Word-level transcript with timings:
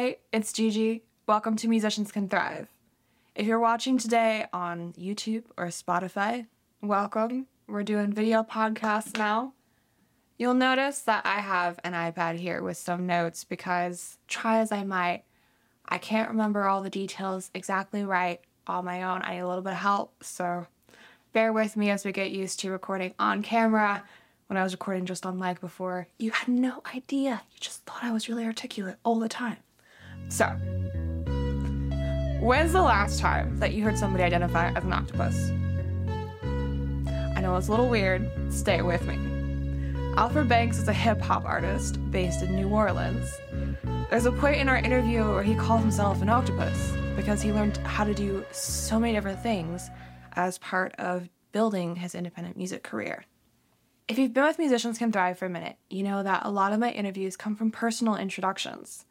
Hey, 0.00 0.16
it's 0.32 0.50
Gigi. 0.54 1.02
Welcome 1.26 1.56
to 1.56 1.68
Musicians 1.68 2.10
Can 2.10 2.26
Thrive. 2.26 2.68
If 3.34 3.46
you're 3.46 3.60
watching 3.60 3.98
today 3.98 4.46
on 4.50 4.94
YouTube 4.94 5.42
or 5.58 5.66
Spotify, 5.66 6.46
welcome. 6.80 7.48
We're 7.68 7.82
doing 7.82 8.10
video 8.10 8.42
podcasts 8.42 9.18
now. 9.18 9.52
You'll 10.38 10.54
notice 10.54 11.00
that 11.00 11.26
I 11.26 11.40
have 11.40 11.78
an 11.84 11.92
iPad 11.92 12.38
here 12.38 12.62
with 12.62 12.78
some 12.78 13.06
notes 13.06 13.44
because, 13.44 14.16
try 14.26 14.60
as 14.60 14.72
I 14.72 14.84
might, 14.84 15.24
I 15.86 15.98
can't 15.98 16.30
remember 16.30 16.64
all 16.64 16.82
the 16.82 16.88
details 16.88 17.50
exactly 17.52 18.02
right 18.02 18.40
on 18.66 18.86
my 18.86 19.02
own. 19.02 19.20
I 19.22 19.34
need 19.34 19.40
a 19.40 19.48
little 19.48 19.62
bit 19.62 19.74
of 19.74 19.80
help, 19.80 20.24
so 20.24 20.66
bear 21.34 21.52
with 21.52 21.76
me 21.76 21.90
as 21.90 22.06
we 22.06 22.12
get 22.12 22.30
used 22.30 22.58
to 22.60 22.70
recording 22.70 23.12
on 23.18 23.42
camera. 23.42 24.02
When 24.46 24.56
I 24.56 24.62
was 24.62 24.72
recording 24.72 25.04
just 25.04 25.26
on 25.26 25.38
mic 25.38 25.60
before, 25.60 26.08
you 26.18 26.30
had 26.30 26.48
no 26.48 26.82
idea. 26.94 27.42
You 27.52 27.58
just 27.60 27.84
thought 27.84 28.02
I 28.02 28.12
was 28.12 28.30
really 28.30 28.46
articulate 28.46 28.96
all 29.04 29.18
the 29.18 29.28
time. 29.28 29.58
So, 30.28 30.46
when's 32.40 32.72
the 32.72 32.82
last 32.82 33.18
time 33.20 33.58
that 33.58 33.72
you 33.72 33.82
heard 33.82 33.98
somebody 33.98 34.24
identify 34.24 34.70
as 34.72 34.84
an 34.84 34.92
octopus? 34.92 35.50
I 37.36 37.40
know 37.40 37.56
it's 37.56 37.68
a 37.68 37.70
little 37.70 37.88
weird. 37.88 38.30
Stay 38.52 38.82
with 38.82 39.06
me. 39.06 39.18
Alfred 40.16 40.48
Banks 40.48 40.78
is 40.78 40.88
a 40.88 40.92
hip 40.92 41.20
hop 41.20 41.44
artist 41.44 41.98
based 42.10 42.42
in 42.42 42.54
New 42.54 42.68
Orleans. 42.68 43.38
There's 44.10 44.26
a 44.26 44.32
point 44.32 44.56
in 44.56 44.68
our 44.68 44.76
interview 44.76 45.24
where 45.24 45.42
he 45.42 45.54
calls 45.54 45.80
himself 45.80 46.20
an 46.20 46.28
octopus 46.28 46.92
because 47.16 47.40
he 47.40 47.52
learned 47.52 47.76
how 47.78 48.04
to 48.04 48.12
do 48.12 48.44
so 48.50 48.98
many 48.98 49.12
different 49.12 49.42
things 49.42 49.88
as 50.32 50.58
part 50.58 50.94
of 50.96 51.28
building 51.52 51.96
his 51.96 52.14
independent 52.14 52.56
music 52.56 52.82
career. 52.82 53.24
If 54.08 54.18
you've 54.18 54.34
been 54.34 54.44
with 54.44 54.58
Musicians 54.58 54.98
Can 54.98 55.12
Thrive 55.12 55.38
for 55.38 55.46
a 55.46 55.50
minute, 55.50 55.76
you 55.88 56.02
know 56.02 56.22
that 56.22 56.42
a 56.44 56.50
lot 56.50 56.72
of 56.72 56.80
my 56.80 56.90
interviews 56.90 57.36
come 57.36 57.54
from 57.54 57.70
personal 57.70 58.16
introductions. 58.16 59.06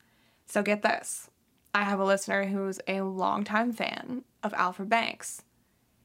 So 0.49 0.63
get 0.63 0.81
this 0.81 1.29
I 1.75 1.83
have 1.83 1.99
a 1.99 2.05
listener 2.05 2.47
who's 2.47 2.79
a 2.87 3.01
longtime 3.01 3.71
fan 3.71 4.23
of 4.41 4.53
Alfred 4.55 4.89
Banks. 4.89 5.43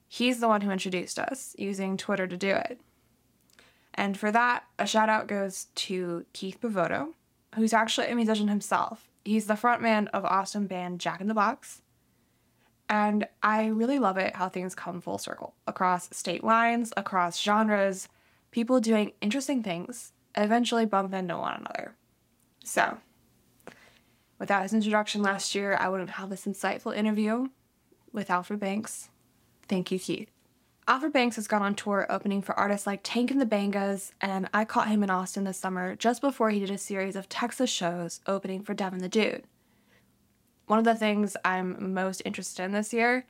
He's 0.06 0.38
the 0.38 0.48
one 0.48 0.60
who 0.60 0.70
introduced 0.70 1.18
us 1.18 1.56
using 1.58 1.96
Twitter 1.96 2.26
to 2.26 2.36
do 2.36 2.50
it. 2.50 2.78
And 3.94 4.18
for 4.18 4.30
that, 4.30 4.64
a 4.78 4.86
shout 4.86 5.08
out 5.08 5.28
goes 5.28 5.68
to 5.76 6.26
Keith 6.34 6.60
Bavoto, 6.60 7.14
who's 7.54 7.72
actually 7.72 8.08
a 8.08 8.14
musician 8.14 8.48
himself. 8.48 9.08
He's 9.24 9.46
the 9.46 9.54
frontman 9.54 10.08
of 10.08 10.26
awesome 10.26 10.66
band 10.66 11.00
Jack 11.00 11.22
in 11.22 11.28
the 11.28 11.34
Box. 11.34 11.80
And 12.88 13.26
I 13.42 13.66
really 13.68 13.98
love 13.98 14.18
it 14.18 14.36
how 14.36 14.50
things 14.50 14.74
come 14.74 15.00
full 15.00 15.18
circle 15.18 15.54
across 15.66 16.14
state 16.14 16.44
lines, 16.44 16.92
across 16.98 17.40
genres, 17.40 18.08
people 18.50 18.78
doing 18.78 19.12
interesting 19.22 19.62
things 19.62 20.12
eventually 20.36 20.84
bump 20.84 21.14
into 21.14 21.38
one 21.38 21.60
another. 21.60 21.94
So, 22.62 22.98
without 24.38 24.62
his 24.62 24.74
introduction 24.74 25.22
last 25.22 25.54
year, 25.54 25.76
I 25.78 25.88
wouldn't 25.88 26.10
have 26.10 26.30
this 26.30 26.46
insightful 26.46 26.96
interview 26.96 27.48
with 28.12 28.30
Alfred 28.30 28.60
Banks. 28.60 29.10
Thank 29.68 29.90
you, 29.90 29.98
Keith. 29.98 30.30
Alfred 30.86 31.14
Banks 31.14 31.36
has 31.36 31.48
gone 31.48 31.62
on 31.62 31.74
tour 31.74 32.06
opening 32.10 32.42
for 32.42 32.54
artists 32.58 32.86
like 32.86 33.00
Tank 33.02 33.30
and 33.30 33.40
the 33.40 33.46
Bangas, 33.46 34.12
and 34.20 34.50
I 34.52 34.66
caught 34.66 34.88
him 34.88 35.02
in 35.02 35.08
Austin 35.08 35.44
this 35.44 35.56
summer 35.56 35.96
just 35.96 36.20
before 36.20 36.50
he 36.50 36.60
did 36.60 36.70
a 36.70 36.76
series 36.76 37.16
of 37.16 37.28
Texas 37.28 37.70
shows 37.70 38.20
opening 38.26 38.62
for 38.62 38.74
Devin 38.74 38.98
the 38.98 39.08
Dude. 39.08 39.44
One 40.66 40.78
of 40.78 40.84
the 40.84 40.94
things 40.94 41.36
I'm 41.44 41.94
most 41.94 42.20
interested 42.24 42.64
in 42.64 42.72
this 42.72 42.92
year 42.92 43.24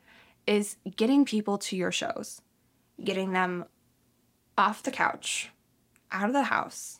is 0.45 0.75
getting 0.97 1.23
people 1.23 1.57
to 1.59 1.77
your 1.77 1.91
shows, 1.91 2.41
getting 3.01 3.31
them 3.31 3.65
off 4.57 4.83
the 4.83 4.91
couch, 4.91 5.51
out 6.11 6.27
of 6.27 6.33
the 6.33 6.43
house, 6.43 6.99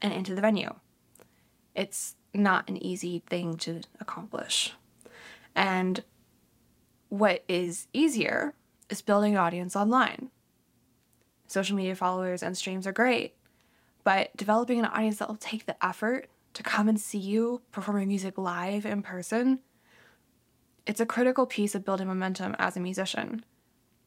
and 0.00 0.12
into 0.12 0.34
the 0.34 0.40
venue. 0.40 0.74
It's 1.74 2.16
not 2.34 2.68
an 2.68 2.82
easy 2.82 3.22
thing 3.26 3.56
to 3.58 3.82
accomplish. 4.00 4.74
And 5.54 6.02
what 7.08 7.44
is 7.48 7.88
easier 7.92 8.54
is 8.88 9.02
building 9.02 9.32
an 9.32 9.38
audience 9.38 9.76
online. 9.76 10.30
Social 11.46 11.76
media 11.76 11.94
followers 11.94 12.42
and 12.42 12.56
streams 12.56 12.86
are 12.86 12.92
great, 12.92 13.34
but 14.04 14.34
developing 14.36 14.78
an 14.78 14.86
audience 14.86 15.18
that 15.18 15.28
will 15.28 15.36
take 15.36 15.66
the 15.66 15.84
effort 15.84 16.28
to 16.54 16.62
come 16.62 16.88
and 16.88 17.00
see 17.00 17.18
you 17.18 17.62
performing 17.70 18.08
music 18.08 18.38
live 18.38 18.86
in 18.86 19.02
person, 19.02 19.60
it's 20.86 21.00
a 21.00 21.06
critical 21.06 21.46
piece 21.46 21.74
of 21.74 21.84
building 21.84 22.06
momentum 22.06 22.56
as 22.58 22.76
a 22.76 22.80
musician. 22.80 23.44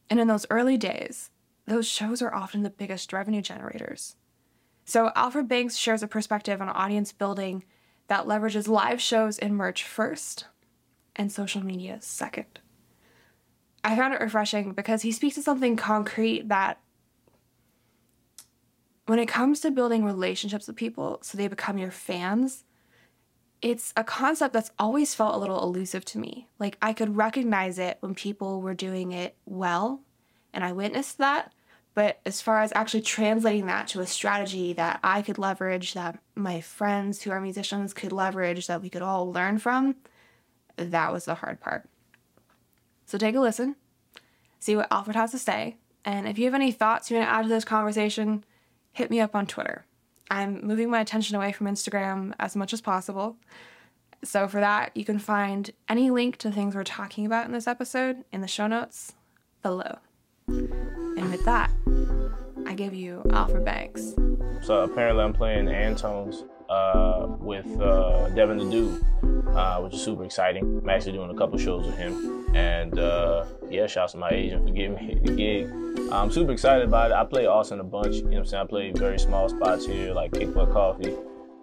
And 0.09 0.19
in 0.19 0.27
those 0.27 0.45
early 0.49 0.77
days, 0.77 1.29
those 1.67 1.87
shows 1.87 2.21
are 2.21 2.33
often 2.33 2.63
the 2.63 2.69
biggest 2.69 3.13
revenue 3.13 3.41
generators. 3.41 4.15
So, 4.83 5.11
Alfred 5.15 5.47
Banks 5.47 5.77
shares 5.77 6.03
a 6.03 6.07
perspective 6.07 6.61
on 6.61 6.69
audience 6.69 7.11
building 7.11 7.63
that 8.07 8.25
leverages 8.25 8.67
live 8.67 9.01
shows 9.01 9.39
and 9.39 9.55
merch 9.55 9.83
first 9.83 10.45
and 11.15 11.31
social 11.31 11.63
media 11.63 11.97
second. 12.01 12.59
I 13.83 13.95
found 13.95 14.13
it 14.13 14.19
refreshing 14.19 14.73
because 14.73 15.03
he 15.03 15.11
speaks 15.11 15.35
to 15.35 15.43
something 15.43 15.75
concrete 15.75 16.49
that 16.49 16.79
when 19.05 19.19
it 19.19 19.27
comes 19.27 19.59
to 19.59 19.71
building 19.71 20.03
relationships 20.03 20.67
with 20.67 20.75
people 20.75 21.19
so 21.21 21.37
they 21.37 21.47
become 21.47 21.77
your 21.77 21.91
fans, 21.91 22.63
it's 23.61 23.93
a 23.95 24.03
concept 24.03 24.53
that's 24.53 24.71
always 24.77 25.15
felt 25.15 25.35
a 25.35 25.37
little 25.37 25.63
elusive 25.63 26.03
to 26.05 26.17
me. 26.17 26.47
Like 26.59 26.77
I 26.81 26.93
could 26.93 27.15
recognize 27.15 27.79
it 27.79 27.97
when 27.99 28.15
people 28.15 28.61
were 28.61 28.73
doing 28.73 29.11
it 29.11 29.35
well, 29.45 30.01
and 30.53 30.63
I 30.63 30.71
witnessed 30.71 31.17
that. 31.19 31.53
But 31.95 32.19
as 32.25 32.41
far 32.41 32.61
as 32.61 32.73
actually 32.75 33.01
translating 33.01 33.65
that 33.67 33.87
to 33.89 34.01
a 34.01 34.05
strategy 34.05 34.73
that 34.73 34.99
I 35.01 35.21
could 35.21 35.37
leverage, 35.37 35.93
that 35.93 36.19
my 36.35 36.59
friends 36.59 37.21
who 37.21 37.31
are 37.31 37.39
musicians 37.39 37.93
could 37.93 38.11
leverage, 38.11 38.67
that 38.67 38.81
we 38.81 38.89
could 38.89 39.01
all 39.01 39.31
learn 39.31 39.57
from, 39.57 39.95
that 40.75 41.13
was 41.13 41.25
the 41.25 41.35
hard 41.35 41.61
part. 41.61 41.89
So 43.05 43.17
take 43.17 43.35
a 43.35 43.39
listen, 43.39 43.77
see 44.59 44.75
what 44.75 44.91
Alfred 44.91 45.15
has 45.15 45.31
to 45.31 45.39
say, 45.39 45.77
and 46.03 46.27
if 46.27 46.37
you 46.37 46.45
have 46.45 46.53
any 46.53 46.71
thoughts 46.71 47.09
you 47.09 47.17
want 47.17 47.29
to 47.29 47.33
add 47.33 47.43
to 47.43 47.49
this 47.49 47.65
conversation, 47.65 48.43
hit 48.91 49.09
me 49.09 49.21
up 49.21 49.33
on 49.33 49.47
Twitter. 49.47 49.85
I'm 50.29 50.65
moving 50.65 50.89
my 50.89 50.99
attention 50.99 51.35
away 51.35 51.51
from 51.51 51.67
Instagram 51.67 52.33
as 52.39 52.55
much 52.55 52.73
as 52.73 52.81
possible. 52.81 53.37
So, 54.23 54.47
for 54.47 54.59
that, 54.59 54.95
you 54.95 55.05
can 55.05 55.19
find 55.19 55.69
any 55.87 56.09
link 56.09 56.37
to 56.37 56.51
things 56.51 56.75
we're 56.75 56.83
talking 56.83 57.25
about 57.25 57.45
in 57.45 57.51
this 57.51 57.67
episode 57.67 58.23
in 58.31 58.41
the 58.41 58.47
show 58.47 58.67
notes 58.67 59.13
below. 59.61 59.99
That, 61.43 61.71
I 62.65 62.73
give 62.73 62.93
you 62.93 63.21
Alfred 63.31 63.65
Banks. 63.65 64.13
So, 64.61 64.83
apparently, 64.83 65.23
I'm 65.23 65.33
playing 65.33 65.67
Antone's 65.67 66.43
uh, 66.69 67.27
with 67.39 67.65
uh, 67.79 68.29
Devin 68.29 68.57
the 68.57 68.69
Dude, 68.69 69.05
uh, 69.55 69.79
which 69.81 69.93
is 69.93 70.01
super 70.01 70.23
exciting. 70.23 70.79
I'm 70.81 70.89
actually 70.89 71.13
doing 71.13 71.29
a 71.29 71.35
couple 71.35 71.57
shows 71.57 71.85
with 71.85 71.97
him. 71.97 72.45
And 72.55 72.97
uh, 72.97 73.45
yeah, 73.69 73.85
shouts 73.87 74.13
to 74.13 74.17
my 74.17 74.29
agent 74.29 74.65
for 74.65 74.73
giving 74.73 74.95
me 74.95 75.19
the 75.23 75.33
gig. 75.33 75.69
I'm 76.11 76.31
super 76.31 76.51
excited 76.51 76.85
about 76.85 77.11
it. 77.11 77.15
I 77.15 77.25
play 77.25 77.45
Austin 77.45 77.79
a 77.79 77.83
bunch. 77.83 78.15
You 78.15 78.21
know 78.23 78.29
what 78.29 78.37
I'm 78.37 78.45
saying? 78.45 78.63
I 78.63 78.67
play 78.67 78.91
very 78.91 79.19
small 79.19 79.49
spots 79.49 79.85
here, 79.85 80.13
like 80.13 80.33
Kick 80.33 80.53
Butt 80.53 80.71
Coffee. 80.71 81.13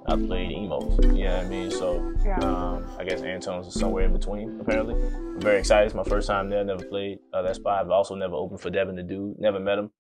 I 0.07 0.17
played 0.17 0.51
Emo's. 0.51 0.99
You 1.05 1.25
know 1.25 1.37
what 1.37 1.45
I 1.45 1.49
mean? 1.49 1.71
So 1.71 2.15
yeah. 2.25 2.39
um, 2.41 2.87
I 2.99 3.05
guess 3.05 3.23
Antone's 3.23 3.69
is 3.69 3.75
somewhere 3.75 4.05
in 4.05 4.13
between, 4.13 4.61
apparently. 4.61 4.95
I'm 4.95 5.41
very 5.41 5.61
excited. 5.61 5.87
It's 5.87 5.95
my 5.95 6.05
first 6.05 6.27
time 6.27 6.51
there. 6.51 6.65
Never 6.65 6.85
played 6.85 7.19
uh, 7.33 7.43
that 7.43 7.57
spot. 7.57 7.85
I've 7.85 7.91
also 7.91 8.15
never 8.15 8.35
opened 8.35 8.61
for 8.61 8.71
Devin 8.71 8.97
the 8.97 9.03
Dude. 9.03 9.39
Never 9.39 9.61
met 9.61 9.79
him. 9.79 9.91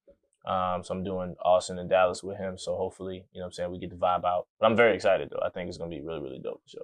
Um, 0.44 0.82
so 0.82 0.94
I'm 0.94 1.04
doing 1.04 1.36
Austin 1.44 1.78
and 1.78 1.88
Dallas 1.88 2.22
with 2.22 2.36
him. 2.36 2.58
So 2.58 2.74
hopefully, 2.74 3.24
you 3.32 3.40
know 3.40 3.44
what 3.44 3.46
I'm 3.46 3.52
saying, 3.52 3.70
we 3.70 3.78
get 3.78 3.90
the 3.90 3.96
vibe 3.96 4.24
out. 4.24 4.46
But 4.58 4.66
I'm 4.66 4.76
very 4.76 4.94
excited 4.94 5.30
though. 5.30 5.42
I 5.44 5.50
think 5.50 5.68
it's 5.68 5.78
gonna 5.78 5.90
be 5.90 6.00
really, 6.00 6.20
really 6.20 6.40
dope 6.42 6.62
show. 6.66 6.82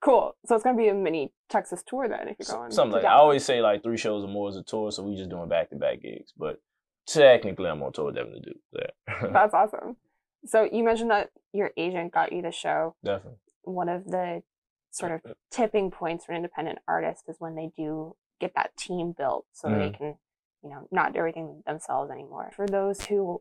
Cool. 0.00 0.36
So 0.46 0.54
it's 0.54 0.62
gonna 0.62 0.76
be 0.76 0.88
a 0.88 0.94
mini 0.94 1.32
Texas 1.48 1.82
tour 1.84 2.08
then 2.08 2.28
if 2.28 2.36
you're 2.38 2.56
going. 2.56 2.70
Something 2.70 2.92
like 2.92 3.02
that. 3.02 3.10
I 3.10 3.14
always 3.14 3.44
say 3.44 3.60
like 3.60 3.82
three 3.82 3.96
shows 3.96 4.24
or 4.24 4.28
more 4.28 4.48
is 4.48 4.56
a 4.56 4.62
tour, 4.62 4.92
so 4.92 5.02
we 5.02 5.16
just 5.16 5.28
doing 5.28 5.48
back 5.48 5.70
to 5.70 5.76
back 5.76 6.02
gigs. 6.02 6.32
But 6.36 6.60
technically 7.06 7.68
I'm 7.68 7.82
on 7.82 7.92
tour 7.92 8.06
with 8.06 8.14
Devin 8.14 8.32
the 8.32 8.40
Dude 8.40 8.58
that. 8.74 8.92
That's 9.32 9.54
awesome. 9.54 9.96
So 10.46 10.68
you 10.70 10.84
mentioned 10.84 11.10
that 11.10 11.30
your 11.52 11.70
agent 11.76 12.12
got 12.12 12.32
you 12.32 12.42
the 12.42 12.52
show. 12.52 12.96
Definitely. 13.04 13.38
One 13.62 13.88
of 13.88 14.04
the 14.06 14.42
sort 14.90 15.12
of 15.12 15.34
tipping 15.50 15.90
points 15.90 16.24
for 16.24 16.32
an 16.32 16.36
independent 16.36 16.78
artist 16.88 17.24
is 17.28 17.36
when 17.38 17.54
they 17.54 17.70
do 17.76 18.16
get 18.40 18.54
that 18.56 18.76
team 18.76 19.14
built 19.16 19.46
so 19.52 19.68
mm-hmm. 19.68 19.78
they 19.78 19.90
can 19.90 20.14
you 20.62 20.70
know, 20.70 20.86
not 20.90 21.12
do 21.12 21.18
everything 21.18 21.62
themselves 21.66 22.10
anymore. 22.10 22.50
For 22.54 22.66
those 22.66 23.02
who 23.02 23.40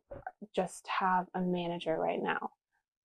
just 0.56 0.88
have 1.00 1.28
a 1.34 1.42
manager 1.42 1.98
right 1.98 2.22
now, 2.22 2.52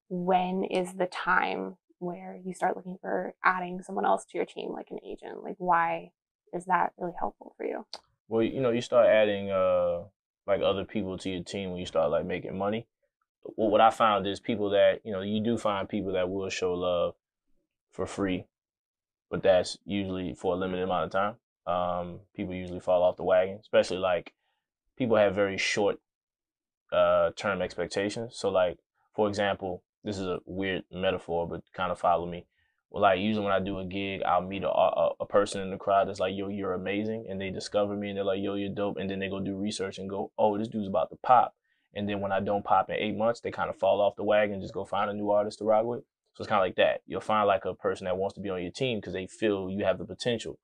when 0.08 0.64
is 0.64 0.94
the 0.94 1.06
time 1.06 1.76
where 1.98 2.38
you 2.44 2.54
start 2.54 2.76
looking 2.76 2.98
for 3.00 3.34
adding 3.44 3.82
someone 3.82 4.04
else 4.04 4.24
to 4.26 4.38
your 4.38 4.46
team, 4.46 4.72
like 4.72 4.88
an 4.90 4.98
agent? 5.04 5.42
Like, 5.42 5.56
why 5.58 6.10
is 6.52 6.66
that 6.66 6.92
really 6.98 7.14
helpful 7.18 7.54
for 7.56 7.66
you? 7.66 7.86
Well, 8.28 8.42
you 8.42 8.60
know, 8.60 8.70
you 8.70 8.80
start 8.80 9.06
adding 9.06 9.50
uh 9.50 10.04
like 10.46 10.60
other 10.60 10.84
people 10.84 11.18
to 11.18 11.30
your 11.30 11.42
team 11.42 11.70
when 11.70 11.80
you 11.80 11.86
start 11.86 12.10
like 12.10 12.26
making 12.26 12.56
money. 12.56 12.86
Well, 13.44 13.70
what 13.70 13.80
I 13.80 13.90
found 13.90 14.26
is 14.26 14.40
people 14.40 14.70
that 14.70 15.00
you 15.04 15.12
know 15.12 15.20
you 15.20 15.40
do 15.40 15.58
find 15.58 15.88
people 15.88 16.12
that 16.12 16.30
will 16.30 16.48
show 16.50 16.74
love 16.74 17.14
for 17.92 18.06
free, 18.06 18.46
but 19.30 19.42
that's 19.42 19.78
usually 19.84 20.34
for 20.34 20.54
a 20.54 20.56
limited 20.56 20.84
amount 20.84 21.04
of 21.04 21.10
time 21.10 21.36
um, 21.66 22.20
people 22.34 22.54
usually 22.54 22.80
fall 22.80 23.02
off 23.02 23.16
the 23.16 23.24
wagon, 23.24 23.58
especially 23.60 23.98
like 23.98 24.34
people 24.96 25.16
have 25.16 25.34
very 25.34 25.56
short 25.56 25.98
uh, 26.92 27.30
term 27.36 27.62
expectations. 27.62 28.36
So, 28.36 28.50
like, 28.50 28.78
for 29.14 29.28
example, 29.28 29.82
this 30.02 30.18
is 30.18 30.26
a 30.26 30.40
weird 30.44 30.84
metaphor, 30.92 31.48
but 31.48 31.62
kind 31.72 31.90
of 31.90 31.98
follow 31.98 32.26
me. 32.26 32.46
Well, 32.90 33.02
like 33.02 33.18
usually 33.18 33.44
when 33.44 33.54
I 33.54 33.60
do 33.60 33.78
a 33.78 33.84
gig, 33.84 34.22
I'll 34.22 34.42
meet 34.42 34.62
a, 34.62 34.68
a, 34.68 35.10
a 35.20 35.26
person 35.26 35.62
in 35.62 35.70
the 35.70 35.76
crowd 35.76 36.08
that's 36.08 36.20
like, 36.20 36.34
"Yo, 36.36 36.48
you're 36.48 36.74
amazing," 36.74 37.26
and 37.28 37.40
they 37.40 37.50
discover 37.50 37.96
me 37.96 38.10
and 38.10 38.16
they're 38.16 38.24
like, 38.24 38.40
"Yo, 38.40 38.54
you're 38.54 38.68
dope," 38.68 38.98
and 38.98 39.10
then 39.10 39.18
they 39.18 39.28
go 39.28 39.40
do 39.40 39.56
research 39.56 39.98
and 39.98 40.08
go, 40.08 40.30
"Oh, 40.38 40.58
this 40.58 40.68
dude's 40.68 40.86
about 40.86 41.10
to 41.10 41.16
pop." 41.16 41.54
And 41.94 42.08
then 42.08 42.20
when 42.20 42.32
I 42.32 42.40
don't 42.40 42.64
pop 42.64 42.90
in 42.90 42.96
eight 42.96 43.16
months, 43.16 43.40
they 43.40 43.50
kind 43.50 43.70
of 43.70 43.76
fall 43.76 44.00
off 44.00 44.16
the 44.16 44.24
wagon 44.24 44.54
and 44.54 44.62
just 44.62 44.74
go 44.74 44.84
find 44.84 45.10
a 45.10 45.14
new 45.14 45.30
artist 45.30 45.58
to 45.58 45.64
rock 45.64 45.84
with. 45.84 46.00
So 46.34 46.42
it's 46.42 46.48
kind 46.48 46.60
of 46.60 46.66
like 46.66 46.76
that. 46.76 47.02
You'll 47.06 47.20
find 47.20 47.46
like 47.46 47.64
a 47.64 47.74
person 47.74 48.06
that 48.06 48.16
wants 48.16 48.34
to 48.34 48.40
be 48.40 48.50
on 48.50 48.60
your 48.60 48.72
team 48.72 48.98
because 48.98 49.12
they 49.12 49.26
feel 49.26 49.70
you 49.70 49.84
have 49.84 49.98
the 49.98 50.04
potential. 50.04 50.58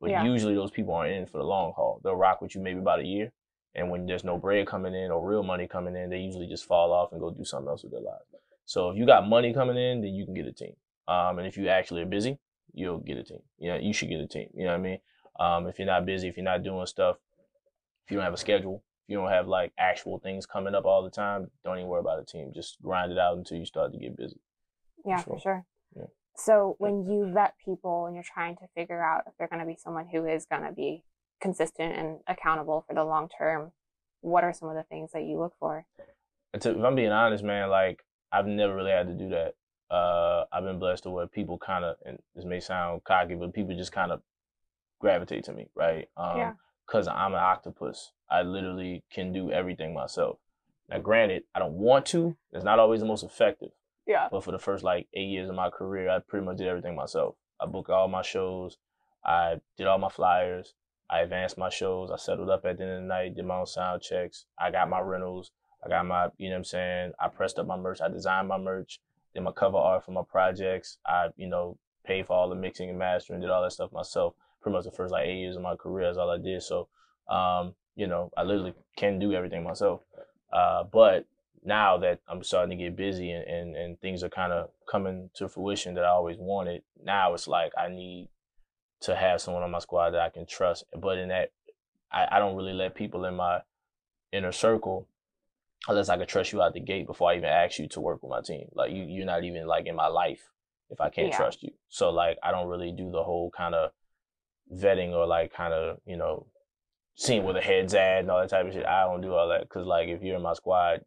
But 0.00 0.10
Yeah. 0.10 0.24
usually 0.24 0.54
those 0.54 0.70
people 0.70 0.92
aren't 0.92 1.14
in 1.14 1.26
for 1.26 1.38
the 1.38 1.44
long 1.44 1.72
haul. 1.72 2.00
They'll 2.04 2.14
rock 2.14 2.42
with 2.42 2.54
you 2.54 2.60
maybe 2.60 2.80
about 2.80 3.00
a 3.00 3.06
year. 3.06 3.32
And 3.74 3.90
when 3.90 4.04
there's 4.06 4.22
no 4.22 4.36
bread 4.36 4.66
coming 4.66 4.94
in 4.94 5.10
or 5.10 5.26
real 5.26 5.42
money 5.42 5.66
coming 5.66 5.96
in, 5.96 6.10
they 6.10 6.18
usually 6.18 6.46
just 6.46 6.66
fall 6.66 6.92
off 6.92 7.12
and 7.12 7.20
go 7.20 7.30
do 7.30 7.44
something 7.44 7.68
else 7.68 7.82
with 7.82 7.92
their 7.92 8.02
lives. 8.02 8.24
So 8.66 8.90
if 8.90 8.98
you 8.98 9.06
got 9.06 9.26
money 9.26 9.52
coming 9.54 9.76
in, 9.76 10.02
then 10.02 10.14
you 10.14 10.26
can 10.26 10.34
get 10.34 10.46
a 10.46 10.52
team. 10.52 10.74
Um, 11.08 11.38
and 11.38 11.46
if 11.46 11.56
you 11.56 11.68
actually 11.68 12.02
are 12.02 12.06
busy, 12.06 12.38
you'll 12.72 12.98
get 12.98 13.16
a 13.18 13.24
team. 13.24 13.40
You 13.58 13.70
know, 13.70 13.76
you 13.78 13.92
should 13.92 14.08
get 14.10 14.20
a 14.20 14.26
team. 14.26 14.48
You 14.54 14.64
know 14.64 14.70
what 14.72 14.80
I 14.80 14.82
mean? 14.82 14.98
Um, 15.40 15.66
if 15.66 15.78
you're 15.78 15.86
not 15.86 16.06
busy, 16.06 16.28
if 16.28 16.36
you're 16.36 16.44
not 16.44 16.62
doing 16.62 16.86
stuff, 16.86 17.16
if 18.04 18.10
you 18.10 18.16
don't 18.18 18.24
have 18.24 18.34
a 18.34 18.38
schedule, 18.38 18.82
if 19.04 19.12
you 19.12 19.18
don't 19.18 19.30
have 19.30 19.46
like 19.46 19.72
actual 19.78 20.18
things 20.18 20.46
coming 20.46 20.74
up 20.74 20.86
all 20.86 21.02
the 21.02 21.10
time, 21.10 21.50
don't 21.62 21.76
even 21.78 21.88
worry 21.88 22.00
about 22.00 22.20
a 22.20 22.24
team. 22.24 22.52
Just 22.54 22.80
grind 22.82 23.12
it 23.12 23.18
out 23.18 23.36
until 23.36 23.58
you 23.58 23.66
start 23.66 23.92
to 23.92 23.98
get 23.98 24.16
busy. 24.16 24.40
Yeah, 25.04 25.22
sure. 25.22 25.34
for 25.34 25.40
sure. 25.40 25.66
Yeah. 25.94 26.06
So 26.36 26.76
when 26.78 27.04
you 27.04 27.30
vet 27.32 27.54
people 27.62 28.06
and 28.06 28.14
you're 28.14 28.24
trying 28.24 28.56
to 28.56 28.66
figure 28.74 29.02
out 29.02 29.24
if 29.26 29.34
they're 29.38 29.48
going 29.48 29.60
to 29.60 29.66
be 29.66 29.76
someone 29.76 30.06
who 30.10 30.26
is 30.26 30.46
going 30.46 30.62
to 30.62 30.72
be 30.72 31.04
consistent 31.40 31.94
and 31.96 32.18
accountable 32.26 32.84
for 32.88 32.94
the 32.94 33.04
long 33.04 33.28
term, 33.36 33.72
what 34.22 34.42
are 34.42 34.54
some 34.54 34.70
of 34.70 34.74
the 34.74 34.84
things 34.84 35.10
that 35.12 35.24
you 35.24 35.38
look 35.38 35.52
for? 35.60 35.84
If 36.54 36.64
I'm 36.64 36.94
being 36.94 37.12
honest, 37.12 37.44
man, 37.44 37.68
like 37.68 38.04
I've 38.32 38.46
never 38.46 38.74
really 38.74 38.90
had 38.90 39.08
to 39.08 39.14
do 39.14 39.28
that. 39.28 39.54
Uh, 39.94 40.44
I've 40.50 40.64
been 40.64 40.78
blessed 40.78 41.02
to 41.02 41.10
where 41.10 41.26
people 41.26 41.58
kind 41.58 41.84
of, 41.84 41.96
and 42.06 42.18
this 42.34 42.46
may 42.46 42.58
sound 42.58 43.04
cocky, 43.04 43.34
but 43.34 43.52
people 43.52 43.76
just 43.76 43.92
kind 43.92 44.10
of 44.10 44.22
gravitate 44.98 45.44
to 45.44 45.52
me, 45.52 45.68
right? 45.74 46.08
Um, 46.16 46.38
Yeah. 46.38 46.52
Cause 46.86 47.08
I'm 47.08 47.32
an 47.32 47.40
octopus. 47.40 48.12
I 48.30 48.42
literally 48.42 49.04
can 49.10 49.32
do 49.32 49.50
everything 49.50 49.94
myself. 49.94 50.38
Now, 50.88 50.98
granted, 50.98 51.44
I 51.54 51.58
don't 51.58 51.74
want 51.74 52.06
to. 52.06 52.36
It's 52.52 52.64
not 52.64 52.78
always 52.78 53.00
the 53.00 53.06
most 53.06 53.24
effective. 53.24 53.70
Yeah. 54.06 54.28
But 54.30 54.44
for 54.44 54.52
the 54.52 54.58
first 54.58 54.84
like 54.84 55.08
eight 55.14 55.28
years 55.28 55.48
of 55.48 55.54
my 55.54 55.70
career, 55.70 56.10
I 56.10 56.18
pretty 56.18 56.44
much 56.44 56.58
did 56.58 56.68
everything 56.68 56.94
myself. 56.94 57.36
I 57.60 57.66
booked 57.66 57.90
all 57.90 58.08
my 58.08 58.22
shows. 58.22 58.76
I 59.24 59.60
did 59.78 59.86
all 59.86 59.98
my 59.98 60.10
flyers. 60.10 60.74
I 61.08 61.20
advanced 61.20 61.56
my 61.56 61.70
shows. 61.70 62.10
I 62.10 62.16
settled 62.16 62.50
up 62.50 62.64
at 62.64 62.76
the 62.76 62.84
end 62.84 62.92
of 62.92 63.00
the 63.02 63.06
night, 63.06 63.34
did 63.34 63.46
my 63.46 63.58
own 63.58 63.66
sound 63.66 64.02
checks. 64.02 64.46
I 64.58 64.70
got 64.70 64.90
my 64.90 65.00
rentals. 65.00 65.50
I 65.84 65.88
got 65.88 66.06
my, 66.06 66.28
you 66.38 66.48
know 66.48 66.54
what 66.54 66.58
I'm 66.58 66.64
saying? 66.64 67.12
I 67.20 67.28
pressed 67.28 67.58
up 67.58 67.66
my 67.66 67.76
merch. 67.76 68.00
I 68.00 68.08
designed 68.08 68.48
my 68.48 68.58
merch, 68.58 69.00
did 69.34 69.42
my 69.42 69.52
cover 69.52 69.76
art 69.76 70.04
for 70.04 70.12
my 70.12 70.22
projects. 70.28 70.98
I, 71.06 71.28
you 71.36 71.46
know, 71.46 71.78
paid 72.04 72.26
for 72.26 72.34
all 72.34 72.48
the 72.48 72.54
mixing 72.54 72.88
and 72.88 72.98
mastering, 72.98 73.40
did 73.40 73.50
all 73.50 73.62
that 73.62 73.72
stuff 73.72 73.92
myself. 73.92 74.34
Pretty 74.64 74.76
much 74.76 74.84
the 74.86 74.90
first 74.90 75.12
like 75.12 75.26
eight 75.26 75.40
years 75.40 75.56
of 75.56 75.62
my 75.62 75.76
career 75.76 76.08
is 76.10 76.16
all 76.16 76.30
I 76.30 76.38
did. 76.38 76.62
So, 76.62 76.88
um, 77.28 77.74
you 77.96 78.06
know, 78.06 78.32
I 78.34 78.44
literally 78.44 78.72
can 78.96 79.18
do 79.18 79.34
everything 79.34 79.62
myself. 79.62 80.00
Uh, 80.50 80.84
but 80.84 81.26
now 81.62 81.98
that 81.98 82.20
I'm 82.26 82.42
starting 82.42 82.76
to 82.76 82.82
get 82.82 82.96
busy 82.96 83.30
and, 83.30 83.46
and, 83.46 83.76
and 83.76 84.00
things 84.00 84.24
are 84.24 84.30
kind 84.30 84.52
of 84.52 84.70
coming 84.90 85.28
to 85.34 85.50
fruition 85.50 85.94
that 85.96 86.04
I 86.04 86.08
always 86.08 86.38
wanted, 86.38 86.82
now 87.04 87.34
it's 87.34 87.46
like 87.46 87.72
I 87.76 87.88
need 87.88 88.30
to 89.02 89.14
have 89.14 89.42
someone 89.42 89.62
on 89.62 89.70
my 89.70 89.80
squad 89.80 90.12
that 90.12 90.22
I 90.22 90.30
can 90.30 90.46
trust. 90.46 90.84
But 90.98 91.18
in 91.18 91.28
that, 91.28 91.52
I, 92.10 92.26
I 92.32 92.38
don't 92.38 92.56
really 92.56 92.72
let 92.72 92.94
people 92.94 93.26
in 93.26 93.34
my 93.34 93.60
inner 94.32 94.52
circle 94.52 95.06
unless 95.88 96.08
I 96.08 96.16
can 96.16 96.26
trust 96.26 96.52
you 96.52 96.62
out 96.62 96.72
the 96.72 96.80
gate 96.80 97.06
before 97.06 97.30
I 97.30 97.36
even 97.36 97.50
ask 97.50 97.78
you 97.78 97.88
to 97.88 98.00
work 98.00 98.22
with 98.22 98.30
my 98.30 98.40
team. 98.40 98.68
Like 98.72 98.92
you, 98.92 99.02
you're 99.02 99.26
not 99.26 99.44
even 99.44 99.66
like 99.66 99.86
in 99.86 99.94
my 99.94 100.06
life 100.06 100.40
if 100.88 101.02
I 101.02 101.10
can't 101.10 101.28
Yeah. 101.28 101.36
trust 101.36 101.62
you. 101.62 101.72
So 101.90 102.10
like 102.10 102.38
I 102.42 102.50
don't 102.50 102.68
really 102.68 102.92
do 102.92 103.10
the 103.10 103.22
whole 103.22 103.50
kind 103.54 103.74
of 103.74 103.90
vetting 104.72 105.12
or 105.12 105.26
like 105.26 105.52
kind 105.52 105.72
of 105.74 105.98
you 106.06 106.16
know 106.16 106.46
seeing 107.16 107.44
where 107.44 107.54
the 107.54 107.60
head's 107.60 107.94
at 107.94 108.20
and 108.20 108.30
all 108.30 108.40
that 108.40 108.50
type 108.50 108.66
of 108.66 108.72
shit. 108.72 108.86
I 108.86 109.04
don't 109.04 109.20
do 109.20 109.34
all 109.34 109.48
that 109.48 109.62
because 109.62 109.86
like 109.86 110.08
if 110.08 110.22
you're 110.22 110.36
in 110.36 110.42
my 110.42 110.54
squad, 110.54 111.00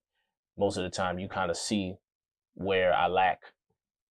most 0.58 0.78
of 0.78 0.84
the 0.84 0.90
time 0.90 1.20
you 1.20 1.28
kind 1.28 1.52
of 1.52 1.58
see 1.58 1.96
where 2.54 2.94
I 2.94 3.08
lack, 3.08 3.40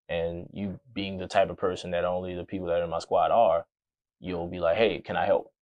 and 0.09 0.49
you 0.53 0.79
being 0.93 1.19
the 1.19 1.27
type 1.27 1.51
of 1.51 1.57
person 1.57 1.91
that 1.93 2.05
only 2.05 2.35
the 2.35 2.45
people 2.45 2.67
that 2.69 2.81
are 2.81 2.85
in 2.85 2.91
my 2.91 2.99
squad 3.01 3.31
are, 3.31 3.67
you'll 4.21 4.49
be 4.49 4.61
like, 4.61 4.77
hey, 4.77 5.01
can 5.01 5.17
I 5.17 5.27
help? 5.27 5.53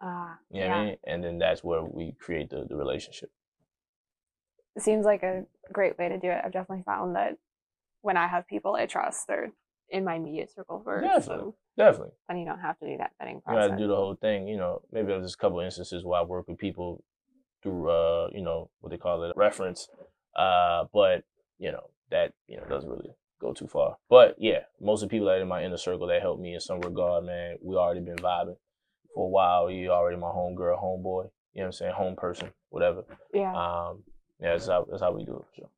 Uh, 0.00 0.34
You 0.50 0.62
know 0.62 0.68
what 0.68 0.76
I 0.76 0.84
mean? 0.86 0.96
And 1.04 1.22
then 1.24 1.38
that's 1.38 1.62
where 1.62 1.82
we 1.82 2.14
create 2.18 2.50
the, 2.50 2.64
the 2.68 2.76
relationship. 2.76 3.30
It 4.74 4.82
seems 4.82 5.04
like 5.04 5.22
a 5.22 5.44
great 5.72 5.98
way 5.98 6.08
to 6.08 6.18
do 6.18 6.28
it. 6.28 6.40
I've 6.42 6.52
definitely 6.52 6.84
found 6.84 7.14
that 7.16 7.36
when 8.00 8.16
I 8.16 8.26
have 8.26 8.46
people 8.48 8.74
I 8.74 8.86
trust, 8.86 9.26
they're 9.28 9.52
in 9.92 10.04
my 10.04 10.16
immediate 10.16 10.50
circle 10.52 10.82
first. 10.84 11.04
Definitely. 11.04 11.52
So 11.52 11.54
Definitely. 11.76 12.12
And 12.28 12.40
you 12.40 12.46
don't 12.46 12.58
have 12.58 12.78
to 12.80 12.86
do 12.86 12.96
that 12.98 13.12
vetting 13.20 13.42
process. 13.42 13.62
You 13.62 13.68
got 13.68 13.76
to 13.76 13.82
do 13.82 13.88
the 13.88 13.96
whole 13.96 14.16
thing. 14.16 14.48
You 14.48 14.56
know, 14.56 14.82
maybe 14.90 15.08
there's 15.08 15.34
a 15.34 15.36
couple 15.36 15.60
instances 15.60 16.04
where 16.04 16.20
I 16.20 16.24
work 16.24 16.48
with 16.48 16.58
people 16.58 17.04
through, 17.62 17.90
uh, 17.90 18.28
you 18.32 18.42
know, 18.42 18.70
what 18.80 18.90
they 18.90 18.98
call 18.98 19.22
it, 19.24 19.36
reference. 19.36 19.88
Uh, 20.34 20.84
but 20.92 21.24
you 21.58 21.70
know 21.70 21.90
that 22.10 22.32
you 22.48 22.56
know 22.56 22.64
doesn't 22.64 22.88
really 22.88 23.10
go 23.40 23.52
too 23.52 23.66
far. 23.66 23.96
But 24.08 24.34
yeah, 24.38 24.60
most 24.80 25.02
of 25.02 25.08
the 25.08 25.12
people 25.12 25.26
that 25.26 25.34
are 25.34 25.42
in 25.42 25.48
my 25.48 25.62
inner 25.62 25.76
circle 25.76 26.06
that 26.06 26.22
helped 26.22 26.40
me 26.40 26.54
in 26.54 26.60
some 26.60 26.80
regard, 26.80 27.24
man, 27.24 27.56
we 27.62 27.76
already 27.76 28.00
been 28.00 28.16
vibing 28.16 28.56
for 29.14 29.26
a 29.26 29.28
while. 29.28 29.70
You 29.70 29.90
already 29.90 30.16
my 30.16 30.28
homegirl, 30.28 30.82
homeboy. 30.82 31.30
You 31.52 31.60
know 31.60 31.64
what 31.64 31.66
I'm 31.66 31.72
saying? 31.72 31.92
Home 31.92 32.16
person, 32.16 32.50
whatever. 32.70 33.04
yeah. 33.34 33.52
Um, 33.52 34.02
yeah, 34.40 34.52
that's 34.52 34.66
how 34.66 34.86
that's 34.90 35.02
how 35.02 35.12
we 35.12 35.24
do 35.24 35.36
it 35.36 35.44
for 35.50 35.54
sure. 35.54 35.70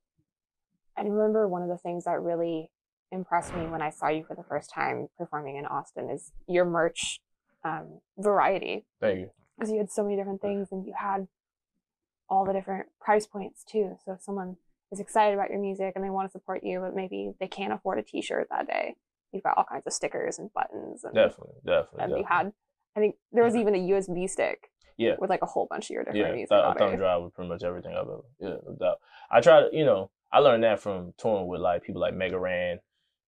I 0.97 1.03
remember 1.03 1.49
one 1.49 1.63
of 1.63 1.69
the 1.69 1.79
things 1.79 2.05
that 2.05 2.21
really 2.23 2.71
impressed 3.15 3.55
me 3.55 3.67
when 3.67 3.81
I 3.81 3.91
saw 3.91 4.09
you 4.09 4.25
for 4.25 4.35
the 4.35 4.43
first 4.43 4.71
time 4.71 5.09
performing 5.17 5.57
in 5.57 5.67
Austin 5.67 6.11
is 6.11 6.33
your 6.47 6.65
merch 6.65 7.21
um, 7.65 8.01
variety. 8.19 8.85
Thank 9.01 9.21
you. 9.21 9.31
Because 9.59 9.73
you 9.73 9.79
had 9.79 9.91
so 9.91 10.03
many 10.03 10.17
different 10.17 10.43
things 10.43 10.69
and 10.73 10.85
you 10.87 10.93
had 10.99 11.29
all 12.29 12.45
the 12.45 12.53
different 12.53 12.87
price 13.01 13.27
points 13.27 13.65
too. 13.65 13.97
So 14.05 14.13
if 14.13 14.23
someone 14.23 14.57
is 14.93 15.01
excited 15.01 15.35
about 15.35 15.51
your 15.51 15.61
music 15.61 15.93
and 15.95 16.05
they 16.05 16.11
want 16.11 16.29
to 16.29 16.33
support 16.33 16.63
you, 16.65 16.81
but 16.81 16.95
maybe 16.95 17.33
they 17.41 17.49
can't 17.49 17.73
afford 17.73 17.99
a 17.99 18.03
t 18.03 18.21
shirt 18.21 18.49
that 18.51 18.67
day, 18.67 18.97
you've 19.33 19.43
got 19.43 19.57
all 19.57 19.65
kinds 19.65 19.87
of 19.87 19.93
stickers 19.93 20.39
and 20.39 20.53
buttons. 20.53 21.05
And, 21.05 21.15
Definitely, 21.15 21.55
definitely. 21.65 22.03
and 22.05 22.13
you 22.19 22.25
had, 22.29 22.53
I 22.97 23.01
think 23.01 23.17
there 23.33 23.45
was 23.45 23.57
even 23.57 23.75
a 23.75 23.79
USB 23.79 24.29
stick 24.29 24.71
Yeah. 24.97 25.15
with 25.19 25.31
like 25.31 25.43
a 25.43 25.47
whole 25.47 25.67
bunch 25.71 25.87
of 25.87 25.95
your 25.95 26.05
different 26.05 26.27
yeah, 26.27 26.33
music 26.35 26.51
th- 26.51 26.77
thumb 26.79 26.97
drive 26.97 27.23
with 27.23 27.35
pretty 27.35 27.49
much 27.49 27.63
everything 27.63 27.93
I've 27.93 28.03
ever. 28.09 28.25
Yeah, 28.41 28.57
no 28.67 28.77
doubt. 28.79 28.99
I 29.31 29.41
try 29.41 29.61
to, 29.63 29.77
you 29.77 29.85
know, 29.85 30.11
I 30.33 30.41
learned 30.41 30.65
that 30.65 30.81
from 30.81 31.15
touring 31.17 31.47
with 31.47 31.61
like 31.61 31.85
people 31.85 32.01
like 32.01 32.15
Mega 32.15 32.39
Ran 32.39 32.81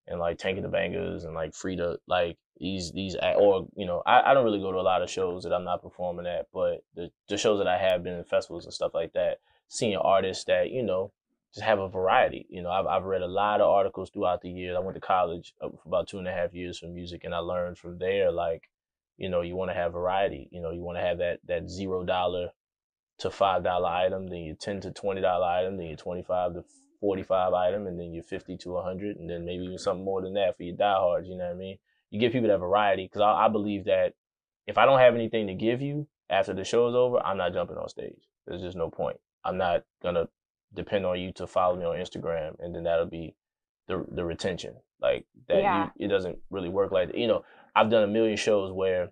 and 0.08 0.20
like 0.20 0.38
Tank 0.38 0.60
the 0.62 0.68
Bangas 0.68 1.24
and 1.24 1.34
like 1.34 1.52
Freedia, 1.52 1.96
like 2.06 2.38
these 2.58 2.92
these 2.92 3.16
or 3.36 3.68
you 3.76 3.86
know, 3.86 4.02
I, 4.06 4.30
I 4.30 4.34
don't 4.34 4.44
really 4.44 4.60
go 4.60 4.72
to 4.72 4.78
a 4.78 4.80
lot 4.80 5.02
of 5.02 5.10
shows 5.10 5.42
that 5.44 5.52
I'm 5.52 5.64
not 5.64 5.82
performing 5.82 6.26
at, 6.26 6.46
but 6.52 6.84
the 6.94 7.10
the 7.28 7.36
shows 7.36 7.58
that 7.58 7.68
I 7.68 7.78
have 7.78 8.02
been 8.02 8.14
in 8.14 8.24
festivals 8.24 8.64
and 8.64 8.74
stuff 8.74 8.94
like 8.94 9.12
that, 9.14 9.40
seeing 9.68 9.96
artists 9.96 10.44
that 10.44 10.70
you 10.70 10.82
know 10.82 11.12
just 11.54 11.64
have 11.64 11.78
a 11.78 11.88
variety. 11.88 12.46
You 12.48 12.62
know, 12.62 12.70
I've 12.70 12.86
I've 12.86 13.04
read 13.04 13.22
a 13.22 13.26
lot 13.26 13.60
of 13.60 13.68
articles 13.68 14.10
throughout 14.10 14.42
the 14.42 14.50
years. 14.50 14.76
I 14.76 14.80
went 14.80 14.94
to 14.94 15.00
college 15.00 15.54
uh, 15.60 15.68
for 15.68 15.88
about 15.88 16.08
two 16.08 16.18
and 16.18 16.28
a 16.28 16.32
half 16.32 16.54
years 16.54 16.78
for 16.78 16.86
music, 16.86 17.24
and 17.24 17.34
I 17.34 17.38
learned 17.38 17.78
from 17.78 17.98
there 17.98 18.30
like 18.30 18.68
you 19.16 19.28
know, 19.28 19.40
you 19.40 19.56
want 19.56 19.70
to 19.70 19.74
have 19.74 19.92
variety. 19.92 20.48
You 20.50 20.60
know, 20.60 20.70
you 20.70 20.82
want 20.82 20.98
to 20.98 21.02
have 21.02 21.18
that 21.18 21.40
that 21.46 21.70
zero 21.70 22.04
dollar 22.04 22.50
to 23.18 23.30
five 23.30 23.64
dollar 23.64 23.88
item, 23.88 24.28
then 24.28 24.40
your 24.40 24.56
ten 24.56 24.80
to 24.82 24.90
twenty 24.90 25.20
dollar 25.20 25.46
item, 25.46 25.76
then 25.76 25.86
your 25.86 25.96
twenty 25.96 26.22
five 26.22 26.54
to 26.54 26.64
forty 27.00 27.22
five 27.22 27.52
item, 27.52 27.86
and 27.86 27.98
then 27.98 28.12
your 28.12 28.22
fifty 28.24 28.56
to 28.58 28.76
hundred, 28.78 29.16
and 29.16 29.28
then 29.28 29.44
maybe 29.44 29.64
even 29.64 29.78
something 29.78 30.04
more 30.04 30.22
than 30.22 30.34
that 30.34 30.56
for 30.56 30.62
your 30.62 30.76
diehards. 30.76 31.28
You 31.28 31.36
know 31.36 31.44
what 31.46 31.54
I 31.54 31.58
mean? 31.58 31.78
You 32.10 32.20
give 32.20 32.32
people 32.32 32.48
that 32.48 32.58
variety 32.58 33.04
because 33.04 33.20
I, 33.22 33.46
I 33.46 33.48
believe 33.48 33.84
that 33.84 34.14
if 34.66 34.78
I 34.78 34.86
don't 34.86 34.98
have 35.00 35.14
anything 35.14 35.46
to 35.48 35.54
give 35.54 35.80
you 35.82 36.06
after 36.30 36.52
the 36.54 36.64
show 36.64 36.88
is 36.88 36.94
over, 36.94 37.18
I'm 37.24 37.36
not 37.36 37.52
jumping 37.52 37.76
on 37.76 37.88
stage. 37.88 38.20
There's 38.46 38.62
just 38.62 38.76
no 38.76 38.90
point. 38.90 39.18
I'm 39.44 39.56
not 39.58 39.84
gonna 40.02 40.28
depend 40.74 41.06
on 41.06 41.20
you 41.20 41.32
to 41.34 41.46
follow 41.46 41.76
me 41.76 41.84
on 41.84 41.96
Instagram, 41.96 42.56
and 42.60 42.74
then 42.74 42.84
that'll 42.84 43.06
be 43.06 43.34
the 43.88 44.04
the 44.10 44.24
retention. 44.24 44.74
Like 45.00 45.26
that, 45.48 45.58
Yeah. 45.62 45.90
you, 45.96 46.06
it 46.06 46.08
doesn't 46.08 46.38
really 46.50 46.68
work 46.68 46.90
like 46.92 47.08
that. 47.08 47.18
You 47.18 47.28
know, 47.28 47.44
I've 47.74 47.90
done 47.90 48.02
a 48.04 48.08
million 48.08 48.36
shows 48.36 48.72
where 48.72 49.10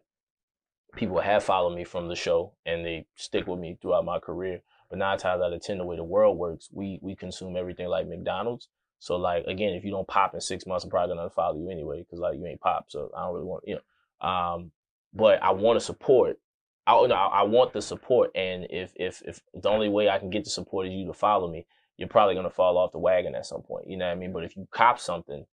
people 0.97 1.21
have 1.21 1.43
followed 1.45 1.75
me 1.75 1.85
from 1.85 2.09
the 2.09 2.14
show 2.17 2.53
and 2.64 2.85
they 2.85 3.07
stick 3.17 3.47
with 3.47 3.59
me 3.59 3.76
throughout 3.81 4.05
my 4.05 4.19
career. 4.19 4.61
But 4.95 4.99
nine 4.99 5.19
times 5.19 5.43
out 5.43 5.53
of 5.53 5.61
ten, 5.61 5.79
the 5.79 5.85
way 5.85 5.97
the 5.97 6.05
world 6.05 6.39
works, 6.39 6.69
we 6.73 7.01
we 7.03 7.17
consume 7.17 7.57
everything 7.57 7.89
like 7.89 8.07
McDonald's. 8.07 8.69
So 9.01 9.17
like 9.17 9.45
again, 9.49 9.75
if 9.75 9.85
you 9.85 9.91
don't 9.91 10.07
pop 10.07 10.35
in 10.35 10.41
six 10.41 10.67
months, 10.67 10.85
I'm 10.85 10.91
probably 10.91 11.17
gonna 11.17 11.29
unfollow 11.29 11.59
you 11.59 11.69
anyway 11.69 11.99
because 11.99 12.21
like 12.21 12.39
you 12.39 12.47
ain't 12.47 12.61
pop. 12.61 12.85
So 12.91 13.11
I 13.17 13.25
don't 13.25 13.35
really 13.35 13.47
want 13.47 13.65
you 13.67 13.75
know. 13.75 14.29
Um, 14.29 14.71
but 15.13 15.43
I 15.43 15.51
want 15.51 15.81
to 15.81 15.85
support. 15.85 16.39
I 16.87 16.95
I 16.95 17.43
want 17.43 17.73
the 17.73 17.83
support, 17.83 18.31
and 18.37 18.69
if 18.71 18.93
if 18.95 19.21
if 19.27 19.41
the 19.53 19.69
only 19.69 19.89
way 19.89 20.09
I 20.09 20.21
can 20.21 20.31
get 20.31 20.45
the 20.45 20.51
support 20.51 20.87
is 20.87 20.93
you 20.93 21.09
to 21.09 21.13
follow 21.13 21.51
me, 21.51 21.67
you're 21.97 22.09
probably 22.09 22.37
gonna 22.37 22.51
fall 22.51 22.79
off 22.79 22.93
the 22.93 23.01
wagon 23.01 23.35
at 23.35 23.47
some 23.47 23.63
point. 23.63 23.89
You 23.89 23.97
know 23.97 24.07
what 24.07 24.13
I 24.13 24.15
mean? 24.15 24.33
But 24.33 24.45
if 24.45 24.57
you 24.57 24.69
cop 24.71 25.01
something, 25.01 25.45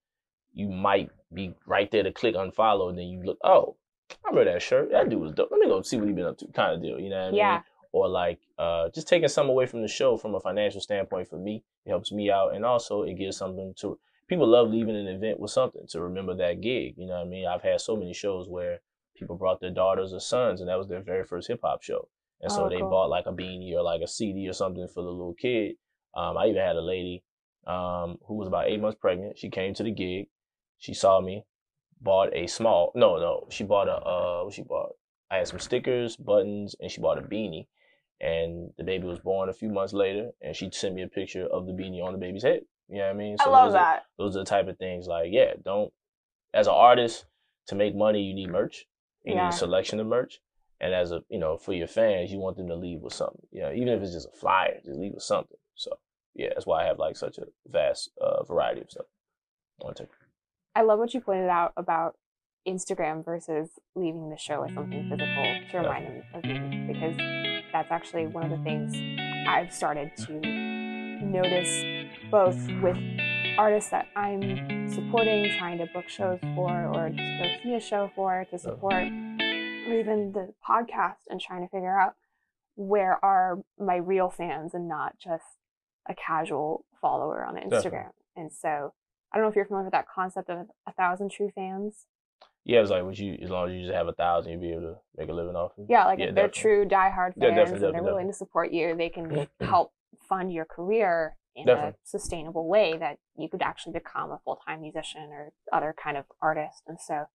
you 0.54 0.70
might 0.70 1.10
be 1.34 1.56
right 1.66 1.90
there 1.90 2.04
to 2.04 2.14
click 2.14 2.36
unfollow, 2.36 2.90
and 2.90 2.98
then 3.00 3.08
you 3.08 3.24
look, 3.24 3.40
oh, 3.44 3.76
I 4.24 4.30
remember 4.30 4.52
that 4.52 4.62
shirt. 4.62 4.92
That 4.92 5.10
dude 5.10 5.20
was 5.20 5.32
dope. 5.32 5.50
Let 5.50 5.60
me 5.62 5.66
go 5.66 5.82
see 5.82 5.98
what 5.98 6.08
he 6.08 6.14
been 6.14 6.26
up 6.26 6.38
to, 6.38 6.48
kind 6.54 6.76
of 6.76 6.82
deal. 6.84 7.00
You 7.00 7.10
know 7.10 7.18
what 7.18 7.28
I 7.30 7.32
mean? 7.56 7.64
Or 7.94 8.08
like 8.08 8.40
uh, 8.58 8.90
just 8.96 9.08
taking 9.08 9.28
some 9.28 9.50
away 9.50 9.66
from 9.66 9.82
the 9.82 9.88
show 9.88 10.18
from 10.18 10.34
a 10.36 10.40
financial 10.40 10.80
standpoint 10.80 11.28
for 11.30 11.38
me, 11.38 11.64
it 11.86 11.90
helps 11.90 12.12
me 12.12 12.32
out, 12.32 12.56
and 12.56 12.64
also 12.66 13.04
it 13.04 13.16
gives 13.16 13.36
something 13.38 13.74
to 13.80 14.00
people 14.30 14.48
love 14.48 14.70
leaving 14.70 14.96
an 14.96 15.08
event 15.08 15.40
with 15.42 15.52
something 15.52 15.86
to 15.90 16.02
remember 16.02 16.34
that 16.36 16.62
gig. 16.62 16.94
You 16.98 17.08
know 17.08 17.16
what 17.16 17.28
I 17.28 17.30
mean? 17.30 17.46
I've 17.46 17.62
had 17.64 17.82
so 17.82 17.98
many 17.98 18.14
shows 18.14 18.48
where 18.48 18.80
people 19.18 19.36
brought 19.36 19.60
their 19.60 19.72
daughters 19.72 20.14
or 20.14 20.22
sons, 20.22 20.62
and 20.62 20.70
that 20.70 20.78
was 20.78 20.88
their 20.88 21.02
very 21.02 21.26
first 21.26 21.50
hip 21.50 21.60
hop 21.64 21.84
show. 21.84 22.08
And 22.42 22.52
so 22.52 22.66
Oh, 22.66 22.70
they 22.70 22.80
cool. 22.80 22.90
bought 22.90 23.10
like 23.10 23.26
a 23.28 23.34
beanie 23.34 23.74
or 23.74 23.84
like 23.84 24.02
a 24.02 24.08
CD 24.08 24.48
or 24.48 24.54
something 24.54 24.88
for 24.88 25.04
the 25.04 25.10
little 25.10 25.34
kid. 25.34 25.76
Um, 26.16 26.38
I 26.38 26.48
even 26.48 26.62
had 26.62 26.78
a 26.78 26.82
lady 26.82 27.24
um, 27.68 28.18
who 28.26 28.36
was 28.36 28.48
about 28.48 28.68
eight 28.68 28.80
months 28.82 28.98
pregnant. 29.00 29.38
She 29.38 29.50
came 29.50 29.74
to 29.76 29.84
the 29.84 29.92
gig. 29.92 30.28
She 30.80 30.94
saw 30.94 31.20
me, 31.22 31.46
bought 32.02 32.34
a 32.34 32.48
small, 32.48 32.92
no, 32.96 33.18
no, 33.18 33.48
she 33.52 33.64
bought 33.64 33.88
a, 33.88 33.98
uh, 33.98 34.44
what 34.46 34.54
she 34.54 34.64
bought? 34.64 34.96
I 35.30 35.38
had 35.38 35.48
some 35.48 35.60
stickers, 35.60 36.16
buttons, 36.16 36.76
and 36.80 36.90
she 36.90 37.00
bought 37.00 37.20
a 37.20 37.22
beanie. 37.22 37.68
And 38.22 38.72
the 38.78 38.84
baby 38.84 39.08
was 39.08 39.20
born 39.20 39.50
a 39.50 39.54
few 39.54 39.70
months 39.70 39.94
later, 39.94 40.30
and 40.42 40.56
she 40.56 40.70
sent 40.72 40.94
me 40.96 41.02
a 41.02 41.08
picture 41.08 41.48
of 41.48 41.66
the 41.66 41.74
beanie 41.74 42.04
on 42.04 42.12
the 42.14 42.20
baby's 42.20 42.44
head. 42.44 42.62
You 42.88 42.98
know 43.00 43.06
what 43.06 43.10
I 43.10 43.14
mean? 43.14 43.36
I 43.40 43.44
So 43.44 43.52
love 43.52 43.66
those 43.66 43.76
are- 43.76 43.80
that. 43.80 44.04
those 44.18 44.36
are 44.36 44.40
the 44.40 44.46
type 44.46 44.68
of 44.68 44.78
things 44.78 45.08
like, 45.08 45.32
yeah, 45.32 45.54
don't, 45.64 45.92
as 46.54 46.68
an 46.68 46.74
artist, 46.74 47.26
to 47.68 47.76
make 47.76 47.96
money, 47.96 48.22
you 48.22 48.34
need 48.36 48.50
merch. 48.52 48.86
You 49.24 49.34
Yeah. 49.34 49.44
need 49.44 49.50
a 49.50 49.52
selection 49.54 50.00
of 50.00 50.06
merch. 50.08 50.40
And 50.80 50.94
as 50.94 51.12
a, 51.12 51.24
you 51.30 51.40
know, 51.40 51.58
for 51.58 51.74
your 51.74 51.88
fans, 51.88 52.32
you 52.32 52.40
want 52.40 52.58
them 52.58 52.68
to 52.68 52.76
leave 52.76 53.02
with 53.02 53.14
something. 53.14 53.48
You 53.52 53.62
know, 53.62 53.72
even 53.72 53.90
if 53.90 54.02
it's 54.02 54.14
just 54.14 54.28
a 54.28 54.38
flyer, 54.38 54.80
just 54.84 55.00
leave 55.00 55.14
with 55.14 55.24
something. 55.24 55.58
So, 55.76 55.92
yeah, 56.36 56.50
that's 56.50 56.66
why 56.68 56.84
I 56.84 56.86
have 56.86 57.00
like 57.00 57.16
such 57.16 57.38
a 57.40 57.46
vast 57.68 58.12
uh, 58.20 58.44
variety 58.44 58.82
of 58.82 58.92
stuff. 58.92 59.06
I 59.84 59.88
to 59.94 59.94
take. 60.04 60.10
I 60.76 60.82
love 60.82 61.00
what 61.00 61.14
you 61.14 61.22
pointed 61.22 61.50
out 61.50 61.74
about 61.78 62.18
Instagram 62.68 63.24
versus 63.26 63.80
leaving 63.96 64.30
the 64.30 64.38
show 64.38 64.62
with 64.62 64.74
something 64.76 65.10
physical 65.10 65.44
to 65.72 65.78
remind 65.78 66.06
them 66.08 66.24
of 66.34 66.46
you, 66.46 66.94
because 66.94 67.41
that's 67.72 67.92
actually 67.92 68.28
one 68.28 68.44
of 68.44 68.58
the 68.58 68.64
things 68.64 68.96
I've 69.48 69.74
started 69.74 70.12
to 70.18 70.34
notice 71.26 71.84
both 72.30 72.58
with 72.82 72.98
artists 73.58 73.92
that 73.92 74.08
I'm 74.16 74.90
supporting, 74.90 75.58
trying 75.58 75.78
to 75.80 75.88
book 75.94 76.08
shows 76.08 76.40
for, 76.56 76.88
or 76.88 77.10
just 77.10 77.42
go 77.42 77.64
see 77.64 77.76
a 77.76 77.80
show 77.80 78.12
for 78.16 78.46
to 78.50 78.56
oh. 78.56 78.58
support, 78.58 79.04
or 79.04 80.00
even 80.00 80.32
the 80.34 80.54
podcast 80.68 81.28
and 81.30 81.40
trying 81.40 81.62
to 81.62 81.70
figure 81.70 82.00
out 82.00 82.16
where 82.76 83.24
are 83.24 83.60
my 83.80 83.98
real 83.98 84.30
fans 84.30 84.74
and 84.74 84.88
not 84.88 85.18
just 85.20 85.44
a 86.10 86.16
casual 86.16 86.86
follower 87.00 87.46
on 87.46 87.56
Instagram. 87.56 87.72
Definitely. 87.72 88.12
And 88.36 88.52
so 88.52 88.94
I 89.32 89.38
don't 89.38 89.46
know 89.46 89.50
if 89.50 89.56
you're 89.56 89.66
familiar 89.66 89.86
with 89.86 89.94
that 89.94 90.08
concept 90.14 90.50
of 90.50 90.68
a 90.88 90.94
thousand 90.94 91.32
true 91.32 91.52
fans. 91.54 92.06
Yeah, 92.64 92.82
it's 92.82 92.92
like, 92.92 93.04
would 93.04 93.18
you, 93.18 93.38
as 93.42 93.50
long 93.50 93.70
as 93.70 93.74
you 93.76 93.82
just 93.82 93.94
have 93.94 94.08
a 94.08 94.14
thousand, 94.14 94.52
you'd 94.52 94.62
be 94.62 94.72
able 94.72 94.82
to 94.82 94.96
make 95.18 95.30
a 95.30 95.34
living 95.34 95.56
off 95.56 95.72
of 95.78 95.86
it. 95.86 95.88
Yeah, 95.90 96.06
like 96.06 96.20
Yeah, 96.20 96.28
if 96.28 96.36
they're 96.36 96.48
definitely. 96.48 96.62
true 96.62 96.86
diehard 96.86 97.34
Yeah, 97.36 97.50
fans 97.50 97.56
definitely, 97.56 97.64
and 97.64 97.72
they're 97.72 97.90
definitely, 97.92 98.12
willing 98.12 98.28
to 98.28 98.34
support 98.34 98.72
you, 98.72 98.96
they 98.96 99.10
can 99.10 99.48
help 99.62 99.94
fund 100.20 100.54
your 100.54 100.66
career 100.66 101.38
in 101.56 101.66
Definitely. 101.66 101.92
a 101.92 101.96
sustainable 102.04 102.68
way 102.68 102.98
that 102.98 103.18
you 103.36 103.50
could 103.50 103.62
actually 103.62 103.94
become 103.94 104.32
a 104.32 104.40
full 104.46 104.58
time 104.66 104.82
musician 104.82 105.30
or 105.32 105.52
other 105.74 105.94
kind 106.02 106.18
of 106.18 106.26
artist. 106.42 106.84
And 106.88 106.98
so 107.00 107.26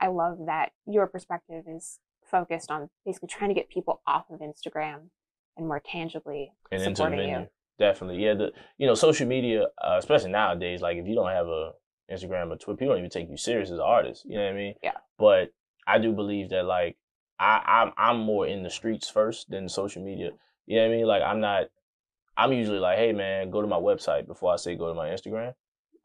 I 0.00 0.08
love 0.08 0.38
that 0.46 0.72
your 0.86 1.06
perspective 1.06 1.64
is 1.66 1.98
focused 2.24 2.70
on 2.70 2.90
basically 3.06 3.28
trying 3.28 3.48
to 3.50 3.54
get 3.54 3.68
people 3.70 4.02
off 4.06 4.26
of 4.30 4.40
Instagram 4.40 5.10
and 5.56 5.66
more 5.68 5.80
tangibly 5.84 6.52
and 6.70 6.82
into 6.82 6.90
the 6.90 6.96
supporting 6.96 7.18
venue. 7.20 7.38
you. 7.40 7.46
Definitely, 7.78 8.22
yeah. 8.24 8.34
The 8.34 8.52
you 8.78 8.86
know 8.86 8.94
social 8.94 9.26
media, 9.26 9.64
uh, 9.82 9.96
especially 9.98 10.30
nowadays, 10.30 10.82
like 10.82 10.96
if 10.98 11.06
you 11.06 11.14
don't 11.14 11.30
have 11.30 11.46
a 11.46 11.72
Instagram 12.12 12.50
or 12.52 12.56
Twitter, 12.56 12.76
people 12.76 12.88
don't 12.94 12.98
even 12.98 13.10
take 13.10 13.28
you 13.30 13.36
serious 13.36 13.70
as 13.70 13.78
an 13.78 13.80
artist. 13.84 14.24
You 14.26 14.36
know 14.38 14.44
what 14.44 14.52
I 14.52 14.56
mean? 14.56 14.74
Yeah. 14.82 14.92
But 15.18 15.52
I 15.86 15.98
do 15.98 16.12
believe 16.12 16.50
that 16.50 16.64
like 16.64 16.96
I 17.38 17.62
I'm 17.66 17.92
I'm 17.96 18.20
more 18.20 18.46
in 18.46 18.62
the 18.62 18.70
streets 18.70 19.08
first 19.08 19.50
than 19.50 19.68
social 19.68 20.04
media. 20.04 20.30
You 20.66 20.76
know 20.76 20.82
what 20.88 20.92
I 20.92 20.96
mean? 20.96 21.06
Like 21.06 21.22
I'm 21.22 21.40
not. 21.40 21.64
I'm 22.36 22.52
usually 22.52 22.78
like, 22.78 22.98
hey 22.98 23.12
man, 23.12 23.50
go 23.50 23.60
to 23.60 23.68
my 23.68 23.76
website 23.76 24.26
before 24.26 24.52
I 24.52 24.56
say 24.56 24.74
go 24.76 24.88
to 24.88 24.94
my 24.94 25.08
Instagram. 25.08 25.54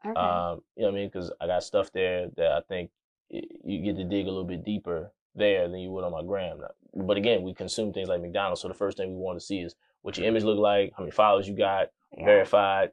Okay. 0.06 0.14
Um, 0.18 0.60
you 0.76 0.82
know 0.82 0.88
what 0.88 0.92
I 0.92 0.94
mean? 0.94 1.08
Because 1.08 1.32
I 1.40 1.46
got 1.46 1.62
stuff 1.62 1.90
there 1.92 2.28
that 2.36 2.52
I 2.52 2.60
think 2.68 2.90
you 3.30 3.82
get 3.82 3.96
to 3.96 4.04
dig 4.04 4.26
a 4.26 4.30
little 4.30 4.44
bit 4.44 4.64
deeper 4.64 5.10
there 5.34 5.68
than 5.68 5.78
you 5.80 5.90
would 5.90 6.04
on 6.04 6.12
my 6.12 6.22
gram. 6.22 6.58
But 6.94 7.16
again, 7.16 7.42
we 7.42 7.54
consume 7.54 7.92
things 7.92 8.08
like 8.08 8.20
McDonald's, 8.20 8.60
so 8.60 8.68
the 8.68 8.74
first 8.74 8.96
thing 8.96 9.10
we 9.10 9.16
want 9.20 9.38
to 9.38 9.44
see 9.44 9.58
is 9.60 9.74
what 10.02 10.16
your 10.18 10.26
image 10.26 10.44
look 10.44 10.58
like, 10.58 10.92
how 10.96 11.02
many 11.02 11.10
followers 11.10 11.48
you 11.48 11.54
got, 11.56 11.88
Yeah. 12.16 12.24
verified, 12.24 12.90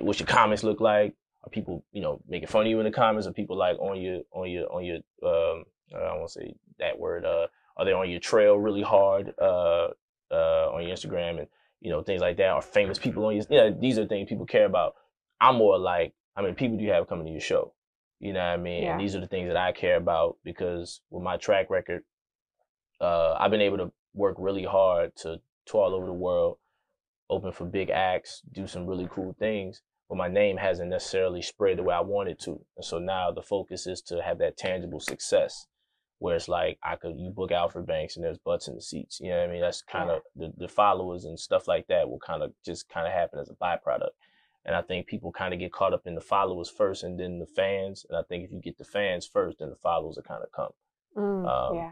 what 0.00 0.18
your 0.18 0.26
comments 0.26 0.62
look 0.64 0.80
like. 0.80 1.14
Are 1.46 1.50
people, 1.50 1.84
you 1.92 2.02
know, 2.02 2.20
making 2.28 2.48
fun 2.48 2.62
of 2.62 2.68
you 2.68 2.80
in 2.80 2.84
the 2.84 2.90
comments? 2.90 3.26
Are 3.26 3.32
people 3.32 3.56
like 3.56 3.78
on 3.78 4.00
your 4.00 4.22
on 4.32 4.50
your 4.50 4.72
on 4.72 4.84
your 4.84 4.96
um 5.22 5.64
I 5.94 6.00
don't 6.00 6.18
want 6.20 6.32
to 6.32 6.40
say 6.40 6.54
that 6.78 6.98
word. 6.98 7.24
Uh, 7.24 7.46
are 7.76 7.84
they 7.84 7.92
on 7.92 8.10
your 8.10 8.20
trail 8.20 8.56
really 8.56 8.82
hard? 8.82 9.32
Uh, 9.40 9.88
uh, 10.30 10.70
on 10.72 10.82
your 10.82 10.96
Instagram 10.96 11.38
and 11.38 11.46
you 11.80 11.90
know 11.90 12.02
things 12.02 12.20
like 12.20 12.36
that. 12.38 12.48
Are 12.48 12.62
famous 12.62 12.98
people 12.98 13.24
on 13.26 13.36
your? 13.36 13.44
Yeah, 13.48 13.70
these 13.78 13.98
are 13.98 14.06
things 14.06 14.28
people 14.28 14.46
care 14.46 14.66
about. 14.66 14.94
I'm 15.40 15.56
more 15.56 15.78
like, 15.78 16.14
how 16.34 16.42
many 16.42 16.54
people 16.54 16.78
do 16.78 16.84
you 16.84 16.92
have 16.92 17.08
coming 17.08 17.26
to 17.26 17.32
your 17.32 17.40
show? 17.40 17.74
You 18.18 18.32
know 18.32 18.40
what 18.40 18.46
I 18.46 18.56
mean? 18.56 18.84
Yeah. 18.84 18.92
And 18.92 19.00
these 19.00 19.14
are 19.14 19.20
the 19.20 19.26
things 19.26 19.48
that 19.48 19.56
I 19.56 19.72
care 19.72 19.96
about 19.96 20.38
because 20.42 21.00
with 21.10 21.22
my 21.22 21.36
track 21.36 21.68
record, 21.68 22.02
uh, 23.00 23.34
I've 23.34 23.50
been 23.50 23.60
able 23.60 23.76
to 23.78 23.92
work 24.14 24.36
really 24.38 24.64
hard 24.64 25.14
to 25.16 25.40
tour 25.66 25.82
all 25.82 25.94
over 25.94 26.06
the 26.06 26.12
world, 26.12 26.56
open 27.28 27.52
for 27.52 27.66
big 27.66 27.90
acts, 27.90 28.40
do 28.52 28.66
some 28.66 28.86
really 28.86 29.08
cool 29.10 29.36
things. 29.38 29.82
But 30.08 30.18
my 30.18 30.28
name 30.28 30.56
hasn't 30.56 30.90
necessarily 30.90 31.42
spread 31.42 31.78
the 31.78 31.82
way 31.82 31.94
I 31.94 32.00
wanted 32.00 32.38
to. 32.40 32.60
And 32.76 32.84
so 32.84 32.98
now 32.98 33.30
the 33.32 33.42
focus 33.42 33.86
is 33.86 34.00
to 34.02 34.22
have 34.22 34.38
that 34.38 34.56
tangible 34.56 35.00
success 35.00 35.66
where 36.18 36.36
it's 36.36 36.48
like 36.48 36.78
I 36.82 36.96
could 36.96 37.18
you 37.18 37.30
book 37.30 37.52
Alfred 37.52 37.86
Banks 37.86 38.16
and 38.16 38.24
there's 38.24 38.38
butts 38.38 38.68
in 38.68 38.74
the 38.74 38.82
seats. 38.82 39.20
You 39.20 39.30
know 39.30 39.40
what 39.40 39.48
I 39.48 39.52
mean? 39.52 39.60
That's 39.60 39.82
kind 39.82 40.10
of 40.10 40.22
the, 40.34 40.52
the 40.56 40.68
followers 40.68 41.24
and 41.24 41.38
stuff 41.38 41.68
like 41.68 41.88
that 41.88 42.08
will 42.08 42.20
kind 42.20 42.42
of 42.42 42.52
just 42.64 42.88
kind 42.88 43.06
of 43.06 43.12
happen 43.12 43.38
as 43.38 43.50
a 43.50 43.54
byproduct. 43.54 44.10
And 44.64 44.74
I 44.74 44.82
think 44.82 45.06
people 45.06 45.30
kind 45.30 45.54
of 45.54 45.60
get 45.60 45.72
caught 45.72 45.92
up 45.92 46.06
in 46.06 46.14
the 46.14 46.20
followers 46.20 46.68
first 46.68 47.04
and 47.04 47.18
then 47.20 47.38
the 47.38 47.46
fans. 47.46 48.04
And 48.08 48.18
I 48.18 48.22
think 48.22 48.44
if 48.44 48.50
you 48.50 48.60
get 48.60 48.78
the 48.78 48.84
fans 48.84 49.26
first, 49.26 49.58
then 49.58 49.70
the 49.70 49.76
followers 49.76 50.16
will 50.16 50.22
kind 50.22 50.42
of 50.42 50.50
come. 50.50 50.72
Mm, 51.16 51.70
um, 51.70 51.76
yeah. 51.76 51.90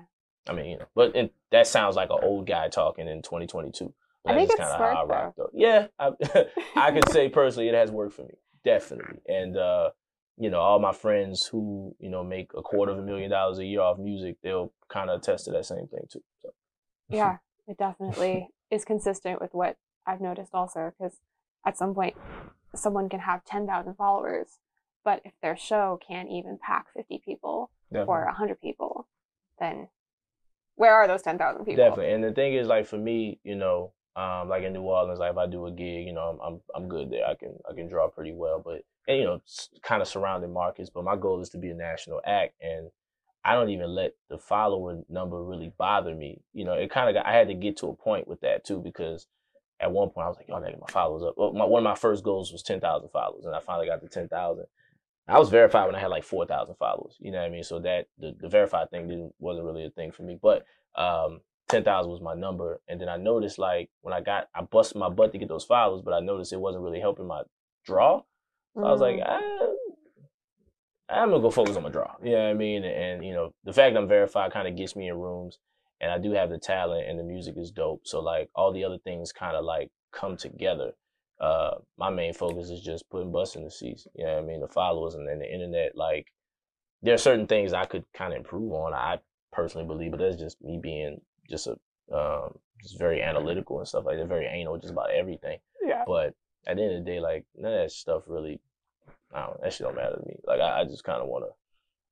I 0.49 0.53
mean, 0.53 0.67
you 0.67 0.79
know, 0.79 0.87
but 0.95 1.15
and 1.15 1.31
that 1.51 1.67
sounds 1.67 1.97
like 1.97 2.11
an 2.11 2.19
old 2.23 2.47
guy 2.47 2.69
talking 2.69 3.09
in 3.09 3.23
2022. 3.23 3.93
I 4.27 4.35
think 4.35 4.51
it's 4.51 4.61
kinda 4.61 4.79
how 4.79 5.11
I 5.11 5.31
though. 5.37 5.51
Yeah, 5.53 5.87
I, 5.99 6.13
I 6.77 6.93
could 6.93 7.09
say 7.11 7.29
personally, 7.29 7.69
it 7.69 7.75
has 7.75 7.91
worked 7.91 8.15
for 8.15 8.23
me, 8.23 8.35
definitely. 8.65 9.21
And 9.29 9.57
uh, 9.57 9.91
you 10.39 10.51
know, 10.51 10.61
all 10.61 10.79
my 10.79 10.93
friends 10.93 11.47
who 11.47 11.95
you 11.99 12.09
know 12.09 12.25
make 12.25 12.51
a 12.57 12.63
quarter 12.63 12.93
of 12.93 12.99
a 12.99 13.03
million 13.03 13.31
dollars 13.31 13.59
a 13.59 13.65
year 13.65 13.81
off 13.81 13.99
music, 13.99 14.37
they'll 14.43 14.73
kind 14.89 15.11
of 15.11 15.21
attest 15.21 15.45
to 15.47 15.51
that 15.53 15.67
same 15.67 15.87
thing 15.89 16.07
too. 16.11 16.23
So. 16.43 16.51
yeah, 17.11 17.37
it 17.69 17.79
definitely 17.79 18.49
is 18.71 18.85
consistent 18.85 19.41
with 19.41 19.53
what 19.53 19.77
I've 20.07 20.21
noticed 20.21 20.55
also. 20.55 20.93
Because 20.99 21.19
at 21.67 21.77
some 21.77 21.95
point, 21.95 22.17
someone 22.75 23.09
can 23.09 23.21
have 23.21 23.45
10,000 23.45 23.95
followers, 23.95 24.59
but 25.05 25.21
if 25.25 25.33
their 25.43 25.57
show 25.57 25.99
can't 26.07 26.31
even 26.31 26.59
pack 26.65 26.87
50 26.97 27.23
people 27.25 27.71
Definitely. 27.93 28.15
or 28.15 28.25
100 28.27 28.61
people, 28.61 29.07
then 29.59 29.89
where 30.77 30.95
are 30.95 31.07
those 31.07 31.23
10,000 31.23 31.65
people? 31.65 31.77
Definitely. 31.77 32.13
And 32.13 32.25
the 32.25 32.33
thing 32.33 32.55
is, 32.55 32.67
like 32.67 32.87
for 32.87 32.99
me, 32.99 33.39
you 33.45 33.55
know, 33.55 33.93
um, 34.17 34.49
like 34.49 34.63
in 34.63 34.73
New 34.73 34.83
Orleans, 34.83 35.19
like 35.19 35.33
if 35.33 35.39
I 35.39 35.47
do 35.47 35.67
a 35.67 35.73
gig, 35.73 36.07
you 36.07 36.13
know, 36.13 36.39
I'm 36.43 36.61
I'm, 36.75 36.89
good 36.89 37.11
there. 37.11 37.27
I 37.27 37.35
can 37.35 37.57
I 37.69 37.75
can 37.75 37.89
draw 37.89 38.09
pretty 38.09 38.33
well, 38.33 38.63
but 38.65 38.83
and 39.09 39.19
you 39.19 39.25
know, 39.25 39.41
kind 39.83 40.03
of 40.03 40.09
surrounding 40.09 40.53
markets. 40.53 40.91
But 40.91 41.05
my 41.05 41.17
goal 41.17 41.41
is 41.41 41.49
to 41.51 41.59
be 41.59 41.71
a 41.71 41.75
national 41.75 42.21
act, 42.25 42.55
and 42.61 42.91
I 43.45 43.55
don't 43.55 43.71
even 43.71 43.89
let 43.89 44.13
the 44.31 44.39
follower 44.39 45.03
number 45.09 45.43
really 45.43 45.73
bother 45.77 46.15
me. 46.15 46.41
You 46.53 46.65
know, 46.65 46.75
it 46.75 46.91
kind 46.91 47.15
of. 47.15 47.25
I 47.25 47.33
had 47.33 47.49
to 47.49 47.55
get 47.55 47.77
to 47.79 47.89
a 47.89 47.97
point 47.97 48.29
with 48.29 48.41
that 48.43 48.65
too 48.65 48.79
because 48.79 49.27
at 49.81 49.91
one 49.91 50.11
point 50.11 50.27
I 50.27 50.29
was 50.29 50.37
like, 50.37 50.49
"Yo, 50.49 50.55
I 50.55 50.61
gotta 50.61 50.73
get 50.73 50.81
my 50.81 50.93
followers 50.93 51.25
up." 51.25 51.35
Well, 51.37 51.53
my, 51.53 51.65
one 51.65 51.81
of 51.81 51.85
my 51.85 51.97
first 51.97 52.23
goals 52.23 52.53
was 52.53 52.63
ten 52.63 52.81
thousand 52.81 53.09
followers, 53.11 53.45
and 53.45 53.55
I 53.55 53.61
finally 53.61 53.87
got 53.87 54.01
to 54.01 54.09
ten 54.09 54.29
thousand. 54.29 54.67
I 55.27 55.39
was 55.39 55.49
verified 55.49 55.87
when 55.87 55.95
I 55.95 56.01
had 56.01 56.11
like 56.11 56.25
four 56.25 56.47
thousand 56.47 56.77
followers. 56.77 57.17
You 57.19 57.33
know 57.33 57.39
what 57.39 57.47
I 57.47 57.51
mean? 57.51 57.65
So 57.65 57.81
that 57.81 58.07
the, 58.19 58.37
the 58.41 58.49
verified 58.49 58.91
thing 58.91 59.09
didn't 59.09 59.35
wasn't 59.41 59.67
really 59.67 59.87
a 59.87 59.91
thing 59.91 60.13
for 60.13 60.23
me. 60.23 60.39
But 60.41 60.65
um, 60.95 61.41
ten 61.69 61.85
thousand 61.85 62.11
was 62.11 62.21
my 62.21 62.35
number, 62.35 62.81
and 62.89 63.01
then 63.01 63.09
I 63.09 63.17
noticed 63.17 63.59
like 63.59 63.91
when 64.03 64.15
I 64.15 64.21
got 64.21 64.49
I 64.55 64.63
busted 64.63 64.99
my 64.99 65.09
butt 65.09 65.33
to 65.33 65.39
get 65.39 65.49
those 65.49 65.65
followers, 65.65 66.03
but 66.05 66.15
I 66.15 66.21
noticed 66.21 66.53
it 66.53 66.61
wasn't 66.61 66.85
really 66.85 67.01
helping 67.01 67.27
my 67.27 67.43
draw. 67.85 68.23
So 68.75 68.85
I 68.85 68.91
was 68.91 69.01
like, 69.01 69.17
Mm, 69.17 69.25
ah, 69.27 71.23
I'm 71.23 71.31
gonna 71.31 71.43
go 71.43 71.51
focus 71.51 71.77
on 71.77 71.83
my 71.83 71.91
draw. 71.91 72.15
You 72.23 72.33
know 72.33 72.45
what 72.45 72.51
I 72.51 72.55
mean? 72.55 72.85
And, 72.85 73.25
you 73.25 73.35
know, 73.35 73.53
the 73.65 73.73
fact 73.73 73.97
I'm 73.97 74.09
verified 74.09 74.53
kind 74.53 74.67
of 74.67 74.77
gets 74.77 74.97
me 74.97 75.09
in 75.09 75.17
rooms, 75.17 75.59
and 76.01 76.11
I 76.11 76.19
do 76.19 76.33
have 76.33 76.51
the 76.51 76.59
talent, 76.59 77.09
and 77.09 77.19
the 77.19 77.25
music 77.25 77.57
is 77.57 77.71
dope. 77.71 78.03
So 78.05 78.21
like 78.21 78.51
all 78.55 78.73
the 78.73 78.85
other 78.85 78.99
things 78.99 79.33
kind 79.33 79.57
of 79.57 79.65
like 79.65 79.91
come 80.13 80.37
together. 80.37 80.93
Uh, 81.41 81.73
my 81.99 82.11
main 82.11 82.33
focus 82.33 82.71
is 82.71 82.81
just 82.81 83.09
putting 83.11 83.33
butts 83.33 83.57
in 83.57 83.65
the 83.65 83.71
seats. 83.71 84.07
You 84.15 84.25
know 84.25 84.35
what 84.35 84.45
I 84.45 84.47
mean? 84.47 84.61
The 84.61 84.69
followers 84.69 85.15
and 85.15 85.29
then 85.29 85.41
the 85.41 85.53
internet. 85.53 85.97
Like 85.97 86.29
there 87.03 87.15
are 87.15 87.19
certain 87.19 87.47
things 87.47 87.73
I 87.73 87.85
could 87.85 88.05
kind 88.15 88.33
of 88.33 88.39
improve 88.39 88.73
on. 88.73 88.95
I 88.95 89.19
personally 89.53 89.87
believe, 89.87 90.13
but 90.13 90.21
that's 90.21 90.37
just 90.37 90.63
me 90.63 90.79
being 90.83 91.21
just 91.49 91.67
a 91.67 91.77
um, 92.15 92.59
just 92.83 92.99
very 92.99 93.23
analytical 93.23 93.79
and 93.79 93.89
stuff 93.89 94.05
like 94.05 94.19
that. 94.19 94.29
Very 94.29 94.47
anal, 94.47 94.79
just 94.79 94.93
about 94.93 95.11
everything. 95.11 95.59
yeah. 95.83 96.05
But 96.07 96.35
at 96.67 96.77
the 96.77 96.83
end 96.83 96.95
of 96.95 97.05
the 97.05 97.11
day, 97.11 97.21
like 97.21 97.45
none 97.57 97.73
of 97.73 97.79
that 97.81 97.91
stuff 97.91 98.25
really, 98.27 98.61
I 99.33 99.47
don't. 99.47 99.61
That 99.63 99.73
shit 99.73 99.87
don't 99.87 99.97
matter 99.97 100.17
to 100.17 100.27
me. 100.27 100.37
Like 100.47 100.61
I, 100.61 100.81
I 100.81 100.85
just 100.85 101.05
kind 101.05 101.23
of 101.23 101.29
want 101.29 101.45
to. 101.45 101.51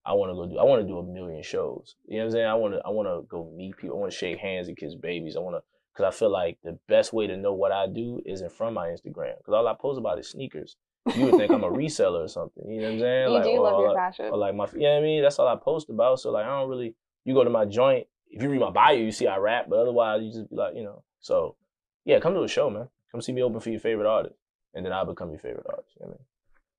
I 0.05 0.15
want 0.15 0.31
to 0.31 0.35
go 0.35 0.47
do. 0.47 0.59
I 0.59 0.65
want 0.65 0.83
to 0.83 0.89
do 0.89 0.99
a 0.99 1.03
million 1.03 1.43
shows. 1.43 1.95
You 2.07 2.17
know 2.17 2.25
what 2.25 2.27
I'm 2.27 2.33
saying? 2.33 2.47
I 2.47 2.55
want 2.55 2.75
to. 2.75 2.81
I 2.85 2.91
want 2.91 3.09
to 3.09 3.27
go 3.29 3.53
meet 3.57 3.77
people. 3.77 3.97
I 3.97 4.01
want 4.01 4.13
to 4.13 4.19
shake 4.19 4.39
hands 4.39 4.69
and 4.69 4.77
kiss 4.77 4.95
babies. 4.95 5.37
I 5.37 5.41
want 5.41 5.57
to, 5.57 5.63
because 5.93 6.13
I 6.13 6.17
feel 6.17 6.31
like 6.31 6.59
the 6.65 6.79
best 6.89 7.13
way 7.13 7.27
to 7.27 7.37
know 7.37 7.53
what 7.53 7.73
I 7.73 7.87
do 7.87 8.21
isn't 8.27 8.53
from 8.53 8.75
my 8.75 8.89
Instagram. 8.89 9.37
Because 9.39 9.55
all 9.55 9.69
I 9.69 9.75
post 9.75 9.99
about 9.99 10.19
is 10.19 10.29
sneakers. 10.29 10.77
you 11.17 11.27
would 11.27 11.37
think 11.37 11.51
I'm 11.53 11.65
a 11.65 11.71
reseller 11.71 12.25
or 12.25 12.29
something. 12.29 12.69
You 12.69 12.81
know 12.81 12.87
what 12.87 12.93
I'm 12.95 13.01
saying? 13.01 13.29
You 13.29 13.35
like, 13.35 13.45
do 13.45 13.51
or, 13.51 13.63
love 13.63 13.81
your 13.81 13.95
fashion. 13.95 14.27
or 14.27 14.39
like 14.39 14.55
my, 14.55 14.67
you 14.73 14.81
know 14.81 14.91
what 14.93 14.99
I 14.99 15.03
mean? 15.03 15.23
That's 15.23 15.39
all 15.39 15.49
I 15.49 15.57
post 15.57 15.89
about. 15.89 16.21
So 16.21 16.31
like, 16.31 16.45
I 16.45 16.61
don't 16.61 16.69
really. 16.69 16.95
You 17.25 17.35
go 17.35 17.45
to 17.45 17.51
my 17.51 17.65
joint. 17.65 18.07
If 18.33 18.43
you 18.43 18.49
read 18.49 18.61
my 18.61 18.71
bio, 18.71 18.97
you 18.97 19.13
see 19.13 19.27
I 19.27 19.37
rap, 19.37 19.67
but 19.69 19.79
otherwise, 19.79 20.23
you 20.23 20.33
just 20.33 20.49
be 20.51 20.57
like, 20.57 20.75
you 20.75 20.83
know. 20.83 21.03
So, 21.21 21.57
yeah, 22.05 22.19
come 22.19 22.35
to 22.35 22.43
a 22.43 22.49
show, 22.49 22.71
man. 22.71 22.89
Come 23.11 23.21
see 23.21 23.33
me 23.33 23.43
open 23.43 23.61
for 23.61 23.71
your 23.71 23.79
favorite 23.79 24.09
artist, 24.09 24.37
and 24.75 24.85
then 24.85 24.93
I'll 24.93 25.07
become 25.07 25.31
your 25.31 25.39
favorite 25.39 25.67
artist. 25.69 25.91
You 26.01 26.07
know 26.07 26.13
what 26.13 26.21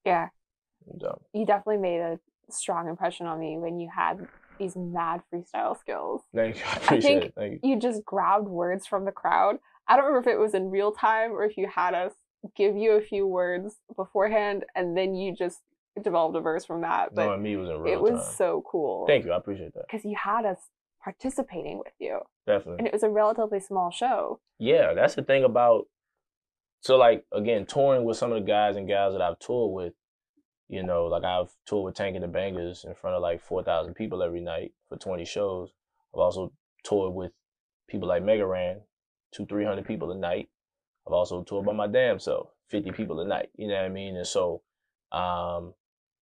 yeah, 0.06 0.28
I 0.28 0.92
mean? 0.92 1.00
So, 1.00 1.22
you 1.34 1.46
definitely 1.46 1.78
made 1.78 2.00
a 2.00 2.20
strong 2.50 2.90
impression 2.90 3.28
on 3.28 3.40
me 3.40 3.58
when 3.58 3.80
you 3.80 3.90
had 3.96 4.28
these 4.60 4.76
mad 4.76 5.22
freestyle 5.32 5.80
skills. 5.80 6.22
thank 6.34 6.58
you. 6.58 6.64
I 6.72 6.76
appreciate 6.78 7.02
think- 7.04 7.24
it. 7.26 7.34
Thank 7.36 7.60
you. 7.64 7.70
You 7.70 7.80
just 7.80 8.04
grabbed 8.04 8.48
words 8.48 8.88
from 8.88 9.06
the 9.06 9.12
crowd. 9.12 9.58
I 9.88 9.96
don't 9.96 10.06
remember 10.06 10.30
if 10.30 10.36
it 10.36 10.40
was 10.40 10.54
in 10.54 10.72
real 10.72 10.92
time 10.92 11.32
or 11.32 11.44
if 11.44 11.58
you 11.58 11.68
had 11.74 11.94
us 11.94 12.14
give 12.56 12.76
you 12.76 12.94
a 12.94 13.02
few 13.02 13.28
words 13.28 13.76
beforehand 13.96 14.66
and 14.76 14.98
then 14.98 15.16
you 15.16 15.34
just 15.36 15.60
developed 16.02 16.36
a 16.36 16.42
verse 16.42 16.66
from 16.66 16.82
that. 16.82 17.14
But 17.14 17.26
Knowing 17.26 17.44
me 17.44 17.56
was 17.56 17.70
in 17.70 17.78
real 17.80 17.94
it 17.94 18.02
was 18.02 18.36
so 18.36 18.64
cool. 18.70 19.06
Thank 19.08 19.26
you. 19.26 19.32
I 19.32 19.38
appreciate 19.38 19.74
that. 19.74 19.86
Because 19.90 20.06
you 20.06 20.16
had 20.22 20.46
us 20.46 20.58
participating 21.04 21.78
with 21.78 21.94
you. 22.00 22.20
Definitely. 22.48 22.80
And 22.80 22.88
it 22.88 22.94
was 22.94 23.04
a 23.04 23.10
relatively 23.10 23.60
small 23.60 23.92
show. 23.92 24.40
Yeah, 24.60 24.94
that's 24.94 25.16
the 25.16 25.24
thing 25.24 25.44
about 25.44 25.86
so 26.82 26.98
like 26.98 27.24
again, 27.32 27.66
touring 27.66 28.04
with 28.04 28.18
some 28.18 28.32
of 28.32 28.44
the 28.44 28.48
guys 28.48 28.76
and 28.76 28.88
gals 28.88 29.14
that 29.14 29.22
I've 29.22 29.40
toured 29.40 29.74
with, 29.74 29.94
you 30.68 30.84
know, 30.84 31.06
like 31.06 31.24
I've 31.24 31.50
toured 31.66 31.86
with 31.86 31.96
Tank 31.96 32.16
and 32.16 32.24
the 32.24 32.28
Bangas 32.28 32.86
in 32.86 32.94
front 32.94 33.16
of 33.16 33.22
like 33.22 33.42
four 33.42 33.64
thousand 33.64 33.94
people 33.94 34.22
every 34.22 34.42
night 34.42 34.74
for 34.90 34.98
twenty 34.98 35.26
shows. 35.26 35.70
I've 36.14 36.20
also 36.20 36.52
toured 36.84 37.14
with 37.14 37.32
people 37.90 38.08
like 38.08 38.24
Mega 38.24 38.46
Ran, 38.46 38.82
two, 39.34 39.46
three 39.46 39.66
hundred 39.66 39.86
people 39.86 40.12
a 40.12 40.18
night. 40.18 40.50
I've 41.08 41.14
also 41.14 41.44
toured 41.44 41.66
by 41.66 41.74
my 41.74 41.88
damn 41.88 42.20
self, 42.20 42.50
fifty 42.70 42.92
people 42.92 43.20
a 43.22 43.28
night. 43.28 43.50
You 43.56 43.68
know 43.68 43.76
what 43.76 43.86
I 43.86 43.90
mean? 43.90 44.18
And 44.18 44.28
so 44.28 44.62
um 45.12 45.74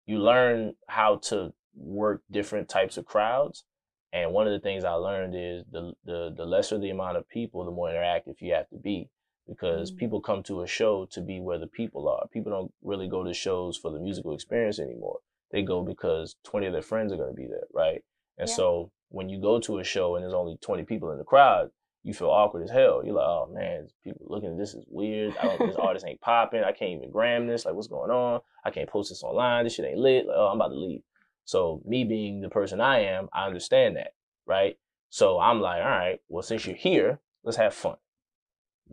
you 0.07 0.19
learn 0.19 0.75
how 0.89 1.17
to 1.17 1.53
work 1.75 2.23
different 2.31 2.69
types 2.69 2.97
of 2.97 3.07
crowds. 3.07 3.65
And 4.13 4.33
one 4.33 4.47
of 4.47 4.53
the 4.53 4.61
things 4.61 4.85
I 4.85 4.93
learned 4.93 5.35
is 5.37 5.65
the 5.71 5.93
the 6.05 6.35
the 6.37 6.45
lesser 6.45 6.79
the 6.79 6.91
amount 6.91 7.17
of 7.17 7.29
people, 7.29 7.65
the 7.65 7.71
more 7.71 7.89
interactive 7.89 8.35
you 8.41 8.53
have 8.55 8.69
to 8.71 8.77
be. 8.77 9.09
Because 9.49 9.91
Mm. 9.91 9.97
people 9.97 10.21
come 10.21 10.43
to 10.45 10.61
a 10.63 10.67
show 10.67 11.07
to 11.07 11.21
be 11.21 11.41
where 11.41 11.59
the 11.59 11.67
people 11.67 12.09
are. 12.09 12.27
People 12.29 12.53
don't 12.53 12.73
really 12.83 13.09
go 13.09 13.25
to 13.25 13.33
shows 13.35 13.77
for 13.77 13.91
the 13.91 13.99
musical 13.99 14.33
experience 14.35 14.79
anymore. 14.79 15.19
They 15.51 15.63
go 15.63 15.83
because 15.83 16.37
twenty 16.45 16.67
of 16.67 16.73
their 16.73 16.83
friends 16.83 17.13
are 17.13 17.17
gonna 17.17 17.33
be 17.33 17.47
there, 17.47 17.67
right? 17.73 18.03
And 18.39 18.49
Yeah. 18.49 18.55
so 18.55 18.93
when 19.09 19.29
you 19.29 19.41
go 19.41 19.59
to 19.61 19.79
a 19.79 19.85
show 19.85 20.15
and 20.15 20.23
there's 20.23 20.35
only 20.35 20.57
twenty 20.59 20.85
people 20.85 21.11
in 21.11 21.19
the 21.19 21.25
crowd, 21.25 21.71
you 22.03 22.15
feel 22.15 22.31
awkward 22.31 22.63
as 22.63 22.71
hell. 22.71 23.05
You're 23.05 23.15
like, 23.15 23.27
oh 23.27 23.47
man, 23.53 23.89
people 24.05 24.27
looking 24.29 24.53
at 24.53 24.59
this 24.59 24.75
is 24.75 24.85
weird. 24.89 25.37
I 25.37 25.45
don't 25.45 25.67
this 25.67 25.77
artist 25.89 26.07
ain't 26.07 26.21
popping. 26.21 26.63
I 26.65 26.73
can't 26.73 26.93
even 26.93 27.11
gram 27.11 27.47
this. 27.47 27.65
Like, 27.65 27.75
what's 27.75 27.89
going 27.89 28.11
on? 28.11 28.41
I 28.65 28.71
can't 28.71 28.89
post 28.89 29.11
this 29.11 29.23
online. 29.23 29.65
This 29.65 29.75
shit 29.75 29.85
ain't 29.87 29.99
lit. 29.99 30.27
Like, 30.27 30.37
oh, 30.37 30.47
I'm 30.49 30.57
about 30.61 30.69
to 30.69 30.77
leave. 30.79 31.03
So 31.45 31.83
me 31.85 32.05
being 32.05 32.41
the 32.41 32.49
person 32.49 32.81
I 32.81 33.01
am, 33.01 33.29
I 33.33 33.47
understand 33.47 33.97
that, 33.97 34.15
right? 34.47 34.79
So 35.09 35.41
I'm 35.41 35.61
like, 35.61 35.83
all 35.83 35.91
right, 35.91 36.21
well, 36.29 36.43
since 36.43 36.67
you're 36.67 36.77
here, 36.77 37.21
let's 37.43 37.57
have 37.57 37.75
fun. 37.75 37.97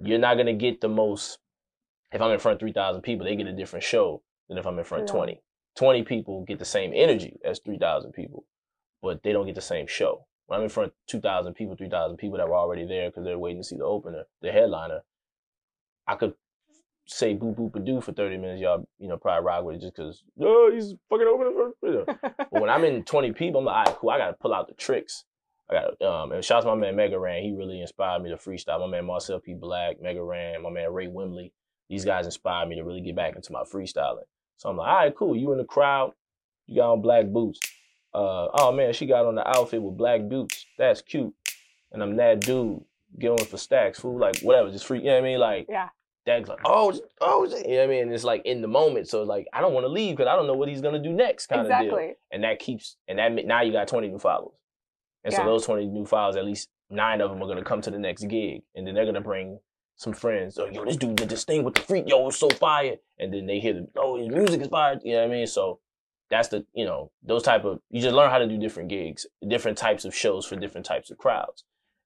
You're 0.02 0.20
not 0.20 0.38
gonna 0.38 0.54
get 0.54 0.82
the 0.82 0.90
most. 0.90 1.40
If 2.12 2.22
I'm 2.22 2.32
in 2.32 2.40
front 2.40 2.56
of 2.56 2.60
three 2.60 2.74
thousand 2.74 3.02
people, 3.02 3.26
they 3.26 3.36
get 3.36 3.48
a 3.48 3.54
different 3.54 3.84
show 3.84 4.24
than 4.48 4.58
if 4.58 4.66
I'm 4.66 4.80
in 4.80 4.86
front 4.86 5.04
of 5.04 5.10
Yeah. 5.10 5.20
20. 5.20 5.42
20 5.76 6.04
people 6.04 6.44
get 6.44 6.58
the 6.58 6.66
same 6.66 6.92
energy 6.94 7.40
as 7.46 7.60
3,000 7.60 8.12
people, 8.12 8.46
but 9.02 9.22
they 9.22 9.32
don't 9.32 9.46
get 9.46 9.54
the 9.54 9.62
same 9.62 9.86
show. 9.86 10.26
When 10.48 10.58
I'm 10.58 10.64
in 10.64 10.70
front 10.70 10.88
of 10.88 10.94
2,000 11.06 11.54
people, 11.54 11.76
3,000 11.76 12.18
people 12.18 12.38
that 12.38 12.48
were 12.48 12.56
already 12.56 12.86
there 12.86 13.10
because 13.10 13.26
they're 13.26 13.38
waiting 13.38 13.62
to 13.62 13.68
see 13.68 13.78
the 13.78 13.84
opener, 13.84 14.24
the 14.42 14.52
headliner, 14.52 15.04
I 16.08 16.16
could 16.16 16.34
say 17.08 17.36
boop 17.36 17.76
a 17.76 17.80
doo 17.80 18.02
for 18.02 18.12
30 18.12 18.38
minutes. 18.38 18.62
Y'all, 18.62 18.88
you 19.00 19.08
know, 19.08 19.18
probably 19.18 19.46
rock 19.46 19.64
with 19.64 19.78
it 19.78 19.82
just 19.82 19.96
because, 19.96 20.24
oh, 20.42 20.72
he's 20.74 20.94
fucking 21.10 21.26
for. 21.80 21.88
You 21.88 21.94
know. 21.94 22.06
But 22.52 22.62
when 22.62 22.70
I'm 22.70 22.84
in 22.84 23.04
20 23.04 23.32
people, 23.34 23.60
I'm 23.60 23.66
like, 23.66 23.76
all 23.76 23.84
right, 23.86 24.00
cool. 24.00 24.10
I 24.12 24.18
got 24.18 24.28
to 24.28 24.34
pull 24.34 24.54
out 24.54 24.68
the 24.68 24.74
tricks. 24.74 25.24
I 25.70 25.74
got 25.74 26.02
um, 26.02 26.32
and 26.32 26.44
shout 26.44 26.60
out 26.60 26.62
to 26.62 26.68
my 26.68 26.76
man 26.76 26.96
Mega 26.96 27.20
Ran. 27.20 27.44
He 27.44 27.52
really 27.52 27.82
inspired 27.82 28.22
me 28.22 28.30
to 28.30 28.38
freestyle. 28.38 28.80
My 28.80 28.88
man 28.88 29.06
Marcel 29.06 29.40
P. 29.40 29.54
Black, 29.54 30.02
Mega 30.02 30.24
Ran, 30.24 30.62
my 30.62 30.70
man 30.70 30.94
Ray 30.94 31.08
Wimley. 31.08 31.52
These 31.90 32.06
guys 32.06 32.26
inspired 32.26 32.70
me 32.70 32.76
to 32.76 32.84
really 32.84 33.02
get 33.02 33.16
back 33.16 33.36
into 33.36 33.52
my 33.52 33.64
freestyling. 33.64 34.24
So 34.58 34.70
I'm 34.70 34.78
like, 34.78 34.88
all 34.88 34.96
right, 34.96 35.16
cool. 35.16 35.36
You 35.36 35.52
in 35.52 35.58
the 35.58 35.66
crowd. 35.66 36.14
You 36.68 36.78
got 36.78 36.92
on 36.94 37.02
black 37.02 37.28
boots. 37.28 37.60
Uh, 38.14 38.48
oh 38.54 38.72
man, 38.72 38.94
she 38.94 39.06
got 39.06 39.26
on 39.26 39.36
the 39.36 39.48
outfit 39.48 39.82
with 39.82 39.98
black 39.98 40.28
boots. 40.28 40.66
That's 40.78 41.02
cute. 41.02 41.34
And 41.92 42.02
I'm 42.02 42.16
that 42.18 42.42
dude 42.42 42.84
going 43.20 43.46
for 43.46 43.58
stacks, 43.58 44.00
fool. 44.00 44.20
Like 44.20 44.40
whatever, 44.40 44.72
just 44.72 44.86
free. 44.86 45.00
You 45.00 45.06
know 45.06 45.14
what 45.14 45.20
I 45.20 45.24
mean? 45.24 45.40
Like 45.40 45.66
yeah. 45.70 45.90
That's 46.28 46.48
like, 46.48 46.60
oh, 46.64 46.94
oh, 47.22 47.46
you 47.46 47.52
know 47.52 47.78
what 47.78 47.84
I 47.84 47.88
mean? 47.88 48.02
And 48.04 48.14
it's 48.14 48.24
like 48.24 48.44
in 48.46 48.62
the 48.62 48.68
moment, 48.68 49.08
so 49.08 49.22
it's 49.22 49.30
like 49.30 49.48
I 49.52 49.62
don't 49.62 49.74
want 49.74 49.86
to 49.86 49.90
leave 49.90 50.16
because 50.16 50.30
I 50.30 50.36
don't 50.36 50.46
know 50.46 50.54
what 50.54 50.70
he's 50.70 50.82
gonna 50.82 51.02
do 51.02 51.12
next, 51.12 51.48
kind 51.48 51.62
of 51.62 51.82
deal. 51.82 52.14
And 52.32 52.44
that 52.44 52.60
keeps, 52.60 52.98
and 53.08 53.18
that 53.18 53.34
now 53.46 53.62
you 53.62 53.72
got 53.72 53.88
20 53.88 54.10
new 54.10 54.20
followers, 54.20 54.54
and 55.24 55.34
so 55.34 55.44
those 55.44 55.66
20 55.66 55.88
new 55.88 56.06
followers, 56.06 56.36
at 56.36 56.46
least 56.46 56.70
nine 56.90 57.22
of 57.22 57.32
them 57.32 57.42
are 57.42 57.48
gonna 57.48 57.64
come 57.64 57.82
to 57.82 57.90
the 57.90 58.00
next 58.00 58.28
gig, 58.28 58.62
and 58.76 58.86
then 58.86 58.94
they're 58.94 59.06
gonna 59.06 59.22
bring 59.22 59.60
some 59.98 60.14
friends. 60.14 60.58
Oh, 60.60 60.68
yo, 60.68 60.86
this 60.86 60.96
dude 60.96 61.16
did 61.16 61.30
this 61.30 61.44
thing 61.44 61.64
with 61.64 61.74
the 61.74 61.82
freak. 61.82 62.08
Yo, 62.08 62.28
it's 62.28 62.38
so 62.38 62.50
fire. 62.50 62.98
And 63.18 63.34
then 63.34 63.48
they 63.48 63.60
hear 63.60 63.74
the, 63.74 63.88
oh, 63.98 64.18
his 64.18 64.30
music 64.30 64.62
is 64.62 64.68
fire. 64.68 65.00
You 65.04 65.14
know 65.14 65.22
what 65.22 65.32
I 65.32 65.34
mean? 65.34 65.48
So 65.48 65.80
that's 66.30 66.50
the, 66.50 66.66
you 66.74 66.86
know, 66.86 67.12
those 67.24 67.42
type 67.42 67.66
of, 67.66 67.80
you 67.90 68.02
just 68.02 68.16
learn 68.16 68.30
how 68.30 68.38
to 68.38 68.48
do 68.48 68.60
different 68.60 68.90
gigs, 68.90 69.26
different 69.48 69.78
types 69.78 70.06
of 70.06 70.16
shows 70.16 70.46
for 70.46 70.56
different 70.56 70.86
types 70.86 71.10
of 71.10 71.18
crowds. 71.18 71.64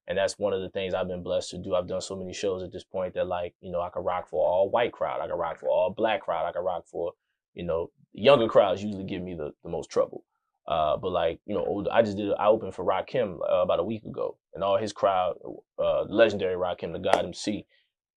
And 0.08 0.18
that's 0.18 0.38
one 0.38 0.52
of 0.52 0.60
the 0.60 0.68
things 0.68 0.94
I've 0.94 1.08
been 1.08 1.22
blessed 1.22 1.50
to 1.50 1.58
do. 1.58 1.74
I've 1.74 1.86
done 1.86 2.00
so 2.00 2.16
many 2.16 2.32
shows 2.32 2.62
at 2.62 2.72
this 2.72 2.84
point 2.84 3.14
that 3.14 3.26
like, 3.26 3.54
you 3.60 3.70
know, 3.70 3.80
I 3.80 3.88
can 3.88 4.02
rock 4.02 4.28
for 4.28 4.44
all 4.44 4.68
white 4.68 4.92
crowd. 4.92 5.20
I 5.20 5.28
can 5.28 5.38
rock 5.38 5.60
for 5.60 5.68
all 5.68 5.90
black 5.90 6.22
crowd. 6.22 6.46
I 6.46 6.52
can 6.52 6.64
rock 6.64 6.86
for, 6.86 7.12
you 7.54 7.64
know, 7.64 7.90
younger 8.12 8.48
crowds 8.48 8.82
usually 8.82 9.04
give 9.04 9.22
me 9.22 9.34
the, 9.34 9.52
the 9.62 9.70
most 9.70 9.90
trouble. 9.90 10.24
Uh, 10.66 10.96
but 10.96 11.10
like, 11.10 11.40
you 11.46 11.54
know, 11.54 11.64
older, 11.64 11.90
I 11.92 12.02
just 12.02 12.16
did, 12.16 12.32
I 12.38 12.46
opened 12.46 12.74
for 12.74 12.84
Rakim 12.84 13.38
uh, 13.40 13.62
about 13.62 13.80
a 13.80 13.84
week 13.84 14.04
ago 14.04 14.38
and 14.54 14.62
all 14.62 14.76
his 14.76 14.92
crowd, 14.92 15.36
uh, 15.78 16.02
legendary 16.02 16.54
Rakim, 16.54 16.92
the 16.92 16.98
God 16.98 17.24
MC, 17.24 17.66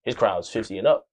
his 0.03 0.15
crowd's 0.15 0.49
50 0.49 0.77
and 0.79 0.87
up. 0.87 1.07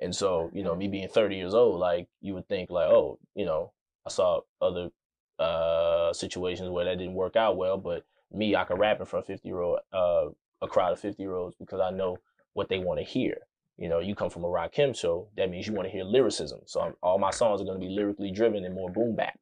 And 0.00 0.14
so, 0.14 0.50
you 0.52 0.64
know, 0.64 0.74
me 0.74 0.88
being 0.88 1.08
30 1.08 1.36
years 1.36 1.54
old, 1.54 1.78
like 1.78 2.08
you 2.20 2.34
would 2.34 2.48
think 2.48 2.70
like, 2.70 2.88
oh, 2.88 3.18
you 3.34 3.44
know, 3.44 3.72
I 4.06 4.10
saw 4.10 4.40
other 4.60 4.90
uh 5.38 6.12
situations 6.12 6.68
where 6.68 6.84
that 6.84 6.98
didn't 6.98 7.14
work 7.14 7.36
out 7.36 7.56
well, 7.56 7.78
but 7.78 8.04
me, 8.32 8.56
I 8.56 8.64
can 8.64 8.78
rap 8.78 9.00
in 9.00 9.06
front 9.06 9.24
of 9.24 9.26
50 9.28 9.48
year 9.48 9.60
old 9.60 9.80
uh 9.92 10.28
a 10.62 10.68
crowd 10.68 10.92
of 10.92 11.00
50 11.00 11.22
year 11.22 11.34
olds 11.34 11.56
because 11.58 11.80
I 11.80 11.90
know 11.90 12.16
what 12.54 12.68
they 12.68 12.78
want 12.78 13.00
to 13.00 13.04
hear. 13.04 13.36
You 13.76 13.88
know, 13.88 13.98
you 13.98 14.14
come 14.14 14.30
from 14.30 14.44
a 14.44 14.48
rock 14.48 14.74
Rakim 14.74 14.96
show, 14.96 15.28
that 15.36 15.50
means 15.50 15.66
you 15.66 15.72
want 15.72 15.86
to 15.86 15.92
hear 15.92 16.04
lyricism. 16.04 16.60
So 16.66 16.80
I'm, 16.80 16.94
all 17.02 17.18
my 17.18 17.30
songs 17.30 17.60
are 17.60 17.64
going 17.64 17.80
to 17.80 17.86
be 17.86 17.92
lyrically 17.92 18.30
driven 18.30 18.64
and 18.64 18.74
more 18.74 18.90
boom 18.90 19.16
bap. 19.16 19.38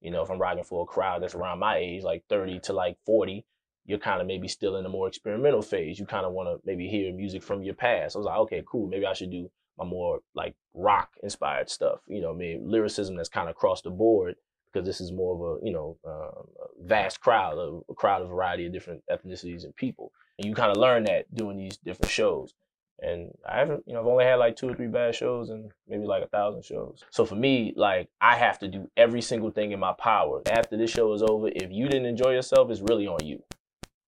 You 0.00 0.10
know, 0.10 0.22
if 0.22 0.30
I'm 0.30 0.38
rocking 0.38 0.64
for 0.64 0.82
a 0.82 0.86
crowd 0.86 1.22
that's 1.22 1.34
around 1.34 1.58
my 1.58 1.78
age, 1.78 2.02
like 2.02 2.22
30 2.28 2.60
to 2.60 2.72
like 2.72 2.96
40, 3.04 3.44
you're 3.86 3.98
kind 3.98 4.20
of 4.20 4.26
maybe 4.26 4.48
still 4.48 4.76
in 4.76 4.86
a 4.86 4.88
more 4.88 5.08
experimental 5.08 5.62
phase. 5.62 5.98
You 5.98 6.06
kind 6.06 6.24
of 6.24 6.32
want 6.32 6.48
to 6.48 6.64
maybe 6.64 6.88
hear 6.88 7.12
music 7.12 7.42
from 7.42 7.62
your 7.62 7.74
past. 7.74 8.14
I 8.14 8.18
was 8.18 8.26
like, 8.26 8.38
okay, 8.40 8.62
cool. 8.66 8.86
Maybe 8.86 9.06
I 9.06 9.12
should 9.12 9.30
do 9.30 9.50
my 9.78 9.84
more 9.84 10.20
like 10.34 10.54
rock 10.74 11.10
inspired 11.22 11.68
stuff. 11.68 12.00
You 12.06 12.20
know, 12.20 12.32
maybe 12.32 12.60
lyricism 12.62 13.16
that's 13.16 13.28
kind 13.28 13.48
of 13.48 13.56
across 13.56 13.82
the 13.82 13.90
board 13.90 14.36
because 14.72 14.86
this 14.86 15.00
is 15.00 15.12
more 15.12 15.34
of 15.34 15.62
a 15.62 15.66
you 15.66 15.72
know 15.72 15.96
um, 16.06 16.46
a 16.62 16.86
vast 16.86 17.20
crowd, 17.20 17.58
a, 17.58 17.80
a 17.90 17.94
crowd 17.94 18.22
of 18.22 18.28
variety 18.28 18.66
of 18.66 18.72
different 18.72 19.02
ethnicities 19.10 19.64
and 19.64 19.74
people. 19.76 20.12
And 20.38 20.46
you 20.46 20.54
kind 20.54 20.70
of 20.70 20.78
learn 20.78 21.04
that 21.04 21.32
doing 21.34 21.56
these 21.56 21.76
different 21.76 22.10
shows. 22.10 22.54
And 23.02 23.30
I 23.48 23.58
haven't, 23.58 23.84
you 23.86 23.94
know, 23.94 24.00
I've 24.00 24.06
only 24.06 24.24
had 24.24 24.34
like 24.34 24.56
two 24.56 24.68
or 24.68 24.74
three 24.74 24.86
bad 24.86 25.14
shows 25.14 25.48
and 25.48 25.70
maybe 25.88 26.04
like 26.04 26.22
a 26.22 26.28
thousand 26.28 26.64
shows. 26.64 27.02
So 27.10 27.24
for 27.24 27.34
me, 27.34 27.72
like 27.74 28.08
I 28.20 28.36
have 28.36 28.58
to 28.58 28.68
do 28.68 28.90
every 28.96 29.22
single 29.22 29.50
thing 29.50 29.72
in 29.72 29.80
my 29.80 29.92
power. 29.94 30.42
After 30.50 30.76
this 30.76 30.90
show 30.90 31.12
is 31.14 31.22
over, 31.22 31.48
if 31.48 31.70
you 31.70 31.86
didn't 31.88 32.06
enjoy 32.06 32.32
yourself, 32.32 32.70
it's 32.70 32.80
really 32.82 33.06
on 33.06 33.24
you. 33.24 33.42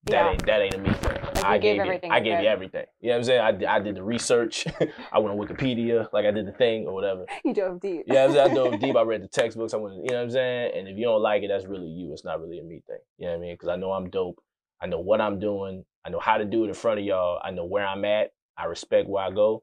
That 0.04 0.26
Yeah. 0.26 0.30
ain't 0.32 0.46
that 0.46 0.60
ain't 0.60 0.74
a 0.74 0.78
me 0.78 0.92
thing. 0.92 1.31
You 1.42 1.48
I 1.48 1.58
gave 1.58 1.62
gave 1.62 1.76
you, 1.76 1.82
everything 1.82 2.10
I 2.12 2.20
gave 2.20 2.40
you 2.40 2.46
everything. 2.48 2.84
You 3.00 3.08
know 3.08 3.14
what 3.14 3.18
I'm 3.18 3.24
saying? 3.24 3.40
I, 3.40 3.52
did- 3.52 3.68
I 3.68 3.78
did 3.80 3.94
the 3.96 4.02
research. 4.02 4.66
I 5.12 5.18
went 5.18 5.38
on 5.38 5.46
Wikipedia, 5.46 6.08
like 6.12 6.24
I 6.26 6.30
did 6.30 6.46
the 6.46 6.52
thing 6.52 6.86
or 6.86 6.94
whatever. 6.94 7.26
You 7.44 7.54
dove 7.54 7.80
deep. 7.80 8.04
Yeah, 8.06 8.24
I, 8.24 8.44
I 8.44 8.54
dove 8.54 8.78
deep. 8.80 8.96
I 8.96 9.02
read 9.12 9.22
the 9.22 9.28
textbooks. 9.28 9.74
I 9.74 9.78
went, 9.78 9.96
you 9.96 10.10
know 10.10 10.16
what 10.18 10.22
I'm 10.24 10.30
saying? 10.30 10.72
And 10.76 10.88
if 10.88 10.96
you 10.96 11.04
don't 11.04 11.22
like 11.22 11.42
it, 11.42 11.48
that's 11.48 11.66
really 11.66 11.88
you. 11.88 12.12
It's 12.12 12.24
not 12.24 12.40
really 12.40 12.58
a 12.58 12.62
me 12.62 12.82
thing. 12.86 12.98
You 13.18 13.26
know 13.26 13.32
what 13.32 13.38
I 13.38 13.40
mean? 13.40 13.54
Because 13.54 13.68
I 13.68 13.76
know 13.76 13.92
I'm 13.92 14.10
dope. 14.10 14.40
I 14.80 14.86
know 14.86 15.00
what 15.00 15.20
I'm 15.20 15.38
doing. 15.38 15.84
I 16.04 16.10
know 16.10 16.18
how 16.20 16.38
to 16.38 16.44
do 16.44 16.64
it 16.64 16.68
in 16.68 16.74
front 16.74 16.98
of 16.98 17.04
y'all. 17.04 17.40
I 17.44 17.50
know 17.50 17.64
where 17.64 17.86
I'm 17.86 18.04
at. 18.04 18.30
I 18.56 18.64
respect 18.64 19.08
where 19.08 19.24
I 19.24 19.30
go. 19.30 19.62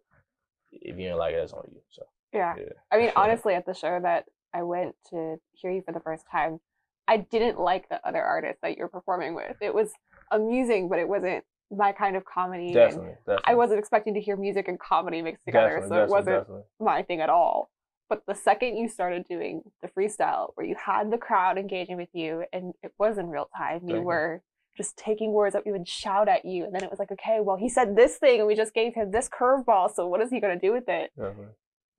If 0.71 0.97
you 0.97 1.09
don't 1.09 1.17
like 1.19 1.33
it, 1.33 1.37
that's 1.39 1.53
on 1.53 1.63
you. 1.71 1.81
So 1.89 2.03
Yeah. 2.33 2.55
yeah. 2.57 2.65
I 2.91 2.97
mean, 2.97 3.11
honestly, 3.15 3.53
at 3.55 3.65
the 3.65 3.73
show 3.73 3.99
that 4.01 4.25
I 4.53 4.63
went 4.63 4.95
to 5.11 5.37
hear 5.53 5.71
you 5.71 5.81
for 5.85 5.91
the 5.93 5.99
first 5.99 6.25
time, 6.31 6.59
I 7.07 7.17
didn't 7.17 7.59
like 7.59 7.89
the 7.89 7.99
other 8.07 8.21
artists 8.23 8.59
that 8.61 8.77
you're 8.77 8.87
performing 8.87 9.33
with. 9.35 9.57
It 9.61 9.73
was 9.73 9.91
amusing, 10.31 10.89
but 10.89 10.99
it 10.99 11.07
wasn't 11.09 11.43
my 11.71 11.91
kind 11.91 12.15
of 12.15 12.25
comedy. 12.25 12.67
and 12.67 12.73
Definitely, 12.73 13.09
definitely. 13.25 13.43
I 13.45 13.55
wasn't 13.55 13.79
expecting 13.79 14.13
to 14.15 14.21
hear 14.21 14.35
music 14.35 14.67
and 14.67 14.79
comedy 14.79 15.21
mixed 15.21 15.45
together, 15.45 15.79
Definitely, 15.79 15.97
so 15.97 16.03
it 16.03 16.09
wasn't 16.09 16.47
my 16.79 17.03
thing 17.03 17.21
at 17.21 17.29
all. 17.29 17.69
But 18.09 18.23
the 18.27 18.33
second 18.33 18.77
you 18.77 18.89
started 18.89 19.25
doing 19.27 19.61
the 19.83 19.87
freestyle, 19.87 20.51
where 20.55 20.65
you 20.65 20.75
had 20.83 21.11
the 21.11 21.17
crowd 21.17 21.59
engaging 21.59 21.95
with 21.95 22.09
you, 22.13 22.43
and 22.51 22.73
it 22.81 22.91
was 22.97 23.19
in 23.19 23.29
real 23.29 23.49
time, 23.55 23.87
you 23.87 24.01
were 24.01 24.41
just 24.75 24.97
taking 24.97 25.31
words 25.31 25.53
that 25.53 25.65
we 25.65 25.71
would 25.71 25.87
shout 25.87 26.27
at 26.27 26.43
you, 26.43 26.63
and 26.63 26.73
then 26.73 26.83
it 26.83 26.89
was 26.89 26.97
like, 26.97 27.11
okay, 27.11 27.39
well, 27.39 27.57
he 27.57 27.69
said 27.69 27.95
this 27.95 28.17
thing, 28.17 28.39
and 28.39 28.47
we 28.47 28.55
just 28.55 28.73
gave 28.73 28.95
him 28.95 29.11
this 29.11 29.29
curveball, 29.29 29.93
so 29.93 30.07
what 30.07 30.21
is 30.21 30.31
he 30.31 30.39
gonna 30.39 30.57
do 30.57 30.71
with 30.71 30.89
it? 30.89 31.11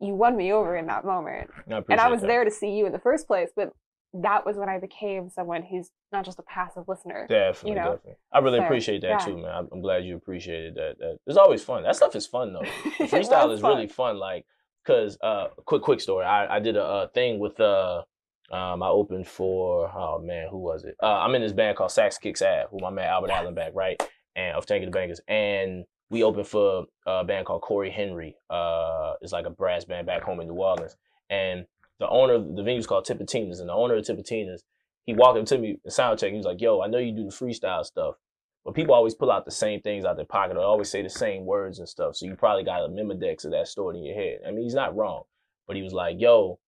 You 0.01 0.15
won 0.15 0.37
me 0.37 0.53
over 0.53 0.77
in 0.77 0.87
that 0.87 1.05
moment. 1.05 1.51
I 1.71 1.83
and 1.91 2.01
I 2.01 2.09
was 2.09 2.23
that. 2.23 2.27
there 2.27 2.45
to 2.45 2.51
see 2.51 2.71
you 2.71 2.87
in 2.87 2.93
the 2.93 2.99
first 2.99 3.27
place, 3.27 3.51
but 3.55 3.73
that 4.12 4.44
was 4.44 4.57
when 4.57 4.68
I 4.68 4.79
became 4.79 5.31
someone 5.31 5.62
who's 5.62 5.90
not 6.12 6.25
just 6.25 6.38
a 6.38 6.42
passive 6.42 6.85
listener. 6.88 7.27
Definitely, 7.29 7.70
you 7.70 7.77
know? 7.77 7.92
definitely. 7.92 8.16
I 8.33 8.38
really 8.40 8.59
So, 8.59 8.64
appreciate 8.64 9.03
that 9.03 9.09
yeah. 9.09 9.18
too, 9.18 9.37
man. 9.38 9.68
I'm, 9.73 9.81
glad 9.81 10.05
you 10.05 10.16
appreciated 10.16 10.75
that. 10.75 10.99
That 10.99 11.18
it's 11.27 11.37
always 11.37 11.62
fun. 11.62 11.85
That 11.85 11.96
stuff 11.96 12.16
is 12.16 12.27
fun 12.27 12.53
though. 12.53 12.61
The 12.99 13.05
freestyle 13.05 13.53
is 13.53 13.61
fun. 13.61 13.77
really 13.77 13.87
fun. 13.87 14.18
Like, 14.18 14.46
cause 14.85 15.16
uh, 15.23 15.49
quick 15.64 15.83
quick 15.83 16.01
story. 16.01 16.25
I, 16.25 16.57
I 16.57 16.61
did 16.61 16.77
a, 16.77 16.83
uh 16.83 17.09
thing 17.09 17.38
with 17.38 17.61
uh, 17.61 18.03
um, 18.51 18.83
I 18.83 18.88
opened 18.88 19.29
for 19.29 19.88
oh 19.94 20.20
man, 20.20 20.49
who 20.51 20.59
was 20.59 20.85
it? 20.85 20.96
Uh, 21.03 21.18
I'm 21.20 21.35
in 21.37 21.42
this 21.42 21.53
band 21.53 21.77
called 21.77 21.92
Sax 21.92 22.18
Kicks 22.18 22.42
Ass, 22.42 22.66
who 22.70 22.79
my 22.81 22.90
man 22.90 23.07
Albert 23.07 23.31
Allenback, 23.31 23.75
right? 23.75 24.03
And 24.35 24.57
of 24.57 24.66
Tank 24.66 24.85
the 24.85 24.96
Bangas, 24.96 25.20
and 25.29 25.85
we 26.11 26.25
opened 26.25 26.49
for 26.49 26.87
a 27.07 27.25
band 27.25 27.46
called 27.46 27.62
Corey 27.62 27.90
Henry. 27.90 28.37
Uh, 28.49 29.14
it's 29.20 29.33
like 29.33 29.46
a 29.46 29.51
brass 29.51 29.85
band 29.85 30.07
back 30.07 30.23
home 30.23 30.40
in 30.40 30.49
New 30.49 30.55
Orleans, 30.55 30.96
and 31.29 31.64
the 32.01 32.09
owner 32.09 32.35
of 32.35 32.43
the 32.43 32.49
venue 32.49 32.65
venue's 32.65 32.87
called 32.87 33.07
Tipitina's, 33.07 33.61
and 33.61 33.69
the 33.69 33.75
owner 33.75 33.95
of 33.95 34.05
Tipitina's, 34.05 34.65
he 35.05 35.15
walked 35.15 35.39
up 35.39 35.47
to 35.47 35.59
me 35.59 35.77
in 35.85 35.91
sound 35.91 36.19
check. 36.19 36.31
He 36.31 36.37
was 36.37 36.47
like, 36.47 36.61
"Yo, 36.61 36.81
I 36.81 36.89
know 36.89 36.99
you 36.99 37.15
do 37.15 37.25
the 37.25 37.31
freestyle 37.31 37.85
stuff." 37.85 38.17
But 38.65 38.75
people 38.75 38.95
always 38.95 39.15
pull 39.15 39.31
out 39.31 39.45
the 39.45 39.51
same 39.51 39.81
things 39.81 40.05
out 40.05 40.17
their 40.17 40.27
pocket 40.27 40.57
or 40.57 40.63
always 40.63 40.91
say 40.91 41.03
the 41.03 41.09
same 41.09 41.47
words 41.47 41.79
and 41.79 41.89
stuff. 41.89 42.17
So 42.17 42.27
you 42.27 42.35
probably 42.37 42.65
got 42.65 42.85
a 42.85 42.89
Memodex 42.89 43.45
of 43.45 43.53
that 43.53 43.69
stored 43.69 43.97
in 43.97 44.05
your 44.05 44.15
head. 44.15 44.41
I 44.47 44.51
mean, 44.51 44.65
he's 44.65 44.75
not 44.75 44.95
wrong. 44.95 45.23
But 45.67 45.77
he 45.77 45.83
was 45.83 45.95
like, 45.95 46.17
yo, 46.19 46.59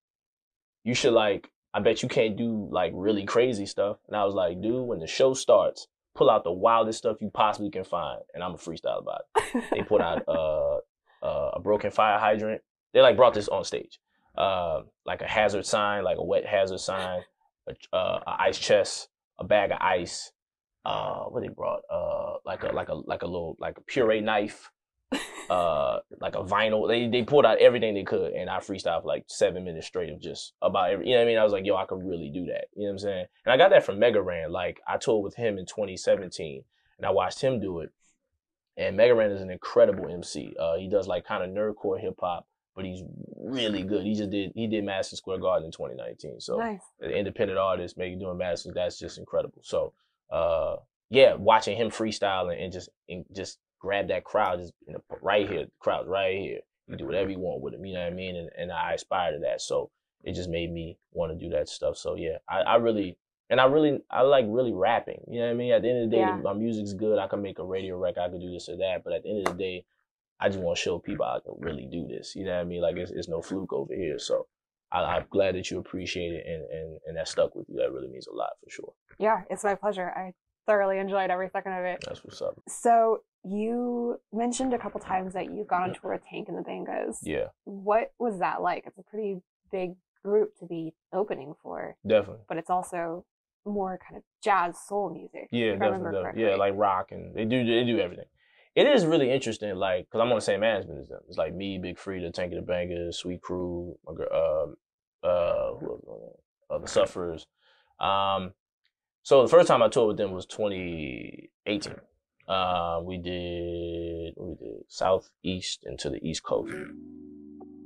you 0.85 0.95
should 0.95 1.12
like, 1.12 1.51
I 1.75 1.81
bet 1.81 2.03
you 2.03 2.09
can't 2.09 2.37
do 2.37 2.68
like 2.71 2.92
really 2.95 3.25
crazy 3.25 3.66
stuff. 3.66 3.99
And 4.07 4.16
I 4.16 4.25
was 4.25 4.35
like, 4.35 4.61
dude, 4.62 4.87
when 4.87 5.01
the 5.01 5.07
show 5.07 5.35
starts, 5.35 5.87
pull 6.14 6.31
out 6.31 6.45
the 6.45 6.53
wildest 6.53 6.99
stuff 6.99 7.18
you 7.21 7.31
possibly 7.31 7.71
can 7.71 7.85
find. 7.85 8.21
And 8.33 8.42
I'm 8.42 8.55
a 8.55 8.59
freestyle 8.59 9.01
about 9.01 9.23
it. 9.37 9.64
They 9.71 9.83
put 9.83 10.01
out 10.01 10.23
uh, 10.29 10.77
uh, 11.23 11.51
a 11.55 11.61
broken 11.61 11.90
fire 11.90 12.18
hydrant. 12.18 12.62
They 12.95 13.01
like 13.01 13.16
brought 13.16 13.35
this 13.35 13.49
on 13.49 13.64
stage. 13.64 13.99
Uh, 14.37 14.83
like 15.05 15.21
a 15.21 15.27
hazard 15.27 15.66
sign, 15.66 16.05
like 16.05 16.16
a 16.18 16.25
wet 16.25 16.47
hazard 16.47 16.81
sign, 16.81 17.21
a, 17.68 17.97
uh, 17.97 18.21
a 18.27 18.42
ice 18.42 18.59
chest, 18.59 19.09
a 19.38 19.45
bag 19.45 19.71
of 19.71 19.79
ice, 19.81 20.33
uh 20.85 21.25
what 21.25 21.42
they 21.42 21.49
brought 21.49 21.83
uh 21.90 22.35
like 22.45 22.64
a 22.64 22.73
like 22.73 22.88
a 22.88 22.95
like 22.95 23.23
a 23.23 23.27
little 23.27 23.57
like 23.61 23.79
a 23.79 23.81
puree 23.83 24.21
knife 24.21 24.71
uh 25.51 25.99
like 26.21 26.35
a 26.35 26.42
vinyl. 26.42 26.88
They 26.88 27.07
they 27.07 27.23
pulled 27.23 27.47
out 27.47 27.59
everything 27.59 27.95
they 27.95 28.03
could 28.03 28.33
and 28.33 28.51
i 28.51 28.59
freestyled 28.59 29.05
like 29.05 29.25
seven 29.29 29.64
minutes 29.64 29.87
straight 29.87 30.11
of 30.11 30.21
just 30.21 30.55
about 30.61 30.90
every 30.90 31.07
you 31.07 31.12
know 31.12 31.18
what 31.18 31.25
i 31.25 31.27
mean? 31.27 31.38
I 31.38 31.45
was 31.45 31.53
like 31.53 31.64
yo 31.64 31.77
i 31.77 31.85
could 31.85 32.03
really 32.03 32.31
do 32.31 32.47
that. 32.47 32.64
You 32.75 32.83
know 32.83 32.87
what 32.87 32.92
i'm 32.92 32.99
saying? 32.99 33.27
And 33.45 33.53
i 33.53 33.57
got 33.57 33.71
that 33.71 33.85
from 33.85 33.99
mega 33.99 34.21
ran. 34.21 34.51
Like 34.51 34.81
i 34.88 34.97
toured 34.97 35.23
with 35.23 35.37
him 35.37 35.59
in 35.59 35.66
2017 35.66 36.64
and 36.99 37.07
i 37.07 37.11
watched 37.11 37.40
him 37.40 37.61
do 37.61 37.81
it. 37.81 37.90
And 38.77 38.97
mega 38.97 39.14
ran 39.14 39.31
is 39.31 39.42
an 39.42 39.51
incredible 39.51 40.09
mc 40.09 40.57
uh 40.59 40.77
he 40.79 40.88
does 40.88 41.07
like 41.07 41.25
kind 41.25 41.45
of 41.45 41.51
nerdcore 41.51 42.01
hip-hop 42.01 42.47
but 42.74 42.85
he's 42.85 43.02
really 43.38 43.82
good. 43.82 44.02
He 44.04 44.14
just 44.14 44.30
did 44.30 44.52
he 44.54 44.66
did 44.66 44.85
madison 44.85 45.16
square 45.16 45.38
garden 45.38 45.66
in 45.66 45.72
2019 45.72 46.40
so 46.40 46.56
nice. 46.58 46.80
an 47.00 47.11
independent 47.11 47.58
artist 47.58 47.98
maybe 47.98 48.16
doing 48.16 48.38
masters 48.38 48.72
that's 48.74 48.98
just 48.98 49.18
incredible. 49.18 49.61
So 49.62 49.92
uh 50.30 50.76
yeah 51.11 51.35
watching 51.35 51.76
him 51.76 51.90
freestyle 51.90 52.50
and, 52.52 52.61
and 52.61 52.72
just 52.72 52.88
and 53.08 53.24
just 53.35 53.58
grab 53.80 54.08
that 54.08 54.24
crowd 54.24 54.61
just 54.61 54.72
you 54.87 54.92
know, 54.94 55.02
right 55.20 55.48
here 55.48 55.64
the 55.64 55.70
crowd's 55.80 56.08
right 56.08 56.38
here. 56.38 56.61
You 56.88 56.96
do 56.96 57.06
whatever 57.06 57.30
you 57.30 57.38
want 57.38 57.61
with 57.62 57.74
him 57.74 57.85
you 57.85 57.94
know 57.94 58.00
what 58.04 58.12
i 58.12 58.16
mean? 58.16 58.37
And, 58.37 58.48
and 58.56 58.72
i 58.72 58.92
aspire 58.94 59.32
to 59.32 59.38
that. 59.40 59.61
So 59.61 59.90
it 60.24 60.35
just 60.35 60.48
made 60.48 60.72
me 60.72 60.96
want 61.12 61.32
to 61.32 61.38
do 61.44 61.50
that 61.54 61.68
stuff. 61.68 61.96
So 61.96 62.14
yeah 62.14 62.38
I, 62.48 62.61
I 62.61 62.74
really 62.76 63.16
and 63.50 63.61
i 63.61 63.64
really 63.66 63.98
i 64.11 64.22
like 64.22 64.46
really 64.48 64.72
rapping 64.72 65.20
you 65.28 65.40
know 65.40 65.46
what 65.46 65.52
i 65.52 65.54
mean? 65.54 65.72
At 65.72 65.82
the 65.82 65.90
end 65.90 66.04
of 66.04 66.11
the 66.11 66.16
day 66.16 66.22
Yeah. 66.22 66.37
my 66.37 66.54
music's 66.54 66.92
good. 66.94 67.18
I 67.18 67.26
can 67.26 67.42
make 67.42 67.58
a 67.58 67.64
radio 67.64 67.98
record. 67.98 68.20
I 68.22 68.28
can 68.30 68.40
do 68.40 68.50
this 68.50 68.68
or 68.68 68.76
that. 68.78 69.02
But 69.04 69.12
at 69.12 69.24
the 69.24 69.28
end 69.30 69.46
of 69.46 69.56
the 69.56 69.62
day 69.62 69.85
i 70.42 70.48
just 70.48 70.59
want 70.61 70.76
to 70.76 70.83
show 70.83 70.98
people 70.98 71.24
i 71.24 71.38
can 71.44 71.55
really 71.59 71.87
do 71.90 72.07
this 72.07 72.35
you 72.37 72.44
know 72.44 72.52
what 72.55 72.61
i 72.61 72.64
mean 72.64 72.83
like 72.83 72.96
it's, 72.96 73.11
it's 73.12 73.28
no 73.28 73.40
fluke 73.40 73.72
over 73.72 73.94
here 73.94 74.18
so 74.18 74.46
I, 74.90 74.98
i'm 75.02 75.24
glad 75.31 75.55
that 75.55 75.70
you 75.70 75.78
appreciate 75.78 76.33
it 76.35 76.44
and, 76.46 76.62
and 76.70 76.98
and 77.07 77.16
that 77.16 77.28
stuck 77.28 77.55
with 77.55 77.66
you 77.68 77.76
that 77.76 77.92
really 77.92 78.09
means 78.09 78.26
a 78.26 78.35
lot 78.35 78.50
for 78.62 78.70
sure 78.70 78.92
Yeah, 79.18 79.42
it's 79.50 79.64
my 79.64 79.74
pleasure. 79.74 80.09
I 80.16 80.33
thoroughly 80.66 80.98
enjoyed 80.98 81.31
every 81.31 81.48
second 81.52 81.72
of 81.72 81.85
it. 81.85 81.98
That's 82.07 82.24
what's 82.24 82.40
up. 82.42 82.55
So 82.68 83.22
you 83.44 84.16
mentioned 84.33 84.72
a 84.74 84.78
couple 84.78 85.00
times 85.00 85.33
that 85.35 85.46
you've 85.52 85.66
gone 85.66 85.83
on 85.83 85.94
tour 85.94 86.12
with 86.12 86.24
Tank 86.31 86.48
and 86.48 86.57
the 86.57 86.62
Bangas. 86.62 87.18
Yeah, 87.22 87.48
What 87.64 88.12
was 88.18 88.38
that 88.38 88.62
like? 88.62 88.85
It's 88.87 88.98
a 88.98 89.02
pretty 89.02 89.40
big 89.70 89.90
group 90.24 90.57
to 90.61 90.66
be 90.66 90.94
opening 91.12 91.55
for, 91.62 91.96
definitely. 92.07 92.44
but 92.48 92.57
it's 92.59 92.70
also 92.70 93.24
more 93.64 93.98
kind 94.05 94.16
of 94.16 94.22
jazz 94.42 94.76
soul 94.88 95.11
music. 95.12 95.48
Yeah, 95.50 95.72
if 95.74 95.83
I 95.83 95.87
remember 95.87 96.12
definitely. 96.12 96.42
definitely. 96.42 96.50
Yeah, 96.50 96.57
like 96.57 96.74
rock 96.76 97.12
and 97.12 97.35
they 97.35 97.44
do 97.44 97.64
they 97.64 97.85
do 97.85 97.98
everything. 97.98 98.26
It 98.74 98.87
is 98.87 99.04
really 99.04 99.30
interesting, 99.30 99.74
like, 99.74 100.08
cause 100.11 100.20
I'm 100.20 100.30
on 100.30 100.37
the 100.37 100.40
same 100.40 100.61
management 100.61 101.00
as 101.00 101.08
them. 101.08 101.20
It's 101.28 101.37
like 101.37 101.54
me, 101.54 101.78
Big 101.78 101.98
Freedia, 101.98 102.32
Tank 102.32 102.54
of 102.54 102.64
the 102.64 102.72
Bangas, 102.72 103.16
Sweet 103.16 103.42
Crew, 103.42 103.98
my 104.06 104.14
girl, 104.14 104.76
uh, 105.22 105.26
uh, 105.26 105.74
who 105.78 105.90
else? 105.90 106.37
Uh, 106.70 106.78
the 106.78 106.88
Sufferers. 106.88 107.46
Um, 108.00 108.52
so 109.22 109.42
the 109.42 109.48
first 109.48 109.68
time 109.68 109.82
I 109.82 109.88
toured 109.88 110.08
with 110.08 110.16
them 110.16 110.32
was 110.32 110.46
2018. 110.46 111.94
Uh, 112.48 113.00
we 113.04 113.18
did 113.18 114.35
we 114.37 114.54
did 114.54 114.82
southeast 114.88 115.85
and 115.85 115.98
to 115.98 116.11
the 116.11 116.18
east 116.26 116.42
coast. 116.42 116.74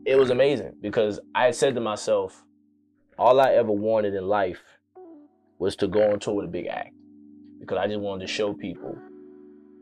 It 0.07 0.17
was 0.17 0.31
amazing 0.31 0.75
because 0.81 1.21
I 1.35 1.47
had 1.47 1.55
said 1.55 1.75
to 1.75 1.81
myself, 1.81 2.45
all 3.19 3.41
I 3.41 3.53
ever 3.53 3.73
wanted 3.73 4.15
in 4.15 4.27
life 4.27 4.63
was 5.59 5.77
to 5.77 5.89
go 5.89 6.13
on 6.13 6.21
tour 6.21 6.35
with 6.35 6.47
a 6.47 6.49
big 6.49 6.67
act 6.69 6.95
because 7.61 7.79
I 7.79 7.87
just 7.87 8.01
wanted 8.01 8.27
to 8.27 8.33
show 8.33 8.55
people 8.55 8.97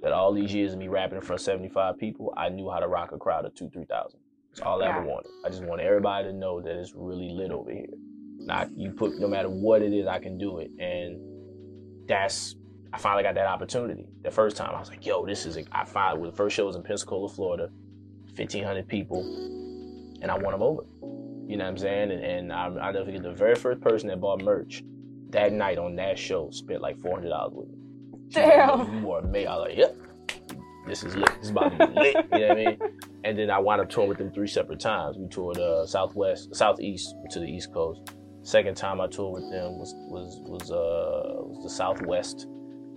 that 0.05 0.13
all 0.13 0.35
these 0.35 0.53
years 0.53 0.75
of 0.75 0.79
me 0.79 0.87
rapping 0.87 1.17
in 1.17 1.23
front 1.23 1.41
of 1.41 1.45
75 1.45 1.99
people, 1.99 2.33
I 2.37 2.51
knew 2.51 2.71
how 2.71 2.79
to 2.79 2.87
rock 2.87 3.13
a 3.13 3.19
crowd 3.19 3.47
of 3.47 3.55
two, 3.55 3.71
3,000. 3.71 4.21
That's 4.51 4.61
all 4.61 4.83
I 4.83 4.89
ever 4.89 5.03
wanted. 5.03 5.31
I 5.45 5.49
just 5.49 5.65
want 5.65 5.81
everybody 5.81 6.29
to 6.29 6.33
know 6.35 6.61
that 6.61 6.77
it's 6.77 6.93
really 6.95 7.31
lit 7.31 7.51
over 7.51 7.73
here. 7.73 7.87
Now, 8.37 8.69
you 8.77 8.91
put, 8.91 9.19
no 9.19 9.27
matter 9.27 9.49
what 9.49 9.81
it 9.81 9.95
is, 9.95 10.07
I 10.07 10.19
can 10.19 10.37
do 10.37 10.59
it. 10.59 10.71
And 10.79 12.07
that's, 12.07 12.55
I 12.93 12.99
finally 12.99 13.23
got 13.23 13.35
that 13.37 13.47
opportunity. 13.47 14.07
The 14.23 14.31
first 14.31 14.59
time 14.59 14.75
I 14.75 14.79
was 14.79 14.91
like, 14.91 15.07
yo, 15.07 15.25
this 15.25 15.47
is, 15.47 15.57
a, 15.57 15.65
I 15.73 15.87
finally, 15.87 16.21
well, 16.21 16.31
the 16.31 16.37
first 16.37 16.55
show 16.55 16.67
was 16.67 16.77
in 16.77 16.83
Pensacola, 16.83 17.31
Florida, 17.31 17.71
1,500 18.37 18.87
people, 18.87 19.23
and 20.21 20.31
I 20.31 20.37
won 20.37 20.53
them 20.53 20.63
over. 20.63 20.83
You 21.49 21.57
know 21.57 21.65
what 21.65 21.71
I'm 21.71 21.79
saying? 21.79 22.11
And, 22.11 22.23
and 22.23 22.53
I, 22.53 22.67
I 22.67 22.93
never 22.93 23.07
forget 23.07 23.23
the 23.23 23.33
very 23.33 23.55
first 23.55 23.81
person 23.81 24.11
that 24.11 24.21
bought 24.21 24.43
merch 24.43 24.85
that 25.31 25.53
night 25.53 25.79
on 25.79 25.97
that 25.97 26.19
show 26.19 26.51
spent 26.51 26.81
like 26.81 26.99
four 27.01 27.17
hundred 27.17 27.31
dollars 27.31 27.55
with 27.55 27.69
me. 27.69 27.84
She 28.31 28.41
was 28.41 28.49
like, 28.49 28.57
Damn. 28.57 28.99
You 29.01 29.07
were 29.07 29.19
amazing. 29.19 29.49
I 29.49 29.57
was 29.57 29.69
like, 29.69 29.79
yep, 29.79 29.97
this 30.87 31.03
is 31.03 31.17
lit. 31.17 31.29
This 31.37 31.45
is 31.45 31.51
about 31.51 31.79
to 31.79 31.87
be 31.87 31.95
lit. 31.95 32.17
You 32.33 32.39
know 32.39 32.49
what 32.49 32.51
I 32.51 32.65
mean? 32.65 32.79
And 33.25 33.39
then 33.39 33.49
I 33.51 33.59
wound 33.59 33.81
up 33.81 33.89
touring 33.89 34.11
with 34.11 34.19
them 34.19 34.31
three 34.31 34.47
separate 34.47 34.81
times. 34.81 35.17
We 35.17 35.27
toured 35.29 35.57
uh, 35.57 35.87
Southwest, 35.87 36.55
Southeast 36.55 37.15
to 37.31 37.41
the 37.41 37.47
East 37.47 37.73
Coast. 37.73 38.13
Second 38.43 38.77
time 38.77 39.01
I 39.01 39.07
toured 39.07 39.43
with 39.43 39.51
them 39.51 39.79
was 39.79 39.95
was 39.97 40.41
was 40.43 40.71
uh 40.71 41.41
was 41.43 41.63
the 41.63 41.71
Southwest. 41.71 42.47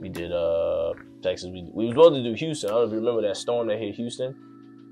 We 0.02 0.10
did 0.10 0.34
uh 0.34 0.92
Texas. 1.24 1.50
We, 1.50 1.70
we 1.74 1.86
was 1.86 1.94
supposed 1.94 2.16
to 2.16 2.24
do 2.24 2.34
Houston. 2.34 2.70
I 2.70 2.74
don't 2.74 2.82
know 2.82 2.88
if 2.88 2.92
you 2.92 2.98
remember 2.98 3.22
that 3.22 3.38
storm 3.38 3.68
that 3.70 3.80
hit 3.80 3.96
Houston 3.96 4.36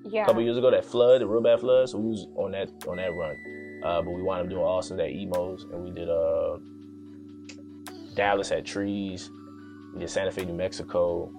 yeah. 0.06 0.24
a 0.24 0.26
couple 0.26 0.42
years 0.42 0.58
ago, 0.58 0.72
that 0.72 0.86
flood, 0.86 1.22
the 1.22 1.28
real 1.28 1.42
bad 1.42 1.60
flood. 1.60 1.90
So 1.90 1.98
we 1.98 2.12
was 2.12 2.28
on 2.36 2.52
that 2.52 2.70
on 2.88 2.98
that 2.98 3.14
run. 3.14 3.36
Uh, 3.84 4.02
but 4.02 4.12
we 4.12 4.22
wound 4.22 4.44
up 4.44 4.50
doing 4.50 4.64
Austin 4.64 5.00
at 5.00 5.12
Emo's, 5.12 5.64
and 5.72 5.84
we 5.84 5.92
did 5.92 6.10
uh, 6.10 6.58
Dallas 8.16 8.52
at 8.52 8.66
Trees. 8.66 9.30
We 9.96 10.02
did 10.02 10.10
Santa 10.10 10.32
Fe, 10.32 10.46
New 10.46 10.54
Mexico. 10.54 11.32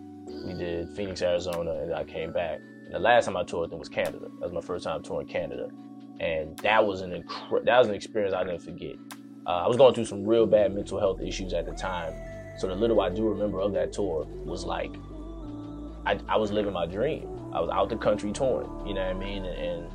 We 0.47 0.55
did 0.55 0.89
Phoenix, 0.97 1.23
Arizona, 1.23 1.73
and 1.73 1.95
I 1.95 2.05
came 2.05 2.33
back. 2.33 2.59
And 2.87 2.95
the 2.95 2.99
last 2.99 3.27
time 3.27 3.37
I 3.37 3.45
toured 3.45 3.71
them 3.71 3.79
was 3.79 3.89
Canada. 3.89 4.19
That 4.41 4.41
was 4.41 4.53
my 4.53 4.61
first 4.61 4.85
time 4.85 5.03
touring 5.03 5.29
Canada, 5.29 5.69
and 6.21 6.57
that 6.59 6.85
was 6.85 7.03
an 7.03 7.11
incre- 7.11 7.65
that 7.65 7.79
was 7.79 7.89
an 7.89 7.95
experience 7.95 8.35
I 8.35 8.45
didn't 8.45 8.63
forget. 8.63 8.95
Uh, 9.47 9.65
I 9.65 9.69
was 9.69 9.77
going 9.77 9.95
through 9.95 10.07
some 10.07 10.25
real 10.25 10.47
bad 10.47 10.75
mental 10.75 10.99
health 10.99 11.21
issues 11.21 11.53
at 11.53 11.67
the 11.67 11.73
time, 11.73 12.15
so 12.59 12.67
the 12.67 12.75
little 12.75 13.01
I 13.01 13.11
do 13.11 13.29
remember 13.29 13.61
of 13.61 13.73
that 13.75 13.93
tour 13.93 14.27
was 14.45 14.65
like 14.65 14.93
I, 16.07 16.19
I 16.29 16.37
was 16.37 16.53
living 16.53 16.73
my 16.73 16.87
dream. 16.87 17.29
I 17.53 17.61
was 17.61 17.69
out 17.71 17.89
the 17.89 17.97
country 17.97 18.33
touring, 18.33 18.71
you 18.87 18.95
know 18.95 19.05
what 19.05 19.17
I 19.17 19.19
mean? 19.19 19.45
And, 19.45 19.59
and 19.59 19.91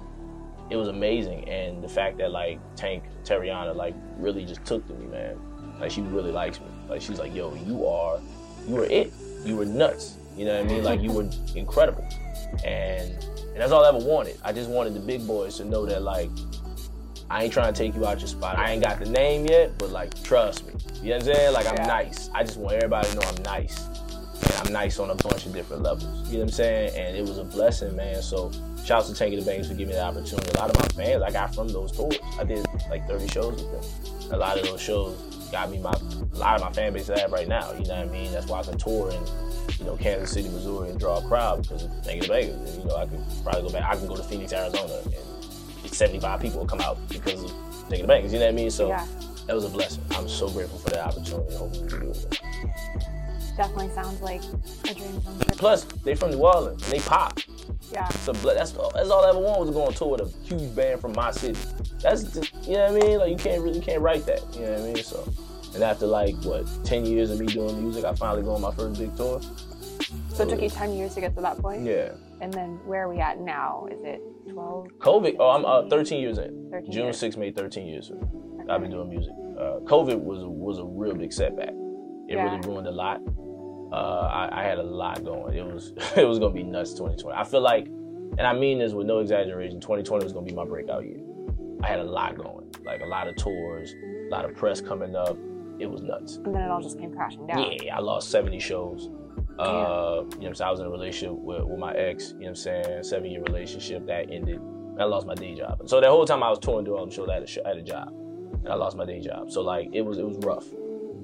it 0.69 0.75
was 0.75 0.89
amazing. 0.89 1.47
And 1.49 1.83
the 1.83 1.87
fact 1.87 2.17
that 2.17 2.31
like 2.31 2.59
Tank 2.75 3.03
Tarriona 3.23 3.75
like 3.75 3.95
really 4.17 4.45
just 4.45 4.65
took 4.65 4.85
to 4.87 4.93
me, 4.93 5.07
man. 5.07 5.37
Like 5.79 5.91
she 5.91 6.01
really 6.01 6.31
likes 6.31 6.59
me. 6.59 6.67
Like 6.89 7.01
she's 7.01 7.17
like, 7.17 7.33
yo, 7.33 7.53
you 7.65 7.87
are, 7.87 8.19
you 8.67 8.75
were 8.75 8.85
it. 8.85 9.11
You 9.43 9.55
were 9.57 9.65
nuts. 9.65 10.15
You 10.37 10.45
know 10.45 10.55
what 10.61 10.71
I 10.71 10.73
mean? 10.73 10.83
Like 10.83 11.01
you 11.01 11.11
were 11.11 11.29
incredible. 11.55 12.07
And 12.65 13.11
and 13.13 13.57
that's 13.59 13.71
all 13.71 13.83
I 13.83 13.89
ever 13.89 13.97
wanted. 13.99 14.37
I 14.43 14.53
just 14.53 14.69
wanted 14.69 14.93
the 14.93 14.99
big 14.99 15.25
boys 15.27 15.57
to 15.57 15.65
know 15.65 15.85
that 15.85 16.01
like 16.03 16.29
I 17.29 17.43
ain't 17.43 17.53
trying 17.53 17.73
to 17.73 17.77
take 17.77 17.95
you 17.95 18.05
out 18.05 18.19
your 18.19 18.27
spot. 18.27 18.57
I 18.57 18.71
ain't 18.71 18.83
got 18.83 18.99
the 18.99 19.09
name 19.09 19.45
yet, 19.45 19.77
but 19.77 19.89
like 19.89 20.21
trust 20.23 20.65
me. 20.67 20.73
You 21.01 21.09
know 21.11 21.17
what 21.17 21.27
I'm 21.27 21.33
saying? 21.35 21.53
Like 21.53 21.67
I'm 21.67 21.75
Yeah. 21.75 21.85
nice. 21.87 22.29
I 22.33 22.43
just 22.43 22.57
want 22.57 22.75
everybody 22.75 23.07
to 23.09 23.15
know 23.15 23.21
I'm 23.27 23.43
nice. 23.43 23.87
And 24.43 24.53
I'm 24.67 24.73
nice 24.73 24.99
on 24.99 25.09
a 25.11 25.15
bunch 25.15 25.45
of 25.45 25.53
different 25.53 25.83
levels. 25.83 26.03
You 26.29 26.33
know 26.39 26.39
what 26.39 26.43
I'm 26.43 26.49
saying? 26.49 26.95
And 26.97 27.15
it 27.15 27.21
was 27.21 27.37
a 27.37 27.43
blessing, 27.43 27.95
man. 27.95 28.21
So 28.21 28.51
shouts 28.83 29.07
to 29.09 29.15
Tank 29.15 29.33
of 29.37 29.45
the 29.45 29.51
Bangas 29.51 29.67
for 29.67 29.73
giving 29.75 29.89
me 29.89 29.93
the 29.93 30.03
opportunity. 30.03 30.49
A 30.51 30.57
lot 30.57 30.69
of 30.69 30.77
my 30.77 31.03
fans 31.03 31.21
I 31.21 31.31
got 31.31 31.53
from 31.53 31.67
those 31.67 31.91
tours. 31.91 32.17
I 32.39 32.43
did 32.43 32.65
like 32.89 33.07
30 33.07 33.27
shows 33.27 33.61
with 33.63 33.71
them. 33.71 34.33
A 34.33 34.37
lot 34.37 34.57
of 34.57 34.65
those 34.65 34.81
shows 34.81 35.15
got 35.51 35.69
me 35.69 35.79
my 35.79 35.91
a 35.91 36.37
lot 36.37 36.55
of 36.55 36.61
my 36.61 36.71
fan 36.71 36.93
base 36.93 37.09
I 37.09 37.19
have 37.19 37.31
right 37.31 37.47
now. 37.47 37.71
You 37.73 37.85
know 37.85 37.95
what 37.95 38.07
I 38.07 38.11
mean? 38.11 38.31
That's 38.31 38.47
why 38.47 38.59
I 38.59 38.63
can 38.63 38.77
tour 38.77 39.11
in, 39.11 39.21
you 39.77 39.85
know, 39.85 39.97
Kansas 39.97 40.31
City, 40.31 40.49
Missouri 40.49 40.89
and 40.89 40.99
draw 40.99 41.19
a 41.19 41.27
crowd 41.27 41.63
because 41.63 41.83
of 41.83 41.95
the 41.95 42.01
Banks. 42.01 42.29
And, 42.29 42.77
you 42.77 42.85
know, 42.85 42.95
I 42.95 43.05
could 43.05 43.19
probably 43.43 43.63
go 43.63 43.69
back. 43.69 43.83
I 43.83 43.95
can 43.97 44.07
go 44.07 44.15
to 44.15 44.23
Phoenix, 44.23 44.53
Arizona 44.53 44.93
and 45.03 45.93
75 45.93 46.39
people 46.39 46.59
will 46.59 46.67
come 46.67 46.81
out 46.81 46.97
because 47.09 47.43
of 47.43 47.51
the 47.89 48.03
banks. 48.07 48.31
You 48.31 48.39
know 48.39 48.45
what 48.45 48.53
I 48.53 48.55
mean? 48.55 48.71
So 48.71 48.87
yeah, 48.87 49.05
that 49.47 49.55
was 49.55 49.65
a 49.65 49.69
blessing. 49.69 50.03
I'm 50.11 50.29
so 50.29 50.49
grateful 50.49 50.79
for 50.79 50.89
that 50.91 51.05
opportunity. 51.05 51.55
Hopefully 51.55 51.83
we 51.83 51.89
do 51.89 52.11
it. 52.11 52.39
Definitely 53.61 53.89
sounds 53.93 54.21
like 54.21 54.41
a 54.89 54.93
dream 54.93 55.21
come 55.21 55.37
true. 55.39 55.55
Plus, 55.57 55.83
they 56.03 56.15
from 56.15 56.31
New 56.31 56.39
Orleans 56.39 56.81
and 56.83 56.91
they 56.93 56.99
pop. 56.99 57.39
Yeah, 57.91 58.07
So 58.09 58.31
that's 58.31 58.75
all, 58.75 58.91
that's 58.95 59.09
all 59.09 59.25
I 59.25 59.29
ever 59.29 59.39
wanted 59.39 59.59
was 59.59 59.69
to 59.69 59.73
go 59.73 59.83
on 59.85 59.93
tour 59.93 60.11
with 60.17 60.21
a 60.21 60.47
huge 60.47 60.73
band 60.75 61.01
from 61.01 61.11
my 61.13 61.29
city. 61.31 61.59
That's 62.01 62.23
just, 62.23 62.53
you 62.65 62.73
know 62.75 62.91
what 62.93 63.03
I 63.03 63.05
mean? 63.07 63.19
Like 63.19 63.29
you 63.31 63.35
can't 63.35 63.61
really 63.61 63.81
can't 63.81 64.01
write 64.01 64.25
that. 64.25 64.41
You 64.55 64.61
know 64.61 64.71
what 64.71 64.79
I 64.81 64.93
mean? 64.93 65.03
So, 65.03 65.33
and 65.75 65.83
after 65.83 66.07
like 66.07 66.35
what 66.43 66.65
ten 66.85 67.05
years 67.05 67.29
of 67.31 67.39
me 67.39 67.45
doing 67.47 67.81
music, 67.83 68.05
I 68.05 68.15
finally 68.15 68.43
go 68.43 68.55
on 68.55 68.61
my 68.61 68.71
first 68.73 68.99
big 68.99 69.15
tour. 69.17 69.41
so 70.33 70.43
it 70.43 70.49
took 70.49 70.61
you 70.61 70.69
ten 70.69 70.93
years 70.93 71.13
to 71.15 71.21
get 71.21 71.35
to 71.35 71.41
that 71.41 71.57
point. 71.59 71.85
Yeah. 71.85 72.13
And 72.39 72.51
then 72.53 72.79
where 72.85 73.03
are 73.03 73.09
we 73.13 73.19
at 73.19 73.39
now? 73.41 73.87
Is 73.91 73.99
it 74.03 74.21
twelve? 74.49 74.87
COVID. 74.99 75.35
Oh, 75.39 75.49
I'm 75.49 75.65
uh, 75.65 75.87
13 75.89 76.19
years 76.21 76.37
in. 76.39 76.69
13 76.71 76.91
June 76.91 77.03
years. 77.03 77.19
6 77.19 77.37
made 77.37 77.55
13 77.55 77.85
years. 77.87 78.11
I've 78.69 78.81
been 78.81 78.89
doing 78.91 79.09
music. 79.09 79.33
Uh, 79.59 79.79
COVID 79.85 80.19
was 80.23 80.39
was 80.45 80.79
a 80.79 80.85
real 80.85 81.13
big 81.13 81.31
setback. 81.33 81.69
It 81.69 82.35
Yeah. 82.35 82.45
really 82.45 82.65
ruined 82.67 82.87
a 82.87 82.91
lot. 82.91 83.19
Uh, 83.91 84.29
I, 84.31 84.61
I 84.61 84.63
had 84.63 84.77
a 84.77 84.83
lot 84.83 85.23
going. 85.23 85.55
It 85.55 85.65
was 85.65 85.93
it 86.15 86.27
was 86.27 86.39
gonna 86.39 86.53
be 86.53 86.63
nuts 86.63 86.91
2020. 86.93 87.37
I 87.37 87.43
feel 87.43 87.61
like, 87.61 87.85
and 87.87 88.41
I 88.41 88.53
mean 88.53 88.79
this 88.79 88.93
with 88.93 89.07
no 89.07 89.19
exaggeration, 89.19 89.79
2020 89.81 90.23
was 90.23 90.33
gonna 90.33 90.45
be 90.45 90.53
my 90.53 90.65
breakout 90.65 91.03
year. 91.05 91.19
I 91.83 91.87
had 91.87 91.99
a 91.99 92.03
lot 92.03 92.37
going, 92.37 92.73
like 92.85 93.01
a 93.01 93.05
lot 93.05 93.27
of 93.27 93.35
tours, 93.35 93.93
a 93.93 94.29
lot 94.29 94.45
of 94.45 94.55
press 94.55 94.81
coming 94.81 95.15
up. 95.15 95.37
It 95.79 95.89
was 95.89 96.01
nuts. 96.03 96.35
And 96.37 96.53
then 96.53 96.61
it 96.61 96.69
all 96.69 96.81
just 96.81 96.99
came 96.99 97.11
crashing 97.11 97.47
down. 97.47 97.71
Yeah, 97.81 97.97
I 97.97 98.01
lost 98.01 98.29
70 98.29 98.59
shows. 98.59 99.09
Uh, 99.57 99.63
you 99.63 99.67
know 99.67 100.23
what 100.23 100.47
I'm 100.47 100.55
saying? 100.55 100.67
I 100.67 100.71
was 100.71 100.79
in 100.79 100.85
a 100.85 100.89
relationship 100.89 101.35
with, 101.37 101.63
with 101.63 101.79
my 101.79 101.93
ex, 101.93 102.29
you 102.33 102.33
know 102.33 102.37
what 102.39 102.47
I'm 102.49 102.55
saying? 102.55 103.03
Seven 103.03 103.31
year 103.31 103.41
relationship 103.41 104.05
that 104.05 104.31
ended. 104.31 104.59
I 104.99 105.05
lost 105.05 105.25
my 105.25 105.33
day 105.33 105.55
job. 105.55 105.89
So 105.89 105.99
that 105.99 106.09
whole 106.09 106.25
time 106.25 106.43
I 106.43 106.49
was 106.49 106.59
touring 106.59 106.85
doing 106.85 106.99
all 106.99 107.05
the 107.07 107.11
shows, 107.11 107.29
I 107.29 107.35
had 107.35 107.43
a, 107.43 107.47
sh- 107.47 107.57
I 107.65 107.69
had 107.69 107.77
a 107.77 107.81
job. 107.83 108.09
And 108.63 108.69
I 108.69 108.75
lost 108.75 108.95
my 108.95 109.05
day 109.05 109.19
job. 109.19 109.49
So 109.51 109.61
like 109.61 109.89
it 109.91 110.01
was 110.01 110.19
it 110.19 110.25
was 110.25 110.37
rough. 110.37 110.65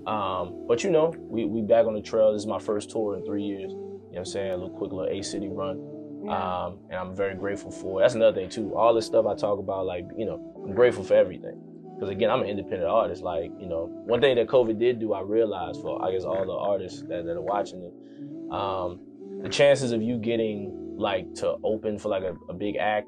Um, 0.07 0.65
but 0.67 0.83
you 0.83 0.89
know, 0.89 1.13
we, 1.17 1.45
we 1.45 1.61
back 1.61 1.85
on 1.85 1.93
the 1.93 2.01
trail. 2.01 2.31
This 2.31 2.41
is 2.41 2.47
my 2.47 2.59
first 2.59 2.89
tour 2.89 3.15
in 3.17 3.25
three 3.25 3.43
years. 3.43 3.71
You 3.71 3.77
know 3.77 3.99
what 4.09 4.19
I'm 4.19 4.25
saying? 4.25 4.51
A 4.51 4.55
little 4.55 4.69
quick 4.69 4.91
little 4.93 5.11
A 5.11 5.21
City 5.21 5.49
run. 5.49 5.83
Yeah. 6.23 6.65
Um, 6.65 6.79
and 6.89 6.97
I'm 6.97 7.15
very 7.15 7.35
grateful 7.35 7.71
for 7.71 7.99
it. 7.99 8.03
That's 8.03 8.15
another 8.15 8.39
thing 8.39 8.49
too. 8.49 8.75
All 8.75 8.93
this 8.93 9.05
stuff 9.05 9.25
I 9.25 9.35
talk 9.35 9.59
about, 9.59 9.85
like, 9.85 10.05
you 10.17 10.25
know, 10.25 10.63
I'm 10.63 10.73
grateful 10.73 11.03
for 11.03 11.13
everything. 11.13 11.61
Because 11.93 12.09
again, 12.09 12.29
I'm 12.29 12.41
an 12.41 12.47
independent 12.47 12.89
artist. 12.89 13.21
Like, 13.21 13.51
you 13.59 13.67
know, 13.67 13.87
one 14.05 14.21
thing 14.21 14.35
that 14.35 14.47
COVID 14.47 14.79
did 14.79 14.99
do, 14.99 15.13
I 15.13 15.21
realized 15.21 15.81
for 15.81 16.03
I 16.03 16.11
guess 16.11 16.23
all 16.23 16.45
the 16.45 16.53
artists 16.53 17.01
that, 17.09 17.25
that 17.25 17.35
are 17.35 17.41
watching 17.41 17.83
it, 17.83 18.53
um, 18.53 19.01
the 19.41 19.49
chances 19.49 19.91
of 19.91 20.01
you 20.01 20.17
getting 20.17 20.95
like 20.97 21.33
to 21.35 21.55
open 21.63 21.99
for 21.99 22.09
like 22.09 22.23
a, 22.23 22.35
a 22.49 22.53
big 22.53 22.77
act, 22.77 23.07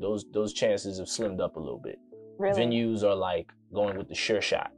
those 0.00 0.24
those 0.32 0.52
chances 0.52 0.98
have 0.98 1.08
slimmed 1.08 1.40
up 1.40 1.56
a 1.56 1.60
little 1.60 1.80
bit. 1.82 1.98
really? 2.38 2.60
Venues 2.60 3.02
are 3.02 3.14
like 3.14 3.52
going 3.72 3.98
with 3.98 4.08
the 4.08 4.14
sure 4.14 4.40
shot. 4.40 4.72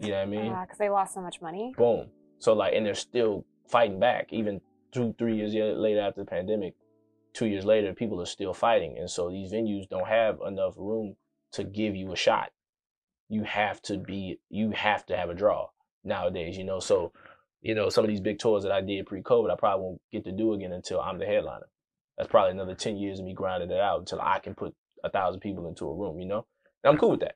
You 0.00 0.08
know 0.10 0.16
what 0.16 0.22
I 0.22 0.26
mean? 0.26 0.52
Uh, 0.52 0.62
because 0.62 0.78
they 0.78 0.90
lost 0.90 1.14
so 1.14 1.20
much 1.20 1.40
money. 1.40 1.74
boom. 1.76 2.08
So 2.38 2.52
like, 2.52 2.74
and 2.74 2.84
they're 2.84 2.94
still 2.94 3.44
fighting 3.68 3.98
back, 3.98 4.32
even 4.32 4.60
two, 4.92 5.14
three 5.18 5.36
years 5.36 5.54
later 5.54 6.00
after 6.00 6.20
the 6.22 6.26
pandemic. 6.26 6.74
Two 7.32 7.46
years 7.46 7.64
later, 7.64 7.92
people 7.92 8.20
are 8.20 8.26
still 8.26 8.54
fighting, 8.54 8.96
and 8.98 9.10
so 9.10 9.28
these 9.28 9.52
venues 9.52 9.86
don't 9.88 10.06
have 10.06 10.38
enough 10.46 10.74
room 10.78 11.16
to 11.52 11.64
give 11.64 11.94
you 11.94 12.12
a 12.12 12.16
shot. 12.16 12.50
You 13.28 13.42
have 13.42 13.82
to 13.82 13.98
be, 13.98 14.38
you 14.48 14.70
have 14.70 15.04
to 15.06 15.16
have 15.16 15.28
a 15.28 15.34
draw 15.34 15.68
nowadays, 16.02 16.56
you 16.56 16.64
know. 16.64 16.80
So, 16.80 17.12
you 17.60 17.74
know, 17.74 17.90
some 17.90 18.04
of 18.04 18.08
these 18.08 18.22
big 18.22 18.38
tours 18.38 18.62
that 18.62 18.72
I 18.72 18.80
did 18.80 19.04
pre-COVID, 19.04 19.50
I 19.50 19.56
probably 19.56 19.84
won't 19.84 20.00
get 20.12 20.24
to 20.24 20.32
do 20.32 20.54
again 20.54 20.72
until 20.72 21.00
I'm 21.00 21.18
the 21.18 21.26
headliner. 21.26 21.66
That's 22.16 22.30
probably 22.30 22.52
another 22.52 22.74
ten 22.74 22.96
years 22.96 23.18
of 23.18 23.26
me 23.26 23.34
grinding 23.34 23.70
it 23.70 23.80
out 23.80 23.98
until 23.98 24.20
I 24.22 24.38
can 24.38 24.54
put 24.54 24.74
a 25.04 25.10
thousand 25.10 25.40
people 25.40 25.68
into 25.68 25.86
a 25.86 25.94
room, 25.94 26.18
you 26.18 26.26
know. 26.26 26.46
And 26.84 26.92
I'm 26.92 26.98
cool 26.98 27.10
with 27.10 27.20
that. 27.20 27.34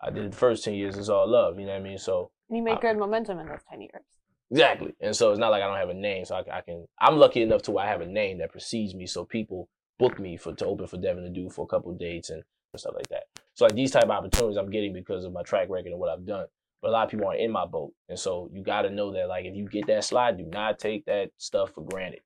I 0.00 0.10
did 0.10 0.32
the 0.32 0.36
first 0.36 0.64
ten 0.64 0.74
years; 0.74 0.96
it's 0.96 1.08
all 1.08 1.28
love, 1.28 1.58
you 1.58 1.66
know 1.66 1.72
what 1.72 1.80
I 1.80 1.84
mean. 1.84 1.98
So 1.98 2.30
And 2.48 2.58
you 2.58 2.62
made 2.62 2.78
Uh, 2.78 2.80
good 2.80 2.98
momentum 2.98 3.38
in 3.38 3.46
those 3.46 3.62
ten 3.70 3.80
years. 3.80 4.02
Exactly. 4.50 4.94
And 5.00 5.16
so 5.16 5.30
it's 5.30 5.40
not 5.40 5.50
like 5.50 5.62
I 5.62 5.66
don't 5.66 5.78
have 5.78 5.88
a 5.88 5.94
name. 5.94 6.24
So 6.24 6.36
I, 6.36 6.58
I 6.58 6.60
can, 6.60 6.86
I'm 7.00 7.16
lucky 7.16 7.42
enough 7.42 7.62
to 7.62 7.72
where 7.72 7.84
I 7.84 7.88
have 7.88 8.02
a 8.02 8.06
name 8.06 8.38
that 8.38 8.52
precedes 8.52 8.94
me. 8.94 9.06
So 9.06 9.24
people 9.24 9.68
book 9.98 10.20
me 10.20 10.36
for, 10.36 10.54
to 10.54 10.66
open 10.66 10.86
for 10.86 10.98
Devin 10.98 11.24
the 11.24 11.30
Dude 11.30 11.52
for 11.52 11.64
a 11.64 11.66
couple 11.66 11.90
of 11.90 11.98
dates 11.98 12.30
and 12.30 12.42
stuff 12.76 12.94
like 12.94 13.08
that. 13.08 13.24
So 13.54 13.64
like 13.64 13.74
these 13.74 13.90
type 13.90 14.04
of 14.04 14.10
opportunities 14.10 14.56
I'm 14.56 14.70
getting 14.70 14.92
because 14.92 15.24
of 15.24 15.32
my 15.32 15.42
track 15.42 15.68
record 15.70 15.90
and 15.90 15.98
what 15.98 16.10
I've 16.10 16.26
done. 16.26 16.46
But 16.82 16.88
a 16.88 16.92
lot 16.92 17.04
of 17.04 17.10
people 17.10 17.26
aren't 17.26 17.40
in 17.40 17.50
my 17.50 17.64
boat. 17.64 17.94
And 18.08 18.18
so 18.18 18.50
you 18.52 18.62
got 18.62 18.82
to 18.82 18.90
know 18.90 19.12
that 19.12 19.28
like, 19.28 19.46
if 19.46 19.56
you 19.56 19.66
get 19.66 19.86
that 19.86 20.04
slide, 20.04 20.36
do 20.36 20.44
not 20.44 20.78
take 20.78 21.06
that 21.06 21.30
stuff 21.38 21.72
for 21.72 21.82
granted. 21.82 22.20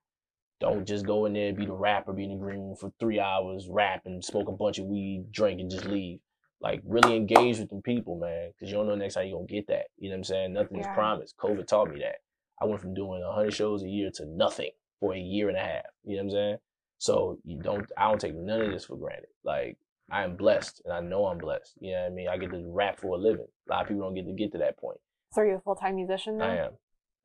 Don't 0.59 0.85
just 0.85 1.05
go 1.05 1.25
in 1.25 1.33
there, 1.33 1.53
be 1.53 1.65
the 1.65 1.73
rapper, 1.73 2.11
be 2.11 2.25
in 2.25 2.31
the 2.31 2.35
green 2.35 2.59
room 2.59 2.75
for 2.75 2.91
three 2.99 3.19
hours, 3.19 3.67
rap 3.69 4.01
and 4.05 4.23
smoke 4.23 4.49
a 4.49 4.51
bunch 4.51 4.77
of 4.77 4.85
weed, 4.85 5.31
drink 5.31 5.61
and 5.61 5.71
just 5.71 5.85
leave. 5.85 6.19
Like 6.61 6.81
really 6.85 7.15
engage 7.15 7.59
with 7.59 7.69
the 7.69 7.81
people, 7.81 8.17
man, 8.17 8.51
because 8.51 8.69
you 8.69 8.77
don't 8.77 8.87
know 8.87 8.95
next 8.95 9.13
time 9.13 9.27
you're 9.27 9.37
gonna 9.37 9.47
get 9.47 9.67
that. 9.67 9.87
You 9.97 10.09
know 10.09 10.15
what 10.15 10.19
I'm 10.19 10.23
saying? 10.25 10.53
Nothing's 10.53 10.85
Yeah. 10.85 10.93
promised. 10.93 11.37
COVID 11.37 11.67
taught 11.67 11.89
me 11.91 11.99
that. 12.01 12.17
I 12.61 12.65
went 12.65 12.81
from 12.81 12.93
doing 12.93 13.23
100 13.23 13.53
shows 13.53 13.83
a 13.83 13.87
year 13.89 14.11
to 14.15 14.25
nothing 14.25 14.71
for 14.99 15.13
a 15.13 15.19
year 15.19 15.47
and 15.47 15.57
a 15.57 15.61
half. 15.61 15.85
You 16.03 16.17
know 16.17 16.23
what 16.23 16.25
I'm 16.25 16.31
saying? 16.31 16.57
So 16.97 17.37
you 17.45 17.57
don't, 17.61 17.89
I 17.95 18.09
don't 18.09 18.19
take 18.19 18.35
none 18.35 18.61
of 18.61 18.71
this 18.71 18.85
for 18.85 18.97
granted. 18.97 19.29
Like 19.43 19.77
I 20.11 20.23
am 20.23 20.35
blessed, 20.35 20.81
and 20.83 20.93
I 20.93 20.99
know 20.99 21.27
I'm 21.27 21.37
blessed. 21.37 21.75
You 21.79 21.91
know 21.93 22.01
what 22.01 22.07
I 22.07 22.09
mean? 22.09 22.27
I 22.27 22.37
get 22.37 22.51
to 22.51 22.71
rap 22.73 22.99
for 22.99 23.15
a 23.15 23.17
living. 23.17 23.47
A 23.67 23.71
lot 23.71 23.83
of 23.83 23.87
people 23.87 24.03
don't 24.03 24.15
get 24.15 24.25
to 24.25 24.33
get 24.33 24.51
to 24.53 24.57
that 24.57 24.77
point. 24.77 24.99
So 25.31 25.41
are 25.41 25.45
you 25.47 25.55
a 25.55 25.59
full 25.61 25.75
time 25.75 25.95
musician 25.95 26.37
now? 26.39 26.45
I 26.45 26.55
am. 26.55 26.71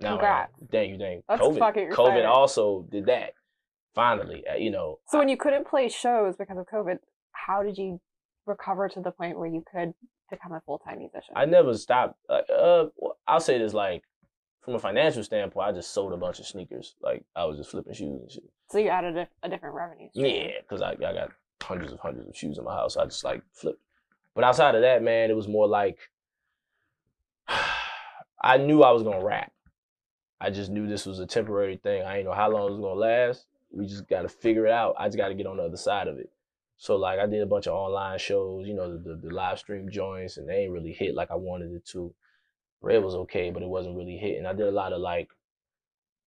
Now 0.00 0.08
I 0.08 0.12
am. 0.12 0.18
Congrats. 0.18 0.52
Thank 0.70 0.90
you, 0.92 0.98
thank 0.98 1.16
you. 1.16 1.22
That's 1.28 1.40
COVID, 1.42 1.58
fucking 1.58 1.88
COVID 1.88 1.90
exciting. 1.90 2.26
also 2.26 2.86
did 2.90 3.06
that. 3.06 3.32
Finally, 3.94 4.44
uh, 4.46 4.56
you 4.56 4.70
know. 4.70 4.98
So 5.08 5.18
when 5.18 5.28
you 5.28 5.36
couldn't 5.36 5.66
play 5.66 5.88
shows 5.88 6.36
because 6.36 6.58
of 6.58 6.66
COVID, 6.66 6.98
how 7.32 7.62
did 7.62 7.78
you 7.78 8.00
recover 8.46 8.88
to 8.88 9.00
the 9.00 9.10
point 9.10 9.38
where 9.38 9.48
you 9.48 9.64
could 9.70 9.94
become 10.30 10.52
a 10.52 10.60
full 10.66 10.78
time 10.78 10.98
musician? 10.98 11.34
I 11.36 11.44
never 11.44 11.74
stopped. 11.74 12.16
Like, 12.28 12.46
uh, 12.50 12.86
I'll 13.26 13.40
say 13.40 13.58
this 13.58 13.74
like, 13.74 14.02
from 14.64 14.74
a 14.74 14.78
financial 14.78 15.22
standpoint, 15.22 15.68
I 15.68 15.72
just 15.72 15.92
sold 15.92 16.12
a 16.12 16.16
bunch 16.16 16.38
of 16.38 16.46
sneakers. 16.46 16.94
Like 17.02 17.24
I 17.36 17.44
was 17.44 17.58
just 17.58 17.70
flipping 17.70 17.92
shoes 17.92 18.20
and 18.20 18.30
shit. 18.30 18.44
so 18.70 18.78
you 18.78 18.88
added 18.88 19.16
a, 19.16 19.28
a 19.42 19.48
different 19.48 19.74
revenue 19.74 20.08
stream. 20.10 20.26
Yeah, 20.26 20.52
because 20.62 20.80
I, 20.80 20.92
I 20.92 21.12
got 21.12 21.30
hundreds 21.62 21.92
of 21.92 22.00
hundreds 22.00 22.28
of 22.28 22.36
shoes 22.36 22.58
in 22.58 22.64
my 22.64 22.74
house. 22.74 22.96
I 22.96 23.04
just 23.04 23.24
like 23.24 23.42
flipped. 23.52 23.80
But 24.34 24.44
outside 24.44 24.74
of 24.74 24.80
that, 24.80 25.02
man, 25.02 25.30
it 25.30 25.36
was 25.36 25.48
more 25.48 25.68
like 25.68 25.98
I 28.42 28.56
knew 28.56 28.82
I 28.82 28.90
was 28.90 29.02
gonna 29.02 29.24
rap. 29.24 29.52
I 30.40 30.50
just 30.50 30.70
knew 30.70 30.86
this 30.86 31.06
was 31.06 31.20
a 31.20 31.26
temporary 31.26 31.76
thing. 31.76 32.02
I 32.02 32.14
didn't 32.14 32.26
know 32.26 32.34
how 32.34 32.50
long 32.50 32.66
it 32.66 32.70
was 32.70 32.80
gonna 32.80 32.94
last. 32.94 33.46
We 33.70 33.86
just 33.86 34.08
got 34.08 34.22
to 34.22 34.28
figure 34.28 34.66
it 34.66 34.72
out. 34.72 34.94
I 34.98 35.08
just 35.08 35.16
got 35.16 35.28
to 35.28 35.34
get 35.34 35.46
on 35.46 35.56
the 35.56 35.64
other 35.64 35.76
side 35.76 36.06
of 36.06 36.18
it. 36.18 36.30
So 36.76 36.96
like 36.96 37.18
I 37.18 37.26
did 37.26 37.42
a 37.42 37.46
bunch 37.46 37.66
of 37.66 37.74
online 37.74 38.18
shows, 38.18 38.66
you 38.66 38.74
know, 38.74 38.92
the, 38.92 38.98
the, 38.98 39.28
the 39.28 39.34
live 39.34 39.58
stream 39.58 39.88
joints, 39.90 40.36
and 40.36 40.48
they 40.48 40.64
ain't 40.64 40.72
really 40.72 40.92
hit 40.92 41.14
like 41.14 41.30
I 41.30 41.36
wanted 41.36 41.72
it 41.72 41.84
to. 41.86 42.12
Red 42.80 43.02
was 43.02 43.14
okay, 43.14 43.50
but 43.50 43.62
it 43.62 43.68
wasn't 43.68 43.96
really 43.96 44.16
hitting. 44.16 44.44
I 44.44 44.52
did 44.52 44.66
a 44.66 44.70
lot 44.70 44.92
of 44.92 45.00
like, 45.00 45.30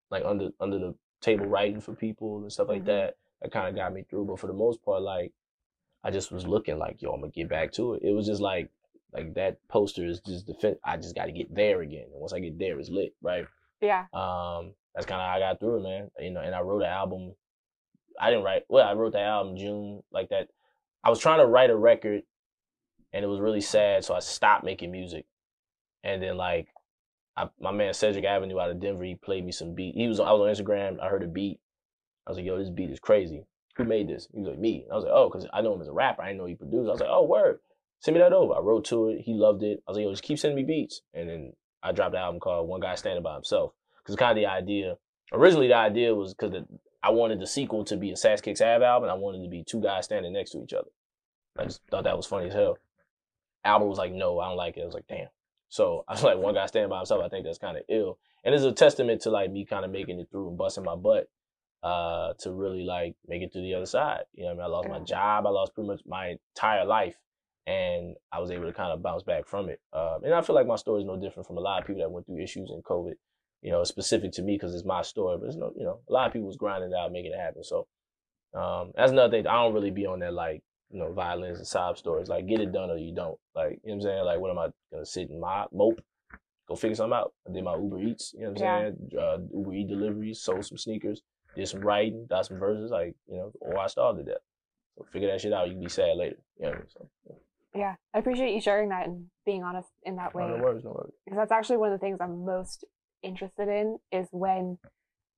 like 0.10 0.24
under 0.26 0.50
under 0.60 0.80
the 0.80 0.96
table 1.22 1.46
writing 1.46 1.82
for 1.82 1.94
people 1.94 2.38
and 2.42 2.52
stuff 2.52 2.70
like 2.70 2.84
Mhm. 2.84 2.88
that. 2.88 3.18
That 3.42 3.52
kind 3.52 3.68
of 3.68 3.76
got 3.76 3.94
me 3.94 4.04
through. 4.04 4.26
But 4.26 4.40
for 4.40 4.48
the 4.48 4.54
most 4.54 4.84
part, 4.84 5.02
like 5.02 5.34
I 6.04 6.12
just 6.12 6.32
was 6.32 6.48
looking 6.48 6.78
like, 6.80 7.02
yo, 7.02 7.12
I'm 7.12 7.22
gonna 7.22 7.32
get 7.32 7.50
back 7.50 7.72
to 7.74 7.96
it. 7.96 8.04
It 8.04 8.12
was 8.12 8.26
just 8.26 8.42
like, 8.42 8.72
like 9.14 9.34
that 9.36 9.58
poster 9.68 10.06
is 10.06 10.20
just 10.22 10.48
defend. 10.48 10.78
I 10.84 10.98
just 10.98 11.16
got 11.16 11.26
to 11.26 11.32
get 11.32 11.54
there 11.54 11.82
again. 11.82 12.08
And 12.12 12.20
once 12.22 12.34
I 12.34 12.40
get 12.40 12.58
there, 12.58 12.80
it's 12.80 12.90
lit, 12.90 13.16
right? 13.22 13.46
Yeah. 13.82 14.06
Um, 14.14 14.74
that's 14.96 15.06
kind 15.06 15.22
of 15.22 15.28
how 15.28 15.36
I 15.36 15.40
got 15.40 15.60
through 15.60 15.78
it, 15.78 15.84
man. 15.84 16.12
You 16.20 16.32
know, 16.32 16.42
and 16.42 16.56
I 16.56 16.62
wrote 16.62 16.82
an 16.82 16.90
album. 16.90 17.34
I 18.20 18.30
didn't 18.30 18.46
write. 18.46 18.64
Well, 18.70 18.88
I 18.88 18.94
wrote 18.94 19.14
that 19.14 19.24
album 19.24 19.58
June 19.58 20.02
like 20.12 20.30
that. 20.30 20.50
I 21.04 21.10
was 21.10 21.20
trying 21.20 21.40
to 21.40 21.46
write 21.46 21.70
a 21.70 21.76
record, 21.76 22.24
and 23.14 23.24
it 23.24 23.28
was 23.28 23.40
really 23.40 23.62
sad, 23.62 24.04
so 24.04 24.14
I 24.16 24.20
stopped 24.20 24.64
making 24.64 24.92
music. 24.92 25.26
And 26.04 26.22
then 26.22 26.38
like, 26.38 26.68
I, 27.36 27.50
my 27.60 27.72
man 27.72 27.94
Cedric 27.94 28.26
Avenue 28.26 28.60
out 28.60 28.72
of 28.72 28.80
Denver, 28.80 29.04
he 29.04 29.16
played 29.16 29.46
me 29.46 29.52
some 29.52 29.76
beat. 29.76 29.96
He 29.96 30.08
was 30.08 30.20
I 30.20 30.32
was 30.32 30.42
on 30.60 30.66
Instagram. 30.66 31.00
I 31.02 31.08
heard 31.08 31.24
a 31.24 31.28
beat. 31.28 31.60
I 32.26 32.32
was 32.32 32.38
like, 32.38 32.46
yo, 32.46 32.58
this 32.58 32.70
beat 32.70 32.90
is 32.90 33.00
crazy. 33.00 33.44
Who 33.78 33.84
made 33.84 34.10
this? 34.10 34.28
He 34.34 34.40
was 34.40 34.50
like, 34.50 34.60
me. 34.60 34.86
I 34.92 34.96
was 34.96 35.04
like, 35.04 35.14
oh, 35.14 35.30
because 35.30 35.48
I 35.54 35.62
know 35.62 35.76
him 35.76 35.82
as 35.82 35.88
a 35.88 35.94
rapper. 35.94 36.24
I 36.24 36.28
didn't 36.28 36.40
know 36.40 36.46
he 36.46 36.56
produced. 36.56 36.90
I 36.90 36.92
was 36.92 37.00
like, 37.00 37.10
oh, 37.12 37.24
word. 37.24 37.60
Send 38.00 38.16
me 38.16 38.22
that 38.22 38.34
over. 38.34 38.54
I 38.54 38.60
wrote 38.60 38.86
to 38.86 39.10
it. 39.10 39.22
He 39.22 39.34
loved 39.34 39.64
it. 39.64 39.82
I 39.88 39.92
was 39.92 39.98
like, 39.98 40.04
yo, 40.04 40.12
just 40.12 40.24
keep 40.24 40.40
sending 40.40 40.56
me 40.56 40.64
beats. 40.64 41.02
And 41.14 41.30
then 41.30 41.54
I 41.84 41.92
dropped 41.92 42.16
an 42.16 42.22
album 42.22 42.40
called 42.40 42.68
One 42.68 42.80
Guy 42.80 42.96
Standing 42.96 43.24
by 43.24 43.36
Himself. 43.36 43.74
Because 44.00 44.16
kind 44.16 44.32
of 44.32 44.42
the 44.42 44.48
idea, 44.48 44.96
originally 45.32 45.68
the 45.68 45.76
idea 45.76 46.14
was 46.14 46.34
because 46.34 46.52
I 47.08 47.12
wanted 47.12 47.40
the 47.40 47.48
sequel 47.48 47.86
to 47.86 47.96
be 47.96 48.12
a 48.12 48.18
Sass 48.18 48.42
Kicks 48.42 48.60
Ab 48.60 48.82
album. 48.82 49.10
I 49.10 49.14
wanted 49.14 49.42
to 49.42 49.48
be 49.48 49.64
two 49.64 49.80
guys 49.80 50.04
standing 50.04 50.34
next 50.34 50.52
to 50.52 50.62
each 50.62 50.74
other. 50.74 50.90
I 51.58 51.64
just 51.64 51.80
thought 51.90 52.04
that 52.04 52.18
was 52.18 52.26
funny 52.26 52.48
as 52.48 52.54
hell. 52.54 52.78
Albert 53.64 53.86
was 53.86 53.98
like, 53.98 54.12
no, 54.12 54.40
I 54.40 54.50
don't 54.50 54.58
like 54.58 54.76
it. 54.76 54.82
I 54.82 54.86
was 54.86 54.94
like, 54.94 55.08
damn. 55.08 55.30
So 55.70 56.04
I 56.10 56.14
was 56.14 56.24
like, 56.24 56.38
one 56.38 56.56
guy 56.56 56.66
standing 56.66 56.90
by 56.90 56.98
himself. 56.98 57.24
I 57.24 57.30
think 57.30 57.46
that's 57.46 57.60
kind 57.60 57.78
of 57.78 57.84
ill. 57.88 58.20
And 58.44 58.54
it's 58.54 58.66
a 58.66 58.74
testament 58.74 59.22
to 59.22 59.30
like 59.30 59.50
me 59.50 59.64
kind 59.64 59.86
of 59.86 59.92
making 59.92 60.20
it 60.20 60.28
through 60.30 60.50
and 60.50 60.58
busting 60.58 60.84
my 60.84 60.96
butt 60.96 61.30
uh, 61.82 62.34
to 62.40 62.52
really 62.52 62.84
like 62.84 63.16
make 63.26 63.42
it 63.42 63.54
to 63.54 63.62
the 63.62 63.74
other 63.76 63.86
side. 63.86 64.24
You 64.34 64.44
know 64.44 64.56
what 64.56 64.66
I 64.66 64.68
mean? 64.68 64.74
I 64.74 64.76
lost 64.76 64.90
my 64.90 65.00
job. 65.00 65.48
I 65.48 65.50
lost 65.50 65.76
pretty 65.76 65.88
much 65.88 66.02
my 66.06 66.36
entire 66.56 66.84
life. 66.84 67.16
And 67.68 68.16
I 68.34 68.40
was 68.40 68.52
able 68.52 68.66
to 68.66 68.74
kind 68.74 68.92
of 68.92 69.02
bounce 69.02 69.24
back 69.24 69.48
from 69.48 69.70
it. 69.70 69.80
Um, 69.94 70.26
and 70.26 70.34
I 70.34 70.42
feel 70.42 70.56
like 70.56 70.68
my 70.68 70.76
story 70.76 71.04
is 71.04 71.08
no 71.08 71.16
different 71.16 71.48
from 71.48 71.56
a 71.58 71.62
lot 71.62 71.80
of 71.80 71.88
people 71.88 72.02
that 72.02 72.12
went 72.12 72.26
through 72.26 72.44
issues 72.44 72.70
in 72.70 72.82
COVID. 72.82 73.14
You 73.68 73.74
know, 73.74 73.84
specific 73.84 74.32
to 74.34 74.42
me 74.42 74.56
because 74.56 74.74
it's 74.74 74.86
my 74.86 75.02
story, 75.02 75.38
but 75.38 75.48
it's 75.48 75.58
no, 75.58 75.74
you 75.76 75.84
know, 75.84 76.00
a 76.08 76.14
lot 76.14 76.28
of 76.28 76.34
people 76.34 76.48
was 76.48 76.56
grinding 76.56 76.94
out, 76.94 77.12
making 77.12 77.34
it 77.34 77.40
happen. 77.40 77.64
So 77.64 77.88
um, 78.54 78.92
that's 78.96 79.12
another 79.12 79.32
thing. 79.32 79.46
I 79.46 79.56
don't 79.62 79.74
really 79.74 79.92
be 79.92 80.06
on 80.06 80.20
that 80.20 80.34
like 80.34 80.62
you 80.90 81.00
know, 81.00 81.12
violence 81.12 81.58
and 81.58 81.68
sob 81.68 81.98
stories. 81.98 82.30
Like, 82.30 82.48
get 82.48 82.62
it 82.62 82.72
done 82.72 82.90
or 82.90 82.98
you 82.98 83.14
don't. 83.14 83.38
Like, 83.56 83.80
you 83.84 83.92
know 83.92 83.96
what 83.96 83.96
I'm 83.96 84.02
saying? 84.02 84.26
Like, 84.26 84.40
what 84.40 84.52
am 84.52 84.60
I 84.60 84.68
gonna 84.92 85.06
sit 85.06 85.30
and 85.30 85.42
mope? 85.42 85.70
mope? 85.74 86.02
Go 86.68 86.76
figure 86.76 86.96
something 86.96 87.18
out. 87.18 87.34
I 87.48 87.52
did 87.52 87.64
my 87.64 87.76
Uber 87.76 88.00
Eats, 88.00 88.34
you 88.34 88.42
know 88.42 88.52
what 88.52 88.62
I'm 88.62 88.64
Yeah. 88.64 88.92
saying? 89.12 89.20
Uh, 89.20 89.58
Uber 89.58 89.74
Eat 89.74 89.88
deliveries, 89.88 90.42
sold 90.42 90.66
some 90.66 90.78
sneakers, 90.78 91.22
did 91.56 91.68
some 91.68 91.82
writing, 91.82 92.26
got 92.30 92.46
some 92.46 92.60
verses, 92.60 92.92
like, 92.92 93.16
you 93.28 93.38
know, 93.38 93.52
or 93.62 93.80
I 93.80 93.88
started 93.88 94.26
that. 94.28 94.40
So 94.98 95.06
figure 95.12 95.30
that 95.30 95.42
shit 95.42 95.54
out. 95.54 95.68
You 95.68 95.74
can 95.74 95.82
be 95.82 95.90
sad 95.90 96.18
later. 96.18 96.38
You 96.58 96.66
know 96.66 96.70
what 96.70 96.76
I 96.76 96.80
mean? 96.80 96.88
So, 96.90 97.10
yeah. 97.30 97.36
Yeah, 97.76 97.96
I 98.14 98.20
appreciate 98.20 98.54
you 98.54 98.62
sharing 98.62 98.90
that 98.90 99.08
and 99.08 99.28
being 99.46 99.64
honest 99.64 99.90
in 100.04 100.16
that 100.16 100.34
way. 100.34 100.48
no 100.48 100.58
worries, 100.58 100.84
no 100.84 100.92
worries. 100.92 101.14
because 101.26 101.38
that's 101.38 101.52
actually 101.52 101.78
one 101.78 101.92
of 101.92 102.00
the 102.00 102.04
things 102.04 102.18
I'm 102.22 102.46
most 102.46 102.86
interested 103.24 103.68
in 103.68 103.98
is 104.12 104.28
when, 104.32 104.78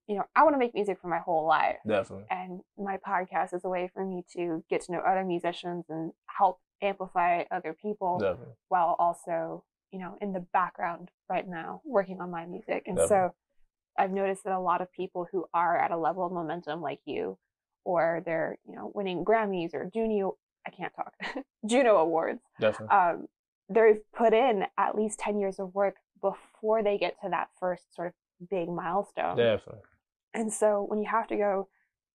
you 0.08 0.15
know, 0.15 0.24
I 0.36 0.44
want 0.44 0.56
to 0.56 0.60
make 0.60 0.74
music 0.74 1.00
for 1.02 1.08
my 1.08 1.20
whole 1.20 1.48
life. 1.48 1.78
Definitely. 1.88 2.26
And 2.30 2.62
my 2.78 2.98
podcast 2.98 3.54
is 3.54 3.63
a 3.63 3.70
way 3.70 3.89
for 3.94 4.06
me 4.06 4.24
to 4.36 4.63
get 4.70 4.82
to 4.84 4.92
know 4.92 5.00
other 5.00 5.24
musicians 5.24 5.86
and 5.89 6.12
help 6.28 6.60
amplify 6.82 7.44
other 7.52 7.76
people 7.80 8.20
Definitely. 8.20 8.54
while 8.70 8.96
also, 9.00 9.63
you 9.92 10.00
know, 10.00 10.18
in 10.22 10.34
the 10.34 10.46
background 10.54 11.10
right 11.30 11.48
now 11.48 11.82
working 11.86 12.22
on 12.22 12.32
my 12.32 12.46
music. 12.46 12.84
And 12.88 12.98
Definitely. 12.98 13.08
so 13.08 13.34
I've 13.98 14.12
noticed 14.12 14.44
that 14.46 14.54
a 14.54 14.60
lot 14.60 14.82
of 14.82 14.92
people 14.92 15.28
who 15.32 15.46
are 15.54 15.78
at 15.78 15.92
a 15.92 15.98
level 15.98 16.26
of 16.26 16.32
momentum 16.32 16.82
like 16.82 17.02
you, 17.06 17.38
or 17.86 18.22
they're, 18.26 18.58
you 18.65 18.76
know, 18.76 18.92
winning 18.94 19.26
Grammys 19.26 19.74
or 19.74 19.89
Juno, 19.94 20.38
I 20.65 20.70
can't 20.70 20.94
talk, 20.94 21.13
Juno 21.65 21.98
Awards, 21.98 22.42
Definitely. 22.60 22.96
um, 22.96 23.28
they've 23.70 24.00
put 24.15 24.34
in 24.34 24.65
at 24.78 24.96
least 24.96 25.20
10 25.20 25.39
years 25.39 25.60
of 25.60 25.74
work 25.74 25.96
before 26.22 26.84
they 26.84 26.98
get 26.98 27.20
to 27.22 27.30
that 27.30 27.50
first 27.60 27.96
sort 27.96 28.08
of 28.10 28.14
big 28.50 28.70
milestone. 28.70 29.38
Definitely. 29.38 29.82
And 30.34 30.52
so 30.54 30.86
when 30.88 31.02
you 31.02 31.10
have 31.10 31.28
to 31.28 31.36
go 31.36 31.68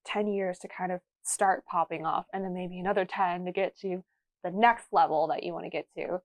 10 0.06 0.26
years 0.28 0.58
to 0.60 0.68
kind 0.68 0.92
of 0.92 1.00
start 1.22 1.64
popping 1.66 2.04
off 2.04 2.26
and 2.32 2.44
then 2.44 2.54
maybe 2.54 2.78
another 2.78 3.04
10 3.04 3.44
to 3.46 3.52
get 3.52 3.78
to 3.80 4.04
the 4.42 4.50
next 4.50 4.86
level 4.92 5.26
that 5.28 5.42
you 5.42 5.52
want 5.52 5.64
to 5.64 5.70
get 5.70 5.86
to, 5.96 6.20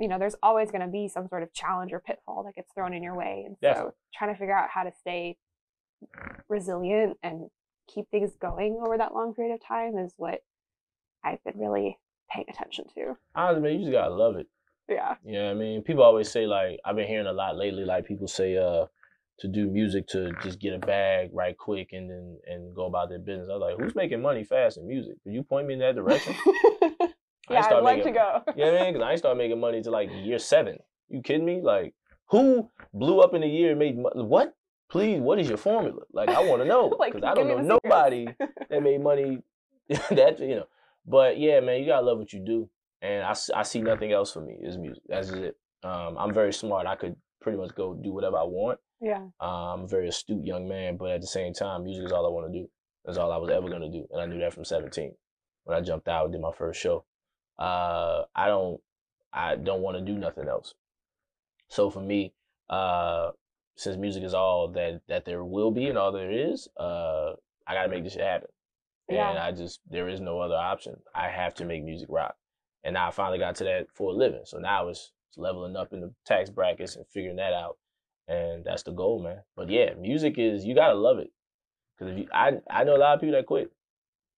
you 0.00 0.08
know, 0.08 0.18
there's 0.18 0.36
always 0.42 0.70
going 0.70 0.82
to 0.82 0.88
be 0.88 1.08
some 1.08 1.26
sort 1.28 1.42
of 1.42 1.52
challenge 1.52 1.92
or 1.92 2.00
pitfall 2.00 2.44
that 2.44 2.54
gets 2.54 2.72
thrown 2.72 2.94
in 2.94 3.02
your 3.02 3.16
way. 3.16 3.44
And 3.46 3.56
so 3.60 3.94
trying 4.14 4.32
to 4.32 4.38
figure 4.38 4.56
out 4.56 4.68
how 4.70 4.84
to 4.84 4.92
stay 5.00 5.36
resilient 6.48 7.16
and 7.22 7.50
keep 7.92 8.08
things 8.10 8.32
going 8.40 8.80
over 8.84 8.96
that 8.96 9.14
long 9.14 9.34
period 9.34 9.54
of 9.54 9.66
time 9.66 9.98
is 9.98 10.12
what 10.16 10.42
I've 11.24 11.42
been 11.42 11.58
really 11.58 11.98
paying 12.30 12.46
attention 12.48 12.84
to. 12.94 13.16
Honestly, 13.34 13.62
man, 13.62 13.72
you 13.72 13.86
just 13.86 13.92
gotta 13.92 14.14
love 14.14 14.36
it. 14.36 14.46
Yeah. 14.88 15.16
You 15.24 15.32
know 15.34 15.50
I 15.50 15.54
mean? 15.54 15.82
People 15.82 16.02
always 16.02 16.30
say 16.30 16.46
like 16.46 16.78
I've 16.84 16.96
been 16.96 17.06
hearing 17.06 17.26
a 17.26 17.32
lot 17.32 17.56
lately, 17.56 17.84
like 17.84 18.06
people 18.06 18.28
say 18.28 18.56
uh 18.56 18.86
to 19.40 19.48
do 19.48 19.68
music 19.68 20.06
to 20.08 20.32
just 20.42 20.58
get 20.58 20.74
a 20.74 20.78
bag 20.78 21.30
right 21.32 21.56
quick 21.56 21.90
and 21.92 22.10
then 22.10 22.38
and 22.46 22.74
go 22.74 22.86
about 22.86 23.08
their 23.08 23.18
business. 23.20 23.48
I 23.50 23.54
was 23.56 23.60
like, 23.60 23.78
who's 23.78 23.94
making 23.94 24.20
money 24.20 24.44
fast 24.44 24.78
in 24.78 24.88
music? 24.88 25.14
Could 25.22 25.32
you 25.32 25.42
point 25.42 25.66
me 25.66 25.74
in 25.74 25.80
that 25.80 25.94
direction? 25.94 26.34
yeah, 27.50 27.60
I'd 27.60 27.80
like 27.82 27.98
making- 27.98 28.14
to 28.14 28.18
go. 28.18 28.42
You 28.56 28.64
know 28.64 28.76
I 28.78 28.82
mean? 28.84 28.94
Because 28.94 29.06
I 29.06 29.10
ain't 29.10 29.18
start 29.18 29.36
making 29.36 29.60
money 29.60 29.82
to 29.82 29.90
like 29.90 30.10
year 30.12 30.38
seven. 30.38 30.78
You 31.08 31.22
kidding 31.22 31.44
me? 31.44 31.60
Like, 31.62 31.94
who 32.30 32.68
blew 32.92 33.20
up 33.20 33.34
in 33.34 33.42
a 33.42 33.46
year 33.46 33.70
and 33.70 33.78
made 33.78 33.96
what? 33.96 34.54
Please, 34.90 35.20
what 35.20 35.38
is 35.38 35.48
your 35.48 35.58
formula? 35.58 36.00
Like, 36.12 36.30
I 36.30 36.40
want 36.44 36.62
to 36.62 36.68
know 36.68 36.88
Like, 36.98 37.12
because 37.14 37.28
I 37.28 37.34
don't 37.34 37.48
know 37.48 37.78
nobody 37.84 38.26
that 38.70 38.82
made 38.82 39.02
money. 39.02 39.42
that 39.88 40.38
you 40.40 40.56
know, 40.56 40.66
but 41.06 41.38
yeah, 41.38 41.60
man, 41.60 41.80
you 41.80 41.86
gotta 41.86 42.04
love 42.04 42.18
what 42.18 42.32
you 42.32 42.40
do, 42.40 42.68
and 43.02 43.24
I, 43.24 43.34
I 43.54 43.62
see 43.62 43.80
nothing 43.80 44.12
else 44.12 44.32
for 44.32 44.40
me 44.40 44.56
is 44.60 44.76
music. 44.76 45.02
That's 45.08 45.30
it. 45.30 45.56
Um, 45.82 46.16
I'm 46.18 46.34
very 46.34 46.52
smart. 46.52 46.86
I 46.86 46.96
could 46.96 47.16
pretty 47.40 47.58
much 47.58 47.74
go 47.74 47.94
do 47.94 48.12
whatever 48.12 48.36
I 48.38 48.44
want. 48.44 48.80
yeah. 49.00 49.22
Um, 49.40 49.50
I'm 49.50 49.80
a 49.84 49.88
very 49.88 50.08
astute 50.08 50.44
young 50.44 50.68
man, 50.68 50.96
but 50.96 51.10
at 51.10 51.20
the 51.20 51.26
same 51.26 51.52
time, 51.54 51.84
music 51.84 52.06
is 52.06 52.12
all 52.12 52.26
I 52.26 52.30
want 52.30 52.52
to 52.52 52.58
do. 52.58 52.68
That's 53.04 53.18
all 53.18 53.32
I 53.32 53.36
was 53.36 53.50
ever 53.50 53.68
gonna 53.68 53.90
do, 53.90 54.06
and 54.10 54.20
I 54.20 54.26
knew 54.26 54.40
that 54.40 54.52
from 54.52 54.64
17 54.64 55.12
when 55.64 55.76
I 55.76 55.80
jumped 55.80 56.08
out 56.08 56.24
and 56.24 56.32
did 56.32 56.40
my 56.42 56.52
first 56.52 56.80
show. 56.80 57.04
Uh, 57.58 58.24
I 58.34 58.46
don't, 58.48 58.80
I 59.32 59.56
don't 59.56 59.82
want 59.82 59.96
to 59.98 60.04
do 60.04 60.18
nothing 60.18 60.48
else. 60.48 60.74
So 61.68 61.90
for 61.90 62.00
me, 62.00 62.34
uh, 62.70 63.30
since 63.76 63.96
music 63.96 64.24
is 64.24 64.34
all 64.34 64.68
that 64.72 65.02
that 65.08 65.24
there 65.24 65.44
will 65.44 65.70
be 65.70 65.86
and 65.86 65.96
all 65.96 66.12
there 66.12 66.30
is, 66.30 66.68
uh, 66.78 67.32
I 67.66 67.74
gotta 67.74 67.88
make 67.88 68.04
this 68.04 68.14
shit 68.14 68.22
happen. 68.22 68.48
And 69.30 69.38
I 69.38 69.52
just 69.52 69.80
there 69.88 70.08
is 70.08 70.20
no 70.20 70.40
other 70.40 70.56
option. 70.56 70.96
I 71.14 71.28
have 71.28 71.54
to 71.54 71.64
make 71.64 71.84
music 71.84 72.08
rock. 72.10 72.34
And 72.84 72.94
now 72.94 73.08
I 73.08 73.10
finally 73.10 73.38
got 73.38 73.56
to 73.56 73.64
that 73.64 73.86
for 73.94 74.10
a 74.10 74.14
living. 74.14 74.42
So 74.44 74.58
now 74.58 74.88
it's, 74.88 75.12
it's 75.28 75.38
leveling 75.38 75.76
up 75.76 75.92
in 75.92 76.00
the 76.00 76.12
tax 76.24 76.50
brackets 76.50 76.96
and 76.96 77.06
figuring 77.08 77.36
that 77.36 77.52
out. 77.52 77.76
And 78.28 78.64
that's 78.64 78.82
the 78.82 78.92
goal, 78.92 79.22
man. 79.22 79.40
But 79.56 79.70
yeah, 79.70 79.94
music 79.98 80.34
is 80.38 80.64
you 80.64 80.74
gotta 80.74 80.94
love 80.94 81.18
it. 81.18 81.30
Cause 81.98 82.08
if 82.08 82.18
you 82.18 82.28
I 82.32 82.52
I 82.70 82.84
know 82.84 82.96
a 82.96 82.98
lot 82.98 83.14
of 83.14 83.20
people 83.20 83.34
that 83.34 83.46
quit. 83.46 83.72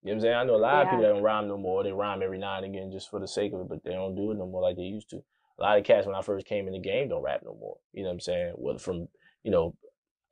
You 0.02 0.08
know 0.08 0.12
what 0.12 0.14
I'm 0.14 0.20
saying? 0.22 0.34
I 0.34 0.44
know 0.44 0.56
a 0.56 0.56
lot 0.56 0.82
of 0.82 0.90
people 0.90 1.02
that 1.02 1.12
don't 1.12 1.22
rhyme 1.22 1.48
no 1.48 1.58
more. 1.58 1.82
They 1.82 1.92
rhyme 1.92 2.22
every 2.22 2.38
now 2.38 2.56
and 2.56 2.64
again 2.64 2.90
just 2.90 3.10
for 3.10 3.20
the 3.20 3.28
sake 3.28 3.52
of 3.52 3.60
it, 3.60 3.68
but 3.68 3.84
they 3.84 3.90
don't 3.90 4.14
do 4.14 4.30
it 4.30 4.38
no 4.38 4.46
more 4.46 4.62
like 4.62 4.76
they 4.76 4.84
used 4.84 5.10
to. 5.10 5.22
A 5.58 5.62
lot 5.62 5.78
of 5.78 5.84
cats 5.84 6.06
when 6.06 6.16
I 6.16 6.22
first 6.22 6.46
came 6.46 6.66
in 6.66 6.72
the 6.72 6.78
game 6.78 7.10
don't 7.10 7.22
rap 7.22 7.42
no 7.44 7.54
more. 7.60 7.76
You 7.92 8.04
know 8.04 8.08
what 8.08 8.14
I'm 8.14 8.20
saying? 8.20 8.54
Whether 8.56 8.78
from, 8.78 9.08
you 9.42 9.50
know, 9.50 9.74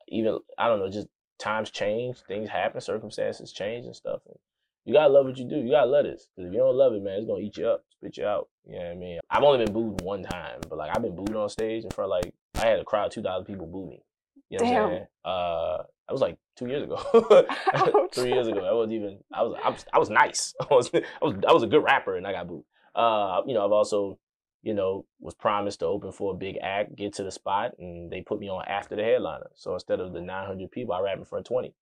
even 0.07 0.39
I 0.57 0.67
don't 0.67 0.79
know, 0.79 0.89
just 0.89 1.07
times 1.37 1.69
change, 1.69 2.17
things 2.27 2.49
happen, 2.49 2.81
circumstances 2.81 3.51
change 3.51 3.85
and 3.85 3.95
stuff. 3.95 4.21
And 4.25 4.37
you 4.85 4.93
gotta 4.93 5.13
love 5.13 5.27
what 5.27 5.37
you 5.37 5.47
do. 5.47 5.57
You 5.57 5.69
gotta 5.69 5.91
love 5.91 6.05
this. 6.05 6.27
Cause 6.35 6.47
if 6.47 6.53
you 6.53 6.59
don't 6.59 6.75
love 6.75 6.93
it, 6.93 7.03
man, 7.03 7.19
it's 7.19 7.27
gonna 7.27 7.41
eat 7.41 7.57
you 7.57 7.67
up, 7.67 7.85
spit 7.99 8.17
you 8.17 8.25
out. 8.25 8.47
You 8.65 8.73
know 8.73 8.85
what 8.85 8.91
I 8.91 8.95
mean? 8.95 9.19
I've 9.29 9.43
only 9.43 9.65
been 9.65 9.73
booed 9.73 10.01
one 10.01 10.23
time, 10.23 10.59
but 10.69 10.77
like 10.77 10.95
I've 10.95 11.01
been 11.01 11.15
booed 11.15 11.35
on 11.35 11.49
stage 11.49 11.83
in 11.83 11.89
front 11.91 12.11
of 12.11 12.23
like 12.23 12.33
I 12.55 12.67
had 12.67 12.79
a 12.79 12.83
crowd 12.83 13.07
of 13.07 13.11
two 13.11 13.21
thousand 13.21 13.45
people 13.45 13.67
boo 13.67 13.87
me. 13.87 14.03
You 14.49 14.59
know 14.59 14.65
what 14.65 14.71
Damn. 14.71 14.83
I'm 14.83 14.89
saying? 14.89 15.05
Uh 15.25 15.77
that 16.07 16.13
was 16.13 16.21
like 16.21 16.37
two 16.55 16.67
years 16.67 16.83
ago. 16.83 16.97
Three 18.13 18.33
years 18.33 18.47
ago. 18.47 18.65
I 18.65 18.73
wasn't 18.73 18.93
even 18.93 19.19
I 19.33 19.43
was 19.43 19.59
I 19.63 19.69
was 19.69 19.85
I 19.93 19.99
was 19.99 20.09
nice. 20.09 20.53
I 20.61 20.73
was 20.73 20.89
I 20.93 21.01
was 21.21 21.35
I 21.47 21.53
was 21.53 21.63
a 21.63 21.67
good 21.67 21.83
rapper 21.83 22.15
and 22.15 22.25
I 22.25 22.31
got 22.31 22.47
booed. 22.47 22.63
Uh, 22.95 23.41
you 23.45 23.53
know, 23.53 23.63
I've 23.63 23.71
also, 23.71 24.17
you 24.63 24.73
know, 24.73 25.05
was 25.19 25.35
promised 25.35 25.79
to 25.79 25.85
open 25.85 26.11
for 26.11 26.33
a 26.33 26.37
big 26.37 26.57
act, 26.61 26.95
get 26.95 27.13
to 27.13 27.23
the 27.23 27.31
spot, 27.31 27.71
and 27.77 28.11
they 28.11 28.21
put 28.21 28.39
me 28.39 28.49
on 28.49 28.63
after 28.67 28.95
the 28.95 29.03
headliner. 29.03 29.51
So 29.55 29.73
instead 29.75 29.99
of 29.99 30.11
the 30.11 30.21
900 30.21 30.71
people, 30.71 30.93
I 30.93 31.01
rap 31.01 31.17
in 31.17 31.25
front 31.25 31.45
of 31.45 31.49
20. 31.49 31.73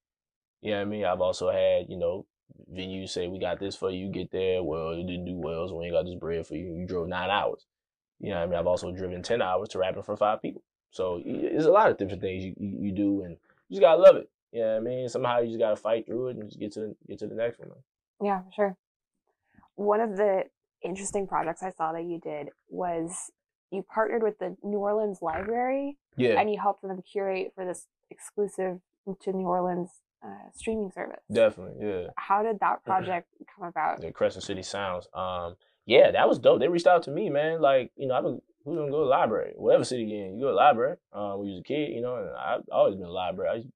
You 0.62 0.72
know 0.72 0.78
what 0.78 0.82
I 0.82 0.86
mean? 0.86 1.06
I've 1.06 1.22
also 1.22 1.50
had, 1.50 1.86
you 1.88 1.98
know, 1.98 2.26
venues 2.74 3.10
say, 3.10 3.28
we 3.28 3.40
got 3.40 3.60
this 3.60 3.76
for 3.76 3.90
you, 3.90 4.10
get 4.10 4.32
there. 4.32 4.64
Well, 4.64 4.96
you 4.96 5.06
didn't 5.06 5.26
do 5.26 5.36
well, 5.36 5.68
so 5.68 5.76
we 5.76 5.86
ain't 5.86 5.94
got 5.94 6.06
this 6.06 6.16
bread 6.16 6.46
for 6.46 6.56
you. 6.56 6.76
You 6.76 6.86
drove 6.86 7.08
nine 7.08 7.30
hours. 7.30 7.66
You 8.20 8.32
know 8.32 8.38
I 8.38 8.46
mean? 8.46 8.58
I've 8.58 8.68
also 8.68 8.92
driven 8.92 9.22
10 9.22 9.42
hours 9.42 9.70
to 9.70 9.80
rap 9.80 9.96
in 9.96 10.04
front 10.04 10.18
of 10.18 10.20
five 10.20 10.42
people. 10.42 10.64
So 10.92 11.22
there's 11.24 11.66
a 11.66 11.72
lot 11.72 11.92
of 11.92 11.98
different 11.98 12.22
things 12.22 12.44
you, 12.44 12.54
you, 12.58 12.78
you 12.86 12.92
do, 12.92 13.22
and 13.22 13.38
you 13.70 13.76
just 13.76 13.82
gotta 13.82 14.02
love 14.02 14.16
it. 14.16 14.30
You 14.52 14.62
know 14.62 14.72
what 14.72 14.78
I 14.78 14.80
mean? 14.80 15.10
Somehow 15.10 15.40
you 15.40 15.48
just 15.48 15.60
gotta 15.60 15.76
fight 15.76 16.08
through 16.08 16.30
it 16.30 16.38
and 16.38 16.50
just 16.50 16.60
get 16.60 16.72
to 16.74 16.80
the, 16.80 16.96
get 17.08 17.20
to 17.20 17.28
the 17.28 17.36
next 17.36 17.60
one. 17.60 17.70
Yeah, 18.24 18.42
sure. 18.56 18.76
One 19.76 20.00
of 20.00 20.18
the 20.18 20.44
interesting 20.84 21.28
projects 21.28 21.62
I 21.62 21.72
saw 21.72 21.92
that 21.92 22.04
you 22.04 22.20
did 22.20 22.50
was 22.70 23.32
you 23.72 23.84
partnered 23.94 24.24
with 24.24 24.40
the 24.40 24.56
New 24.64 24.80
Orleans 24.80 25.20
Library 25.22 25.98
Yeah, 26.16 26.40
and 26.40 26.50
you 26.50 26.60
helped 26.60 26.82
them 26.82 27.02
curate 27.02 27.52
for 27.54 27.66
this 27.66 27.86
exclusive 28.10 28.80
to 29.22 29.32
New 29.32 29.48
Orleans 29.48 29.90
uh, 30.26 30.50
streaming 30.54 30.92
service. 30.92 31.22
definitely. 31.32 31.86
Yeah. 31.86 32.08
How 32.18 32.44
did 32.44 32.60
that 32.60 32.84
project 32.86 33.28
come 33.56 33.68
about? 33.68 34.02
the 34.02 34.12
Crescent 34.12 34.44
City 34.44 34.64
Sounds. 34.64 35.08
Um, 35.14 35.56
yeah, 35.86 36.12
that 36.12 36.28
was 36.28 36.40
dope. 36.40 36.60
They 36.60 36.68
reached 36.68 36.88
out 36.88 37.04
to 37.04 37.12
me, 37.12 37.30
man. 37.30 37.62
Like, 37.62 37.92
you 37.96 38.08
know, 38.08 38.16
I've 38.16 38.24
been 38.24 38.42
who's 38.66 38.78
gonna 38.78 38.92
go 38.92 39.00
to 39.00 39.06
the 39.06 39.10
library? 39.10 39.54
Whatever 39.56 39.86
city 39.86 40.04
you're 40.04 40.26
in, 40.26 40.36
you 40.36 40.42
go 40.42 40.48
to 40.48 40.52
the 40.52 40.58
library. 40.58 40.98
Um, 41.14 41.40
when 41.40 41.48
you 41.48 41.54
was 41.56 41.62
a 41.62 41.68
kid, 41.68 41.92
you 41.94 42.02
know, 42.02 42.18
and 42.18 42.30
I've 42.36 42.62
always 42.72 42.96
been 42.96 43.06
a 43.06 43.12
library. 43.12 43.50
I 43.50 43.56
used 43.56 43.68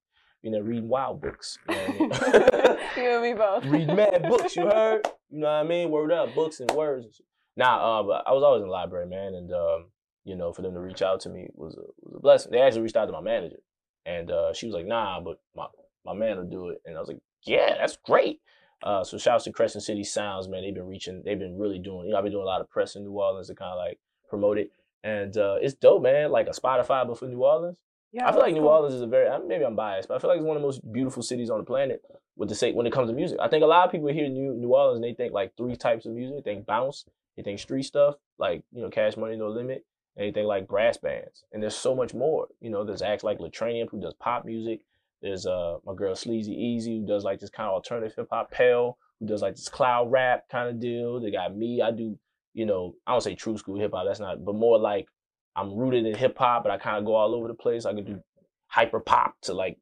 in 0.43 0.51
there 0.51 0.63
reading 0.63 0.89
wild 0.89 1.21
books. 1.21 1.57
You 1.69 1.75
know 1.75 1.81
what 2.07 2.23
I 2.23 2.37
mean? 2.39 2.77
you 2.97 3.09
and 3.11 3.21
me 3.21 3.33
both. 3.33 3.65
Read 3.65 3.87
mad 3.87 4.23
books, 4.23 4.55
you 4.55 4.65
heard? 4.65 5.07
You 5.33 5.39
know 5.39 5.47
what 5.47 5.53
I 5.53 5.63
mean? 5.63 5.91
Word 5.91 6.11
up, 6.11 6.35
books 6.35 6.59
and 6.59 6.69
words. 6.71 7.21
Nah, 7.55 8.01
uh, 8.01 8.03
but 8.03 8.23
I 8.27 8.33
was 8.33 8.43
always 8.43 8.59
in 8.59 8.67
the 8.67 8.73
library, 8.73 9.07
man, 9.07 9.33
and 9.33 9.49
um, 9.53 9.85
you 10.25 10.35
know, 10.35 10.51
for 10.51 10.61
them 10.61 10.73
to 10.73 10.81
reach 10.81 11.01
out 11.01 11.21
to 11.21 11.29
me 11.29 11.47
was 11.53 11.77
a 11.77 11.87
was 12.01 12.15
a 12.17 12.19
blessing. 12.19 12.51
They 12.51 12.59
actually 12.59 12.81
reached 12.81 12.97
out 12.97 13.05
to 13.05 13.13
my 13.13 13.21
manager, 13.21 13.59
and 14.05 14.29
uh, 14.29 14.51
she 14.51 14.65
was 14.65 14.75
like, 14.75 14.85
"Nah, 14.85 15.21
but 15.21 15.39
my 15.55 15.67
my 16.05 16.13
man 16.13 16.37
will 16.37 16.45
do 16.45 16.69
it," 16.69 16.81
and 16.85 16.95
I 16.95 16.99
was 16.99 17.09
like, 17.09 17.19
"Yeah, 17.43 17.75
that's 17.77 17.97
great." 17.97 18.41
Uh, 18.83 19.03
so 19.03 19.17
shouts 19.17 19.43
to 19.43 19.51
Crescent 19.51 19.83
City 19.83 20.03
Sounds, 20.03 20.47
man. 20.47 20.63
They've 20.63 20.73
been 20.73 20.87
reaching, 20.87 21.21
they've 21.23 21.37
been 21.37 21.57
really 21.57 21.77
doing. 21.77 22.07
You 22.07 22.13
know, 22.13 22.17
I've 22.17 22.23
been 22.23 22.33
doing 22.33 22.43
a 22.43 22.47
lot 22.47 22.61
of 22.61 22.69
press 22.69 22.95
in 22.95 23.03
New 23.03 23.11
Orleans 23.11 23.47
to 23.47 23.55
kind 23.55 23.71
of 23.71 23.77
like 23.77 23.99
promote 24.29 24.57
it, 24.57 24.71
and 25.03 25.35
uh, 25.37 25.57
it's 25.61 25.75
dope, 25.75 26.03
man. 26.03 26.31
Like 26.31 26.47
a 26.47 26.51
Spotify, 26.51 27.07
but 27.07 27.19
for 27.19 27.27
New 27.27 27.43
Orleans. 27.43 27.77
Yeah, 28.11 28.27
I 28.27 28.31
feel 28.31 28.41
like 28.41 28.53
that's 28.53 28.61
New. 28.61 28.67
Orleans 28.67 28.95
is 28.95 29.01
a 29.01 29.07
very 29.07 29.29
maybe 29.47 29.63
I'm 29.63 29.75
biased, 29.75 30.07
but 30.07 30.15
I 30.15 30.19
feel 30.19 30.29
like 30.29 30.37
it's 30.37 30.45
one 30.45 30.57
of 30.57 30.61
the 30.61 30.67
most 30.67 30.91
beautiful 30.91 31.23
cities 31.23 31.49
on 31.49 31.59
the 31.59 31.63
planet 31.63 32.01
with 32.35 32.49
the 32.49 32.55
say 32.55 32.73
when 32.73 32.87
it 32.87 32.93
comes 32.93 33.09
to 33.09 33.15
music. 33.15 33.37
I 33.39 33.47
think 33.47 33.63
a 33.63 33.67
lot 33.67 33.85
of 33.85 33.91
people 33.91 34.07
hear 34.09 34.27
New 34.27 34.53
New 34.53 34.73
Orleans 34.73 34.97
and 34.97 35.03
they 35.03 35.13
think 35.13 35.33
like 35.33 35.55
three 35.55 35.75
types 35.75 36.05
of 36.05 36.13
music. 36.13 36.43
They 36.43 36.55
think 36.55 36.65
bounce, 36.65 37.05
they 37.37 37.43
think 37.43 37.59
street 37.59 37.83
stuff, 37.83 38.15
like 38.37 38.63
you 38.71 38.81
know 38.81 38.89
Cash 38.89 39.15
Money 39.15 39.37
No 39.37 39.47
Limit, 39.49 39.85
and 40.17 40.25
they 40.25 40.31
think 40.31 40.47
like 40.47 40.67
brass 40.67 40.97
bands. 40.97 41.43
And 41.53 41.61
there's 41.63 41.75
so 41.75 41.95
much 41.95 42.13
more. 42.13 42.47
You 42.59 42.69
know, 42.69 42.83
there's 42.83 43.01
acts 43.01 43.23
like 43.23 43.39
Latranium 43.39 43.89
who 43.89 44.01
does 44.01 44.13
pop 44.15 44.43
music. 44.43 44.81
There's 45.21 45.45
uh 45.45 45.77
my 45.85 45.93
girl 45.93 46.15
Sleazy 46.15 46.53
Easy 46.53 46.99
who 46.99 47.05
does 47.05 47.23
like 47.23 47.39
this 47.39 47.49
kind 47.49 47.67
of 47.67 47.73
alternative 47.73 48.13
hip 48.15 48.27
hop. 48.31 48.51
Pale 48.51 48.97
who 49.19 49.27
does 49.27 49.41
like 49.41 49.55
this 49.55 49.69
cloud 49.69 50.11
rap 50.11 50.43
kind 50.51 50.69
of 50.69 50.79
deal. 50.79 51.19
They 51.19 51.31
got 51.31 51.55
me. 51.55 51.81
I 51.81 51.91
do 51.91 52.17
you 52.53 52.65
know 52.65 52.95
I 53.05 53.11
don't 53.11 53.21
say 53.21 53.35
true 53.35 53.57
school 53.57 53.79
hip 53.79 53.91
hop. 53.93 54.05
That's 54.07 54.19
not, 54.19 54.43
but 54.43 54.55
more 54.55 54.79
like 54.79 55.07
I'm 55.55 55.75
rooted 55.75 56.05
in 56.05 56.15
hip 56.15 56.37
hop, 56.37 56.63
but 56.63 56.71
I 56.71 56.77
kind 56.77 56.97
of 56.97 57.05
go 57.05 57.15
all 57.15 57.35
over 57.35 57.47
the 57.47 57.53
place. 57.53 57.85
I 57.85 57.93
can 57.93 58.05
do 58.05 58.19
hyper 58.67 58.99
pop 58.99 59.35
to 59.41 59.53
like 59.53 59.77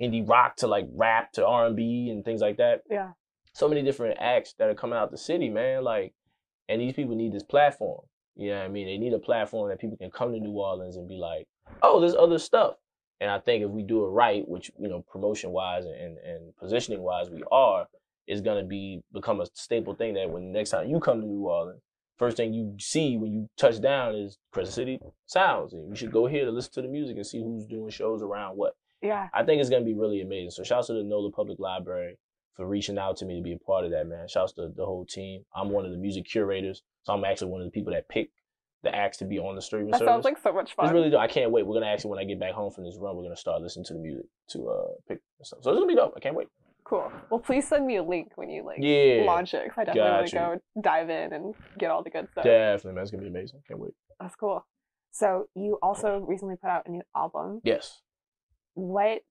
indie 0.00 0.28
rock 0.28 0.56
to 0.56 0.66
like 0.66 0.86
rap 0.94 1.32
to 1.32 1.46
R 1.46 1.66
and 1.66 1.76
B 1.76 2.10
and 2.10 2.24
things 2.24 2.40
like 2.40 2.58
that. 2.58 2.82
Yeah. 2.90 3.10
so 3.54 3.68
many 3.68 3.82
different 3.82 4.18
acts 4.20 4.54
that 4.58 4.68
are 4.68 4.74
coming 4.74 4.98
out 4.98 5.10
the 5.10 5.18
city, 5.18 5.48
man. 5.48 5.82
Like, 5.84 6.12
and 6.68 6.80
these 6.80 6.94
people 6.94 7.14
need 7.14 7.32
this 7.32 7.42
platform. 7.42 8.02
You 8.36 8.50
know 8.50 8.58
what 8.58 8.64
I 8.64 8.68
mean? 8.68 8.86
They 8.86 8.98
need 8.98 9.12
a 9.12 9.18
platform 9.18 9.68
that 9.70 9.80
people 9.80 9.96
can 9.96 10.10
come 10.10 10.32
to 10.32 10.40
New 10.40 10.52
Orleans 10.52 10.96
and 10.96 11.08
be 11.08 11.16
like, 11.16 11.46
oh, 11.82 12.00
there's 12.00 12.16
other 12.16 12.38
stuff. 12.38 12.74
And 13.20 13.30
I 13.30 13.38
think 13.38 13.64
if 13.64 13.70
we 13.70 13.82
do 13.82 14.04
it 14.04 14.08
right, 14.08 14.46
which 14.48 14.70
you 14.78 14.88
know, 14.88 15.04
promotion 15.10 15.50
wise 15.50 15.84
and, 15.84 16.18
and 16.18 16.56
positioning 16.56 17.00
wise, 17.00 17.30
we 17.30 17.42
are, 17.50 17.86
is 18.26 18.40
gonna 18.40 18.64
be 18.64 19.02
become 19.12 19.40
a 19.40 19.46
staple 19.54 19.94
thing 19.94 20.14
that 20.14 20.30
when 20.30 20.52
next 20.52 20.70
time 20.70 20.88
you 20.88 20.98
come 21.00 21.20
to 21.20 21.26
New 21.26 21.46
Orleans, 21.46 21.82
first 22.16 22.36
thing 22.36 22.54
you 22.54 22.74
see 22.78 23.16
when 23.16 23.32
you 23.32 23.48
touch 23.56 23.80
down 23.80 24.14
is 24.14 24.38
Crescent 24.50 24.74
City 24.74 24.98
Sounds, 25.26 25.72
and 25.72 25.88
you 25.88 25.94
should 25.94 26.12
go 26.12 26.26
here 26.26 26.44
to 26.44 26.50
listen 26.50 26.72
to 26.74 26.82
the 26.82 26.88
music 26.88 27.16
and 27.16 27.26
see 27.26 27.38
who's 27.38 27.66
doing 27.66 27.90
shows 27.90 28.22
around 28.22 28.56
what. 28.56 28.74
Yeah. 29.02 29.28
I 29.34 29.42
think 29.42 29.60
it's 29.60 29.70
gonna 29.70 29.84
be 29.84 29.94
really 29.94 30.22
amazing. 30.22 30.50
So 30.50 30.62
shouts 30.62 30.86
to 30.88 30.94
the 30.94 31.02
NOLA 31.02 31.32
Public 31.32 31.58
Library 31.58 32.18
for 32.56 32.66
reaching 32.66 32.98
out 32.98 33.16
to 33.18 33.26
me 33.26 33.36
to 33.36 33.42
be 33.42 33.52
a 33.52 33.58
part 33.58 33.84
of 33.84 33.90
that, 33.90 34.06
man. 34.06 34.26
Shouts 34.28 34.52
to 34.54 34.68
the 34.74 34.86
whole 34.86 35.04
team. 35.04 35.44
I'm 35.54 35.70
one 35.70 35.84
of 35.84 35.90
the 35.90 35.98
music 35.98 36.24
curators, 36.24 36.82
so 37.02 37.12
I'm 37.12 37.24
actually 37.24 37.50
one 37.50 37.60
of 37.60 37.66
the 37.66 37.72
people 37.72 37.92
that 37.92 38.08
pick 38.08 38.30
the 38.84 38.94
acts 38.94 39.16
to 39.18 39.24
be 39.24 39.38
on 39.38 39.54
the 39.56 39.62
streaming 39.62 39.90
That 39.90 39.98
service. 39.98 40.12
sounds 40.12 40.24
like 40.24 40.38
so 40.38 40.52
much 40.52 40.74
fun. 40.74 40.86
It's 40.86 40.92
really 40.92 41.10
dope. 41.10 41.20
I 41.20 41.26
can't 41.26 41.50
wait. 41.50 41.66
We're 41.66 41.74
gonna 41.74 41.86
actually 41.92 42.10
when 42.10 42.18
I 42.20 42.24
get 42.24 42.38
back 42.38 42.52
home 42.52 42.70
from 42.72 42.84
this 42.84 42.96
run, 42.98 43.16
we're 43.16 43.22
gonna 43.24 43.36
start 43.36 43.60
listening 43.62 43.84
to 43.86 43.94
the 43.94 43.98
music 44.00 44.26
to 44.50 44.68
uh 44.68 44.88
pick 45.08 45.20
stuff. 45.42 45.58
So 45.62 45.70
it's 45.70 45.76
gonna 45.78 45.86
be 45.86 45.94
dope. 45.96 46.14
I 46.16 46.20
can't 46.20 46.36
wait. 46.36 46.48
cool. 46.84 47.10
Well, 47.30 47.40
please 47.40 47.66
send 47.66 47.86
me 47.86 47.96
a 47.96 48.02
link 48.02 48.32
when 48.36 48.50
you 48.50 48.62
like 48.62 48.76
Yeah. 48.80 49.24
launch 49.24 49.54
it. 49.54 49.66
'cause 49.70 49.78
I 49.78 49.84
definitely 49.84 50.10
want 50.10 50.26
to 50.28 50.36
go 50.36 50.80
dive 50.82 51.08
in 51.10 51.32
and 51.32 51.54
get 51.78 51.90
all 51.90 52.02
the 52.02 52.10
good 52.10 52.28
stuff. 52.30 52.44
Definitely, 52.44 52.92
man. 52.94 53.02
It's 53.02 53.10
gonna 53.10 53.22
be 53.22 53.28
amazing. 53.28 53.62
Can't 53.66 53.80
wait. 53.80 53.94
That's 54.20 54.36
cool. 54.36 54.64
So 55.10 55.48
you 55.54 55.78
also 55.82 56.18
recently 56.18 56.56
put 56.56 56.68
out 56.68 56.86
a 56.86 56.90
new 56.90 57.02
album. 57.16 57.60
Yes. 57.64 58.02
What 58.74 59.22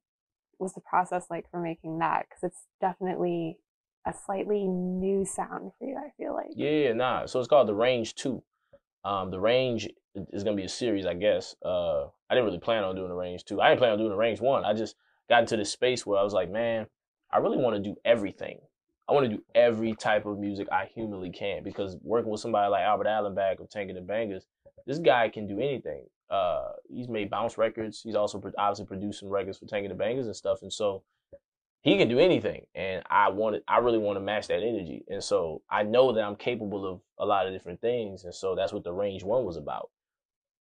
was 0.59 0.73
the 0.73 0.81
process 0.81 1.29
like 1.29 1.49
for 1.51 1.59
making 1.59 1.99
that? 1.99 2.25
Because 2.29 2.43
it's 2.43 2.67
definitely 2.81 3.59
a 4.05 4.13
slightly 4.13 4.65
new 4.67 5.23
sound 5.25 5.71
for 5.77 5.85
you. 5.85 5.95
I 5.97 6.09
feel 6.17 6.33
like. 6.33 6.47
Yeah, 6.55 6.93
nah. 6.93 7.25
So 7.25 7.39
it's 7.39 7.47
called 7.47 7.67
the 7.67 7.75
Range 7.75 8.15
Two. 8.15 8.43
Um, 9.05 9.31
the 9.31 9.39
Range 9.39 9.87
is 10.31 10.43
gonna 10.43 10.55
be 10.55 10.63
a 10.63 10.69
series, 10.69 11.05
I 11.05 11.13
guess. 11.13 11.55
Uh, 11.63 12.05
I 12.29 12.35
didn't 12.35 12.45
really 12.45 12.59
plan 12.59 12.83
on 12.83 12.95
doing 12.95 13.09
the 13.09 13.15
Range 13.15 13.43
Two. 13.43 13.61
I 13.61 13.69
didn't 13.69 13.79
plan 13.79 13.91
on 13.91 13.97
doing 13.97 14.11
the 14.11 14.17
Range 14.17 14.39
One. 14.39 14.63
I 14.63 14.73
just 14.73 14.95
got 15.29 15.41
into 15.41 15.57
this 15.57 15.71
space 15.71 16.05
where 16.05 16.19
I 16.19 16.23
was 16.23 16.33
like, 16.33 16.49
man, 16.49 16.87
I 17.31 17.37
really 17.37 17.57
want 17.57 17.75
to 17.75 17.81
do 17.81 17.95
everything. 18.05 18.59
I 19.09 19.13
want 19.13 19.29
to 19.29 19.35
do 19.35 19.43
every 19.53 19.93
type 19.95 20.25
of 20.25 20.39
music 20.39 20.67
I 20.71 20.85
humanly 20.85 21.29
can 21.29 21.63
because 21.63 21.97
working 22.03 22.31
with 22.31 22.39
somebody 22.39 22.69
like 22.69 22.83
Albert 22.83 23.07
Allenback 23.07 23.59
of 23.59 23.69
Tank 23.69 23.89
and 23.89 23.97
the 23.97 24.13
Bangas, 24.13 24.43
this 24.85 24.99
guy 24.99 25.29
can 25.29 25.47
do 25.47 25.59
anything. 25.59 26.05
Uh, 26.29 26.69
he's 26.89 27.09
made 27.09 27.29
bounce 27.29 27.57
records. 27.57 28.01
He's 28.01 28.15
also 28.15 28.41
obviously 28.57 28.85
producing 28.85 29.29
records 29.29 29.57
for 29.57 29.65
Tank 29.65 29.85
and 29.85 29.97
the 29.97 30.01
Bangas 30.01 30.25
and 30.25 30.35
stuff. 30.35 30.61
And 30.61 30.71
so 30.71 31.03
he 31.83 31.97
can 31.97 32.07
do 32.07 32.17
anything. 32.17 32.65
And 32.73 33.03
I 33.09 33.29
wanted, 33.29 33.61
I 33.67 33.77
really 33.79 33.97
want 33.97 34.15
to 34.15 34.21
match 34.21 34.47
that 34.47 34.63
energy. 34.63 35.03
And 35.09 35.21
so 35.21 35.61
I 35.69 35.83
know 35.83 36.13
that 36.13 36.23
I'm 36.23 36.37
capable 36.37 36.89
of 36.89 37.01
a 37.19 37.25
lot 37.25 37.45
of 37.45 37.53
different 37.53 37.81
things. 37.81 38.23
And 38.23 38.33
so 38.33 38.55
that's 38.55 38.71
what 38.71 38.83
the 38.85 38.93
range 38.93 39.23
one 39.23 39.43
was 39.43 39.57
about. 39.57 39.89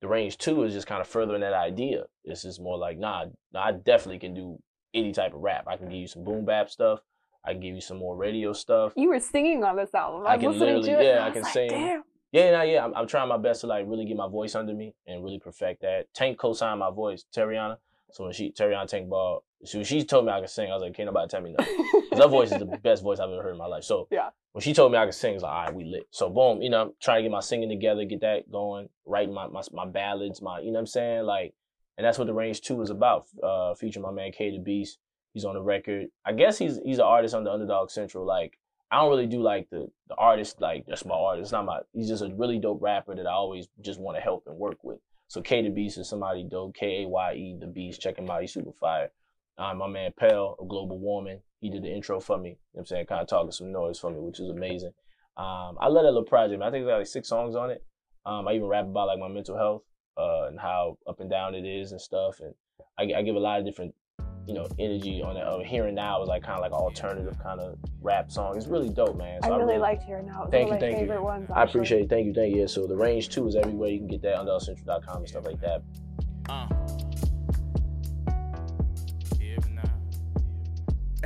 The 0.01 0.09
range 0.09 0.39
two 0.39 0.62
is 0.62 0.73
just 0.73 0.87
kind 0.87 1.03
of 1.03 1.07
furthering 1.07 1.43
that 1.43 1.53
idea. 1.53 2.05
It's 2.25 2.43
just 2.43 2.61
more 2.61 2.79
like, 2.79 2.99
nah, 2.99 3.27
nah, 3.53 3.64
I 3.66 3.73
definitely 3.73 4.18
can 4.18 4.33
do 4.33 4.59
any 4.95 5.12
type 5.12 5.35
of 5.35 5.41
rap. 5.41 5.66
I 5.68 5.77
can 5.77 5.91
give 5.91 5.99
you 5.99 6.09
some 6.09 6.25
boom 6.25 6.47
bap 6.47 6.71
stuff. 6.71 7.01
I 7.45 7.53
can 7.53 7.61
give 7.61 7.75
you 7.75 7.83
some 7.83 7.99
more 7.99 8.16
radio 8.16 8.55
stuff. 8.55 8.95
You 8.97 9.11
were 9.11 9.21
singing 9.21 9.62
on 9.62 9.77
this 9.77 9.95
album. 9.95 10.27
I 10.27 10.33
I, 10.33 10.39
can 10.39 10.59
literally- 10.59 10.91
yeah, 10.91 11.27
I 11.27 11.31
can 11.31 11.43
like, 11.43 11.53
sing. 11.53 11.68
Damn. 11.68 12.03
Yeah, 12.33 12.53
no, 12.53 12.62
yeah. 12.62 12.85
I'm, 12.85 12.95
I'm 12.95 13.07
trying 13.07 13.29
my 13.29 13.37
best 13.37 13.62
to 13.62 13.66
like 13.66 13.85
really 13.87 14.07
get 14.07 14.16
my 14.16 14.29
voice 14.29 14.55
under 14.55 14.73
me 14.73 14.95
and 15.07 15.23
really 15.23 15.39
perfect 15.39 15.83
that. 15.83 16.07
Tank 16.14 16.39
co-signed 16.39 16.81
my 16.81 16.91
voice, 16.91 17.25
Tarriona. 17.35 17.77
So 18.12 18.25
when 18.25 18.33
she 18.33 18.53
Tarriona 18.53 18.87
Tank 18.87 19.09
Ball, 19.09 19.43
when 19.73 19.85
she 19.85 20.05
told 20.05 20.27
me 20.27 20.33
I 20.33 20.41
could 20.41 20.51
sing, 20.51 20.71
I 20.71 20.75
was 20.75 20.83
like, 20.83 20.95
can't 20.95 21.07
nobody 21.07 21.29
tell 21.29 21.41
me 21.41 21.55
no." 21.59 21.65
Cause 22.11 22.19
her 22.19 22.29
voice 22.29 22.51
is 22.53 22.59
the 22.59 22.67
best 22.83 23.03
voice 23.03 23.19
I've 23.21 23.31
ever 23.31 23.43
heard 23.43 23.53
in 23.53 23.59
my 23.59 23.67
life. 23.67 23.85
So 23.85 24.09
Yeah. 24.11 24.31
when 24.53 24.63
she 24.63 24.73
told 24.75 24.91
me 24.93 24.99
I 24.99 25.05
could 25.05 25.15
sing, 25.15 25.35
it's 25.35 25.43
like, 25.43 25.53
all 25.53 25.65
right, 25.67 25.75
we 25.75 25.85
lit. 25.85 26.07
So 26.11 26.29
boom, 26.31 26.61
you 26.63 26.71
know, 26.71 26.83
I'm 26.83 26.93
trying 27.01 27.19
to 27.19 27.23
get 27.23 27.31
my 27.31 27.41
singing 27.41 27.69
together, 27.69 28.05
get 28.05 28.21
that 28.23 28.51
going, 28.51 28.89
writing 29.07 29.35
my, 29.35 29.47
my 29.47 29.63
my 29.73 29.87
ballads, 29.87 30.41
my 30.43 30.59
you 30.61 30.67
know 30.67 30.73
what 30.73 30.79
I'm 30.81 30.87
saying? 30.87 31.25
Like, 31.25 31.55
and 31.99 32.05
that's 32.07 32.19
what 32.19 32.27
the 32.27 32.35
range 32.35 32.61
two 32.63 32.81
is 32.83 32.91
about. 32.91 33.27
Uh 33.43 33.75
featuring 33.75 34.03
my 34.03 34.13
man 34.13 34.33
Kaye 34.33 34.51
the 34.51 34.59
Beast. 34.63 34.99
He's 35.35 35.45
on 35.45 35.55
the 35.55 35.63
record. 35.63 36.09
I 36.25 36.33
guess 36.33 36.59
he's 36.59 36.79
he's 36.85 36.99
an 36.99 37.05
artist 37.05 37.35
on 37.35 37.45
the 37.45 37.53
Underdog 37.53 37.91
Central. 37.91 38.27
Like, 38.27 38.59
I 38.91 38.97
don't 39.01 39.11
really 39.11 39.27
do 39.29 39.41
like 39.43 39.69
the 39.71 39.89
the 40.09 40.15
artist, 40.17 40.61
like 40.61 40.87
that's 40.89 41.05
my 41.05 41.15
artist. 41.15 41.43
It's 41.47 41.53
not 41.53 41.67
my 41.67 41.81
he's 41.93 42.09
just 42.09 42.23
a 42.25 42.35
really 42.35 42.59
dope 42.59 42.83
rapper 42.83 43.15
that 43.15 43.27
I 43.27 43.33
always 43.33 43.69
just 43.81 44.01
want 44.01 44.17
to 44.17 44.21
help 44.23 44.45
and 44.47 44.57
work 44.57 44.79
with. 44.83 44.99
So 45.29 45.41
Kaye 45.43 45.63
the 45.63 45.71
Beast 45.71 45.99
is 45.99 46.09
somebody 46.09 46.43
dope. 46.43 46.75
K 46.75 47.05
A 47.05 47.09
Y 47.09 47.35
E 47.35 47.57
the 47.61 47.69
Beast. 47.69 48.01
Check 48.01 48.19
him 48.19 48.29
out. 48.29 48.41
He's 48.41 48.53
super 48.53 48.73
fire. 48.73 49.13
Um, 49.61 49.77
my 49.79 49.87
man 49.87 50.13
Pell 50.19 50.57
of 50.59 50.69
Global 50.69 50.99
Warming. 50.99 51.41
He 51.61 51.69
did 51.69 51.83
the 51.83 51.93
intro 51.95 52.19
for 52.19 52.39
me. 52.39 52.49
You 52.49 52.55
know 52.55 52.59
what 52.73 52.81
I'm 52.81 52.87
saying? 52.87 53.07
Kind 53.07 53.21
of 53.21 53.29
talking 53.29 53.53
some 53.53 53.71
noise 53.71 53.99
for 53.99 54.11
me, 54.11 54.19
which 54.19 54.41
is 54.41 54.49
amazing. 54.49 54.93
Um, 55.37 55.77
I 55.79 55.89
love 55.89 56.05
that 56.05 56.13
little 56.13 56.25
project. 56.25 56.59
Man. 56.59 56.69
I 56.69 56.71
think 56.71 56.83
it's 56.83 56.89
got 56.91 56.97
like 56.99 57.07
six 57.07 57.29
songs 57.29 57.55
on 57.55 57.71
it. 57.71 57.85
Um, 58.25 58.49
I 58.49 58.55
even 58.55 58.67
rap 58.67 58.87
about 58.87 59.07
like 59.07 59.19
my 59.19 59.29
mental 59.29 59.57
health 59.57 59.83
uh, 60.17 60.47
and 60.49 60.59
how 60.59 60.97
up 61.07 61.21
and 61.21 61.29
down 61.31 61.55
it 61.55 61.67
is 61.67 61.93
and 61.93 62.01
stuff. 62.01 62.41
And 62.41 62.55
I, 62.99 63.19
I 63.19 63.23
give 63.23 63.37
a 63.37 63.39
lot 63.39 63.59
of 63.61 63.67
different, 63.67 63.95
you 64.47 64.55
know, 64.55 64.67
energy 64.79 65.23
on 65.23 65.37
it. 65.37 65.43
Uh, 65.47 65.59
Here 65.59 65.87
and 65.87 65.95
Now 65.95 66.23
is 66.23 66.29
like 66.29 66.43
kind 66.43 66.57
of 66.57 66.63
like 66.63 66.73
alternative 66.73 67.37
kind 67.43 67.61
of 67.61 67.79
rap 68.01 68.31
song. 68.31 68.57
It's 68.57 68.67
really 68.67 68.89
dope, 68.89 69.19
man. 69.19 69.43
So 69.43 69.49
I 69.49 69.59
So 69.59 69.59
really 69.59 69.79
liked 69.79 70.05
Here 70.05 70.19
and 70.19 70.27
Now. 70.27 70.45
It 70.45 70.51
Thank 70.51 70.71
one 70.71 70.81
you, 70.81 70.87
of 70.87 70.93
my 70.93 70.99
thank 70.99 71.11
you. 71.11 71.23
ones. 71.23 71.51
I 71.55 71.63
appreciate 71.65 72.03
it. 72.05 72.09
Thank 72.09 72.27
you, 72.27 72.33
thank 72.33 72.55
you. 72.55 72.63
Yeah, 72.63 72.67
so 72.67 72.87
the 72.87 72.97
range 72.97 73.29
two 73.29 73.47
is 73.47 73.57
everywhere. 73.57 73.91
You 73.91 73.99
can 73.99 74.09
get 74.09 74.23
that 74.23 74.37
on 74.37 74.47
underdogcentral.com 74.47 75.19
and 75.19 75.29
stuff 75.29 75.45
like 75.45 75.61
that. 75.61 75.83
Uh. 76.49 76.67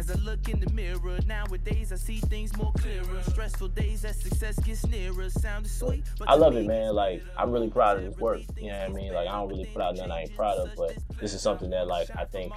As 0.05 0.11
I 0.11 0.21
look 0.21 0.51
in 0.51 0.61
the 0.61 0.71
mirror, 0.73 1.19
nowadays 1.27 1.91
I 1.91 1.97
see 1.97 2.19
things 2.19 2.55
more 2.59 2.73
clearer. 2.77 3.23
Stressful 3.23 3.69
days 3.69 4.05
as 4.05 4.21
success 4.21 4.59
gets 4.59 4.87
nearer. 4.87 5.31
Sound 5.31 5.67
sweet, 5.67 6.05
I 6.27 6.35
love 6.35 6.57
it, 6.57 6.67
man. 6.67 6.95
Like. 6.95 7.23
I'm 7.37 7.51
really 7.51 7.69
proud 7.71 7.99
of 7.99 8.05
this 8.05 8.17
work. 8.19 8.41
You 8.57 8.71
know 8.71 8.79
what 8.79 8.91
I 8.91 8.93
mean? 8.93 9.13
Like 9.13 9.29
I 9.29 9.33
don't 9.33 9.49
really 9.49 9.65
put 9.67 9.83
out 9.83 9.97
nothing 9.97 10.13
I 10.13 10.23
ain't 10.23 10.37
proud 10.37 10.59
of, 10.59 10.71
but 10.77 10.97
this 11.21 11.35
is 11.35 11.41
something 11.41 11.71
that 11.71 11.87
like 11.87 12.09
I 12.17 12.25
think 12.25 12.53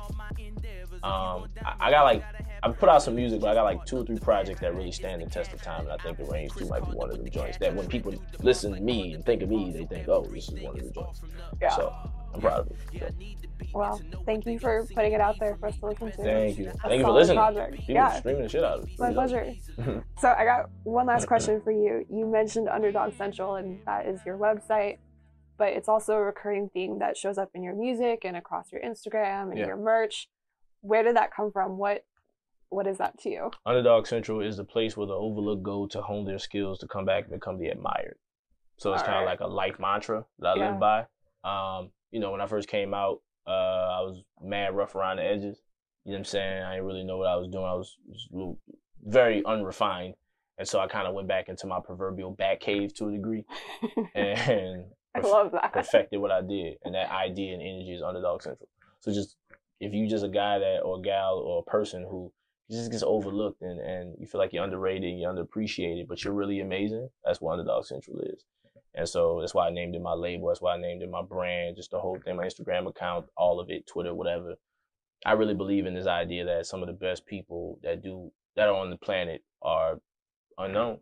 um 1.04 1.48
I, 1.64 1.76
I 1.80 1.92
got 1.92 2.04
like 2.04 2.24
I 2.64 2.70
put 2.72 2.90
out 2.90 3.02
some 3.04 3.16
music, 3.16 3.40
but 3.42 3.50
I 3.50 3.54
got 3.54 3.64
like 3.64 3.86
two 3.86 3.98
or 3.98 4.06
three 4.06 4.18
projects 4.20 4.62
that 4.62 4.74
really 4.76 4.92
stand 4.92 5.22
the 5.22 5.26
test 5.30 5.54
of 5.54 5.62
time, 5.62 5.82
and 5.82 5.92
I 5.92 5.98
think 5.98 6.18
the 6.18 6.26
range 6.26 6.52
two 6.58 6.68
might 6.68 6.84
be 6.86 6.92
one 6.92 7.10
of 7.12 7.18
them 7.18 7.30
joints 7.30 7.58
that 7.60 7.76
when 7.76 7.88
people 7.88 8.14
listen 8.42 8.74
to 8.74 8.82
me 8.82 9.14
and 9.14 9.26
think 9.26 9.42
of 9.42 9.50
me, 9.50 9.72
they 9.72 9.86
think, 9.86 10.08
oh, 10.08 10.24
this 10.26 10.50
is 10.50 10.62
one 10.62 10.78
of 10.78 10.84
the 10.84 10.92
joints. 10.92 11.22
Yeah. 11.62 11.70
So 11.76 11.94
I'm 12.34 12.42
proud 12.42 12.60
of 12.62 12.72
it. 12.72 12.78
So, 13.00 13.68
Well, 13.74 14.02
thank 14.26 14.46
you 14.46 14.60
for 14.60 14.86
putting 14.96 15.14
it 15.14 15.22
out 15.22 15.38
there 15.40 15.56
for 15.58 15.68
us 15.68 15.78
to 15.80 15.86
listen 15.88 16.12
to. 16.12 16.18
thank 16.18 16.58
you. 16.58 16.70
A 16.70 16.88
Thank 16.88 17.00
you 17.00 17.06
for 17.06 17.12
listening. 17.12 17.38
project. 17.38 17.74
People 17.78 17.96
Yeah. 17.96 18.20
streaming 18.20 18.44
the 18.44 18.50
shit 18.50 18.64
out 18.64 18.80
of 18.80 18.86
it. 18.86 19.00
My 19.00 19.14
pleasure. 19.14 19.54
so 20.20 20.30
I 20.38 20.46
got 20.46 20.70
one 20.84 21.06
last 21.08 21.28
question 21.28 21.62
for 21.62 21.72
you. 21.72 22.06
You 22.10 22.26
mentioned 22.26 22.70
Underdog 22.70 23.14
Central, 23.14 23.56
and 23.56 23.80
that 23.86 24.06
is 24.08 24.20
your 24.26 24.38
website, 24.38 24.98
but 25.58 25.70
it's 25.70 25.88
also 25.90 26.14
a 26.16 26.22
recurring 26.22 26.70
theme 26.74 27.00
that 27.00 27.18
shows 27.18 27.38
up 27.38 27.50
in 27.56 27.64
your 27.64 27.76
music 27.76 28.22
and 28.26 28.36
across 28.38 28.72
your 28.72 28.82
Instagram 28.82 29.50
and 29.50 29.58
Yeah. 29.58 29.68
your 29.68 29.78
merch. 29.78 30.30
Where 30.82 31.04
did 31.04 31.16
that 31.18 31.32
come 31.36 31.52
from? 31.52 31.78
What 31.78 32.04
What 32.70 32.88
is 32.88 32.98
that 32.98 33.18
to 33.20 33.30
you? 33.30 33.52
Underdog 33.66 34.08
Central 34.08 34.42
is 34.42 34.58
the 34.58 34.64
place 34.64 34.98
where 34.98 35.08
the 35.08 35.14
overlooked 35.14 35.64
go 35.64 35.88
to 35.88 36.02
hone 36.02 36.26
their 36.26 36.40
skills 36.40 36.80
to 36.80 36.88
come 36.88 37.06
back 37.06 37.24
and 37.26 37.34
become 37.34 37.58
the 37.58 37.68
admired. 37.68 38.18
So 38.78 38.94
it's 38.94 39.02
kind 39.02 39.16
of 39.16 39.22
Alright. 39.22 39.40
like 39.40 39.48
a 39.48 39.52
life 39.52 39.80
mantra 39.80 40.26
that 40.40 40.50
I 40.50 40.56
Yeah. 40.56 40.72
live 40.72 40.80
by. 40.80 41.06
Um, 41.44 41.92
you 42.12 42.20
know, 42.20 42.32
when 42.32 42.42
I 42.42 42.46
first 42.48 42.68
came 42.68 42.94
out, 42.94 43.22
uh, 43.48 43.52
I 43.52 44.02
was 44.02 44.22
mad 44.42 44.76
rough 44.76 44.96
around 44.96 45.18
the 45.18 45.24
edges. 45.24 45.62
You 46.04 46.12
know 46.12 46.16
what 46.16 46.20
I'm 46.20 46.26
saying? 46.26 46.64
I 46.64 46.72
didn't 46.74 46.86
really 46.86 47.04
know 47.04 47.18
what 47.18 47.28
I 47.28 47.36
was 47.38 47.48
doing. 47.48 47.64
I 47.66 47.74
was, 47.74 47.98
was 48.30 48.58
very 49.04 49.44
unrefined. 49.46 50.16
And 50.58 50.68
so 50.68 50.80
I 50.80 50.88
kind 50.88 51.08
of 51.08 51.14
went 51.14 51.28
back 51.28 51.50
into 51.50 51.68
my 51.68 51.80
proverbial 51.80 52.32
bat 52.32 52.60
cave 52.60 52.94
to 52.96 53.08
a 53.08 53.12
degree 53.12 53.46
and 54.16 54.86
I 55.16 55.20
love 55.22 55.52
that. 55.54 55.72
perfected 55.74 56.20
what 56.20 56.32
I 56.32 56.42
did, 56.42 56.78
and 56.84 56.94
that 56.96 57.10
idea 57.12 57.54
and 57.54 57.62
energy 57.62 57.94
is 57.94 58.02
underdog 58.04 58.42
central. 58.44 58.68
So 59.00 59.12
just 59.12 59.36
if 59.80 59.94
you 59.94 60.08
just 60.08 60.24
a 60.26 60.30
guy 60.30 60.60
that 60.60 60.82
or 60.82 61.00
a 61.00 61.02
gal 61.02 61.36
or 61.38 61.64
a 61.66 61.70
person 61.70 62.04
who 62.04 62.32
just 62.70 62.92
gets 62.92 63.04
overlooked 63.04 63.62
and, 63.62 63.80
and 63.80 64.16
you 64.20 64.28
feel 64.28 64.40
like 64.40 64.54
you're 64.54 64.64
underrated 64.64 65.18
you're 65.18 65.34
underappreciated, 65.34 66.08
but 66.08 66.24
you're 66.24 66.34
really 66.34 66.60
amazing, 66.60 67.10
that's 67.24 67.42
what 67.42 67.54
underdog 67.54 67.86
central 67.86 68.20
is. 68.20 68.44
And 68.96 69.08
so 69.08 69.38
that's 69.40 69.54
why 69.54 69.68
I 69.68 69.70
named 69.70 69.96
it 69.96 70.02
my 70.02 70.14
label. 70.14 70.48
That's 70.48 70.62
why 70.62 70.74
I 70.74 70.78
named 70.78 71.04
it 71.04 71.10
my 71.12 71.22
brand, 71.22 71.76
just 71.76 71.92
the 71.92 72.00
whole 72.00 72.18
thing, 72.18 72.36
my 72.36 72.46
Instagram 72.46 72.88
account, 72.88 73.28
all 73.38 73.60
of 73.60 73.70
it, 73.70 73.86
Twitter, 73.86 74.14
whatever. 74.14 74.56
I 75.24 75.34
really 75.34 75.54
believe 75.54 75.86
in 75.86 75.94
this 75.94 76.08
idea 76.08 76.46
that 76.46 76.66
some 76.66 76.82
of 76.82 76.88
the 76.88 76.94
best 76.94 77.26
people 77.26 77.80
that 77.84 78.02
do 78.02 78.32
that 78.56 78.68
are 78.68 78.76
on 78.76 78.90
the 78.90 78.98
planet 78.98 79.44
are 79.62 80.00
unknown 80.58 80.98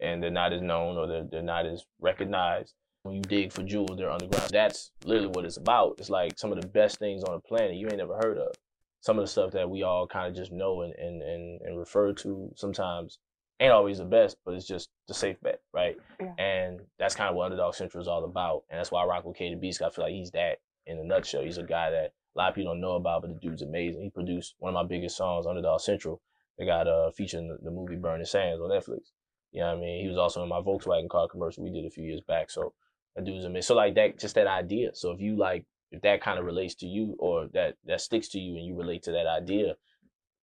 and 0.00 0.20
they're 0.20 0.30
not 0.30 0.52
as 0.52 0.60
known 0.60 0.96
or 0.96 1.06
they're, 1.06 1.26
they're 1.30 1.42
not 1.42 1.66
as 1.66 1.84
recognized 2.00 2.74
when 3.02 3.14
you 3.14 3.22
dig 3.22 3.52
for 3.52 3.62
jewels, 3.62 3.96
they're 3.96 4.10
underground. 4.10 4.50
That's 4.50 4.90
literally 5.04 5.28
what 5.28 5.44
it's 5.44 5.56
about. 5.56 5.96
It's 5.98 6.10
like 6.10 6.38
some 6.38 6.52
of 6.52 6.60
the 6.60 6.68
best 6.68 6.98
things 6.98 7.24
on 7.24 7.34
the 7.34 7.40
planet 7.40 7.76
you 7.76 7.86
ain't 7.86 7.96
never 7.96 8.16
heard 8.16 8.38
of. 8.38 8.52
Some 9.00 9.18
of 9.18 9.24
the 9.24 9.30
stuff 9.30 9.52
that 9.52 9.70
we 9.70 9.82
all 9.82 10.06
kind 10.06 10.28
of 10.28 10.36
just 10.36 10.52
know 10.52 10.82
and, 10.82 10.94
and, 10.94 11.22
and, 11.22 11.60
and 11.62 11.78
refer 11.78 12.12
to 12.14 12.52
sometimes 12.56 13.18
ain't 13.60 13.72
always 13.72 13.98
the 13.98 14.04
best, 14.04 14.36
but 14.44 14.54
it's 14.54 14.66
just 14.66 14.88
the 15.08 15.14
safe 15.14 15.36
bet, 15.42 15.60
right? 15.72 15.96
Yeah. 16.20 16.34
And 16.38 16.80
that's 16.98 17.14
kind 17.14 17.30
of 17.30 17.36
what 17.36 17.44
Underdog 17.44 17.74
Central 17.74 18.00
is 18.00 18.08
all 18.08 18.24
about. 18.24 18.64
And 18.70 18.78
that's 18.78 18.90
why 18.90 19.02
I 19.02 19.06
rock 19.06 19.24
with 19.24 19.36
Kaye 19.36 19.50
the 19.50 19.60
Beast. 19.60 19.82
I 19.82 19.90
feel 19.90 20.04
like 20.04 20.14
he's 20.14 20.30
that 20.32 20.58
in 20.86 20.98
a 20.98 21.04
nutshell. 21.04 21.42
He's 21.42 21.58
a 21.58 21.62
guy 21.62 21.90
that 21.90 22.12
a 22.34 22.38
lot 22.38 22.48
of 22.50 22.54
people 22.54 22.72
don't 22.72 22.80
know 22.80 22.96
about, 22.96 23.22
but 23.22 23.28
the 23.28 23.40
dude's 23.40 23.62
amazing. 23.62 24.02
He 24.02 24.10
produced 24.10 24.54
one 24.58 24.74
of 24.74 24.82
my 24.82 24.88
biggest 24.88 25.16
songs, 25.16 25.46
Underdog 25.46 25.80
Central. 25.80 26.22
They 26.58 26.66
got 26.66 26.86
uh 26.88 27.10
featuring 27.10 27.48
the, 27.48 27.58
the 27.62 27.70
movie 27.70 27.96
Burning 27.96 28.26
Sands 28.26 28.60
on 28.60 28.70
Netflix. 28.70 29.12
You 29.52 29.60
know 29.60 29.68
what 29.68 29.78
I 29.78 29.80
mean? 29.80 30.02
He 30.02 30.08
was 30.08 30.18
also 30.18 30.42
in 30.42 30.48
my 30.48 30.60
Volkswagen 30.60 31.08
car 31.08 31.26
commercial 31.28 31.64
we 31.64 31.70
did 31.70 31.86
a 31.86 31.90
few 31.90 32.04
years 32.04 32.20
back. 32.20 32.50
So 32.50 32.72
that 33.16 33.24
dude's 33.24 33.44
amazing. 33.44 33.62
So 33.62 33.74
like 33.74 33.94
that, 33.96 34.18
just 34.18 34.34
that 34.36 34.46
idea. 34.46 34.90
So 34.94 35.10
if 35.10 35.20
you 35.20 35.36
like, 35.36 35.64
if 35.90 36.02
that 36.02 36.22
kind 36.22 36.38
of 36.38 36.44
relates 36.44 36.74
to 36.76 36.86
you 36.86 37.16
or 37.18 37.48
that 37.52 37.76
that 37.86 38.00
sticks 38.00 38.28
to 38.28 38.38
you 38.38 38.56
and 38.56 38.64
you 38.64 38.76
relate 38.76 39.02
to 39.04 39.12
that 39.12 39.26
idea, 39.26 39.74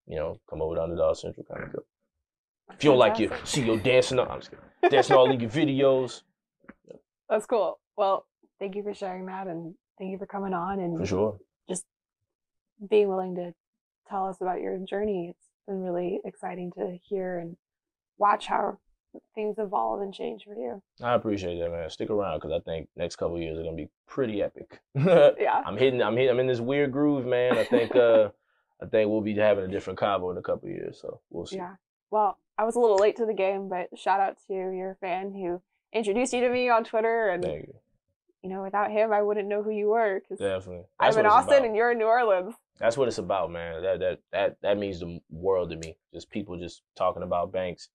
you 0.06 0.16
know, 0.16 0.40
come 0.50 0.62
over 0.62 0.76
to 0.76 0.84
Underdog 0.84 1.16
Central 1.16 1.46
kind 1.46 1.64
of 1.64 1.74
go. 1.74 1.80
If 2.74 2.84
you 2.84 2.92
don't 2.92 3.00
like 3.00 3.20
your 3.20 3.32
see 3.44 3.66
your 3.66 3.78
dancing, 3.78 4.20
I'm 4.20 4.40
just 4.40 4.52
kidding. 4.52 4.92
Dancing 4.92 5.16
all 5.16 5.30
in 5.32 5.40
your 5.40 5.50
videos, 5.50 6.22
That's 7.30 7.46
cool. 7.46 7.80
Well, 7.96 8.26
thank 8.60 8.76
you 8.76 8.84
for 8.84 8.94
sharing 8.94 9.26
that 9.28 9.48
and 9.48 9.74
thank 9.98 10.12
you 10.12 10.18
for 10.18 10.26
coming 10.26 10.54
on 10.54 10.80
and 10.80 10.98
for 10.98 11.06
sure. 11.06 11.38
Just 11.70 11.86
being 12.90 13.08
willing 13.08 13.36
to 13.36 13.54
tell 14.10 14.28
us 14.28 14.38
about 14.42 14.62
your 14.62 14.78
journey. 14.80 15.30
It's 15.30 15.48
been 15.68 15.82
really 15.82 16.20
exciting 16.26 16.72
to 16.78 16.98
hear 17.04 17.40
and 17.40 17.56
watch 18.18 18.48
how 18.48 18.80
things 19.36 19.56
evolve 19.58 20.02
and 20.02 20.14
change 20.14 20.44
for 20.44 20.56
you. 20.56 20.82
I 21.02 21.14
appreciate 21.14 21.60
that, 21.60 21.72
man. 21.72 21.90
Stick 21.90 22.10
around 22.10 22.40
because 22.40 22.52
I 22.52 22.60
think 22.60 22.90
next 22.96 23.16
couple 23.18 23.36
of 23.36 23.42
years 23.42 23.58
are 23.58 23.64
gonna 23.64 23.76
be 23.76 23.90
pretty 24.08 24.42
epic. 24.42 24.80
Yeah. 24.96 25.62
I'm 25.66 25.78
hitting. 25.78 26.02
I'm 26.02 26.16
hitting. 26.16 26.30
I'm 26.32 26.40
in 26.40 26.48
this 26.48 26.60
weird 26.60 26.92
groove, 26.92 27.26
man. 27.26 27.58
I 27.58 27.64
think. 27.64 27.96
uh 27.96 28.30
I 28.82 28.86
think 28.86 29.10
we'll 29.10 29.22
be 29.22 29.34
having 29.36 29.66
a 29.66 29.68
different 29.68 29.98
combo 29.98 30.30
in 30.30 30.38
a 30.38 30.42
couple 30.42 30.70
of 30.70 30.76
years, 30.76 31.00
so 31.02 31.20
we'll 31.32 31.48
see. 31.48 31.56
Yeah. 31.56 31.76
Well, 32.12 32.38
I 32.60 32.64
was 32.64 32.76
a 32.76 32.80
little 32.80 32.98
late 32.98 33.16
to 33.18 33.26
the 33.26 33.34
game, 33.34 33.70
but 33.70 33.90
shout 33.98 34.20
out 34.20 34.38
to 34.48 34.54
your 34.54 34.98
fan 35.02 35.34
who 35.34 35.62
introduced 35.92 36.34
you 36.34 36.42
to 36.42 36.50
me 36.50 36.70
on 36.70 36.84
Twitter. 36.84 37.30
And, 37.30 37.44
you. 37.44 37.74
you 38.44 38.50
know, 38.50 38.62
without 38.62 38.92
him, 38.92 39.12
I 39.12 39.24
wouldn't 39.24 39.48
know 39.48 39.64
who 39.64 39.72
you 39.72 39.88
were 39.90 40.22
Definitely. 40.30 40.84
I'm 41.00 41.18
in 41.18 41.26
Austin 41.26 41.54
about. 41.56 41.66
and 41.66 41.76
you're 41.76 41.92
in 41.92 41.98
New 41.98 42.06
Orleans. 42.06 42.54
That's 42.80 42.98
what 42.98 43.08
it's 43.08 43.18
about, 43.18 43.52
man. 43.52 43.82
That 43.82 44.00
that 44.00 44.20
that 44.32 44.58
that 44.62 44.78
means 44.78 45.00
the 45.00 45.20
world 45.32 45.72
to 45.72 45.78
me. 45.78 45.98
Just 46.14 46.30
people 46.30 46.56
just 46.58 46.84
talking 46.96 47.24
about 47.24 47.52
banks. 47.52 47.90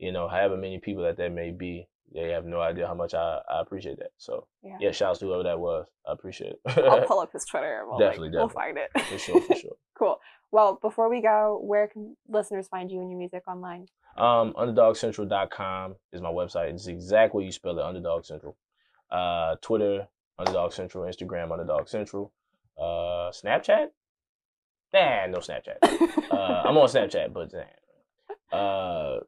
You 0.00 0.12
know, 0.12 0.28
however 0.28 0.56
many 0.56 0.78
people 0.78 1.02
that 1.04 1.16
that 1.18 1.30
may 1.30 1.50
be, 1.50 1.86
they 2.12 2.30
have 2.30 2.44
no 2.46 2.60
idea 2.60 2.86
how 2.86 2.94
much 2.94 3.14
I, 3.14 3.38
I 3.48 3.60
appreciate 3.60 3.98
that. 3.98 4.10
So 4.16 4.46
Yeah. 4.62 4.76
yeah, 4.80 4.90
shouts 4.92 5.18
to 5.20 5.26
whoever 5.26 5.42
that 5.44 5.60
was. 5.60 5.86
I 6.08 6.12
appreciate 6.12 6.54
it. 6.64 6.78
I'll 6.78 7.06
pull 7.06 7.20
up 7.24 7.32
his 7.32 7.44
Twitter. 7.44 7.84
We'll, 7.86 7.98
Definitely, 7.98 8.30
like, 8.30 8.38
we'll 8.38 8.48
find 8.48 8.78
it. 8.78 8.90
for 8.98 9.18
sure, 9.18 9.40
for 9.42 9.54
sure. 9.54 9.76
cool. 9.98 10.18
Well, 10.50 10.78
before 10.82 11.08
we 11.08 11.20
go, 11.22 11.60
where 11.62 11.86
can 11.86 12.16
listeners 12.28 12.66
find 12.66 12.90
you 12.90 13.00
and 13.00 13.10
your 13.10 13.18
music 13.18 13.42
online? 13.46 13.86
Um, 14.16 14.52
UnderdogCentral.com 14.54 15.94
is 16.12 16.20
my 16.20 16.30
website. 16.30 16.70
It's 16.72 16.86
exactly 16.88 17.38
what 17.38 17.44
you 17.44 17.52
spell 17.52 17.78
it, 17.78 17.84
Underdog 17.84 18.24
Central. 18.24 18.56
Uh, 19.10 19.56
Twitter, 19.62 20.08
Underdog 20.38 20.72
Central. 20.72 21.04
Instagram, 21.04 21.52
Underdog 21.52 21.88
Central. 21.88 22.32
Uh, 22.76 23.30
Snapchat? 23.30 23.88
Nah, 24.92 25.26
no 25.26 25.38
Snapchat. 25.38 25.76
uh, 26.32 26.62
I'm 26.64 26.76
on 26.76 26.88
Snapchat, 26.88 27.32
but 27.32 27.52
nah. 27.52 28.58
uh, 28.58 29.20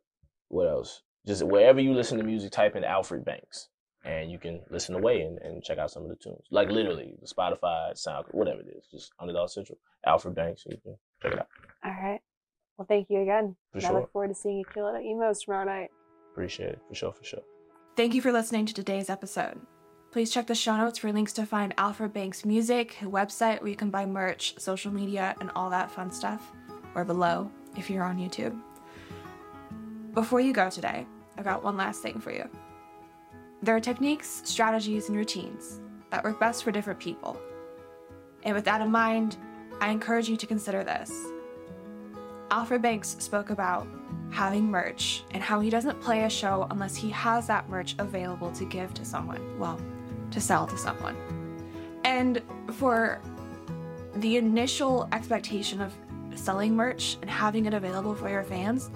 what 0.52 0.68
else? 0.68 1.02
Just 1.26 1.42
wherever 1.42 1.80
you 1.80 1.94
listen 1.94 2.18
to 2.18 2.24
music, 2.24 2.52
type 2.52 2.76
in 2.76 2.84
Alfred 2.84 3.24
Banks, 3.24 3.68
and 4.04 4.30
you 4.30 4.38
can 4.38 4.60
listen 4.70 4.94
away 4.94 5.22
and, 5.22 5.38
and 5.38 5.62
check 5.62 5.78
out 5.78 5.90
some 5.90 6.02
of 6.02 6.08
the 6.08 6.16
tunes. 6.16 6.46
Like 6.50 6.68
literally, 6.68 7.14
the 7.20 7.26
Spotify, 7.26 7.96
Sound, 7.96 8.26
whatever 8.32 8.60
it 8.60 8.76
is, 8.76 8.86
just 8.90 9.12
Underdog 9.18 9.48
Central, 9.48 9.78
Alfred 10.04 10.34
Banks. 10.34 10.64
You 10.68 10.76
can 10.82 10.96
check 11.22 11.32
it 11.32 11.38
out. 11.38 11.48
All 11.84 11.90
right. 11.90 12.20
Well, 12.76 12.86
thank 12.86 13.08
you 13.08 13.20
again. 13.20 13.56
For 13.72 13.78
and 13.78 13.86
I 13.86 13.90
sure. 13.90 14.00
look 14.00 14.12
forward 14.12 14.28
to 14.28 14.34
seeing 14.34 14.58
you 14.58 14.64
kill 14.72 14.88
it 14.88 14.98
at 14.98 15.04
Emo's 15.04 15.42
tomorrow 15.42 15.64
night. 15.64 15.90
Appreciate 16.32 16.70
it. 16.70 16.80
For 16.88 16.94
sure, 16.94 17.12
for 17.12 17.24
sure. 17.24 17.42
Thank 17.96 18.14
you 18.14 18.20
for 18.20 18.32
listening 18.32 18.66
to 18.66 18.74
today's 18.74 19.08
episode. 19.10 19.60
Please 20.10 20.30
check 20.30 20.46
the 20.46 20.54
show 20.54 20.76
notes 20.76 20.98
for 20.98 21.12
links 21.12 21.32
to 21.34 21.46
find 21.46 21.72
Alfred 21.78 22.12
Banks' 22.12 22.44
music, 22.44 22.96
website 23.02 23.60
where 23.60 23.70
you 23.70 23.76
can 23.76 23.90
buy 23.90 24.04
merch, 24.04 24.54
social 24.58 24.92
media, 24.92 25.34
and 25.40 25.50
all 25.54 25.70
that 25.70 25.90
fun 25.90 26.10
stuff, 26.10 26.52
or 26.94 27.04
below 27.04 27.50
if 27.76 27.88
you're 27.88 28.04
on 28.04 28.18
YouTube. 28.18 28.58
Before 30.14 30.40
you 30.40 30.52
go 30.52 30.68
today, 30.68 31.06
I've 31.38 31.44
got 31.44 31.64
one 31.64 31.78
last 31.78 32.02
thing 32.02 32.20
for 32.20 32.32
you. 32.32 32.46
There 33.62 33.74
are 33.74 33.80
techniques, 33.80 34.42
strategies, 34.44 35.08
and 35.08 35.16
routines 35.16 35.80
that 36.10 36.22
work 36.22 36.38
best 36.38 36.64
for 36.64 36.70
different 36.70 37.00
people. 37.00 37.40
And 38.42 38.54
with 38.54 38.66
that 38.66 38.82
in 38.82 38.90
mind, 38.90 39.38
I 39.80 39.88
encourage 39.88 40.28
you 40.28 40.36
to 40.36 40.46
consider 40.46 40.84
this. 40.84 41.10
Alfred 42.50 42.82
Banks 42.82 43.16
spoke 43.20 43.48
about 43.48 43.86
having 44.30 44.70
merch 44.70 45.24
and 45.30 45.42
how 45.42 45.60
he 45.60 45.70
doesn't 45.70 45.98
play 46.02 46.24
a 46.24 46.30
show 46.30 46.66
unless 46.70 46.94
he 46.94 47.08
has 47.08 47.46
that 47.46 47.70
merch 47.70 47.94
available 47.98 48.52
to 48.52 48.66
give 48.66 48.92
to 48.94 49.06
someone. 49.06 49.58
Well, 49.58 49.80
to 50.30 50.40
sell 50.42 50.66
to 50.66 50.76
someone. 50.76 51.16
And 52.04 52.42
for 52.72 53.22
the 54.16 54.36
initial 54.36 55.08
expectation 55.12 55.80
of 55.80 55.94
selling 56.34 56.76
merch 56.76 57.16
and 57.22 57.30
having 57.30 57.64
it 57.64 57.72
available 57.72 58.14
for 58.14 58.28
your 58.28 58.44
fans, 58.44 58.90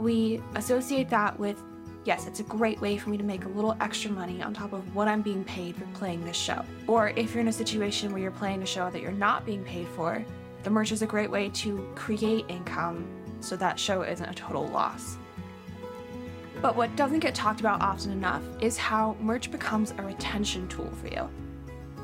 we 0.00 0.42
associate 0.54 1.10
that 1.10 1.38
with 1.38 1.62
yes, 2.04 2.26
it's 2.26 2.40
a 2.40 2.44
great 2.44 2.80
way 2.80 2.96
for 2.96 3.10
me 3.10 3.18
to 3.18 3.24
make 3.24 3.44
a 3.44 3.48
little 3.48 3.76
extra 3.80 4.10
money 4.10 4.42
on 4.42 4.54
top 4.54 4.72
of 4.72 4.94
what 4.94 5.06
I'm 5.06 5.22
being 5.22 5.44
paid 5.44 5.76
for 5.76 5.84
playing 5.92 6.24
this 6.24 6.36
show. 6.36 6.64
Or 6.86 7.10
if 7.10 7.34
you're 7.34 7.42
in 7.42 7.48
a 7.48 7.52
situation 7.52 8.12
where 8.12 8.22
you're 8.22 8.30
playing 8.30 8.62
a 8.62 8.66
show 8.66 8.90
that 8.90 9.02
you're 9.02 9.12
not 9.12 9.44
being 9.44 9.62
paid 9.64 9.86
for, 9.88 10.24
the 10.62 10.70
merch 10.70 10.92
is 10.92 11.02
a 11.02 11.06
great 11.06 11.30
way 11.30 11.50
to 11.50 11.86
create 11.94 12.46
income 12.48 13.06
so 13.40 13.56
that 13.56 13.78
show 13.78 14.02
isn't 14.02 14.28
a 14.28 14.34
total 14.34 14.66
loss. 14.68 15.18
But 16.62 16.76
what 16.76 16.94
doesn't 16.96 17.20
get 17.20 17.34
talked 17.34 17.60
about 17.60 17.80
often 17.80 18.12
enough 18.12 18.42
is 18.60 18.76
how 18.76 19.16
merch 19.20 19.50
becomes 19.50 19.92
a 19.96 20.02
retention 20.02 20.68
tool 20.68 20.90
for 21.00 21.08
you. 21.08 21.28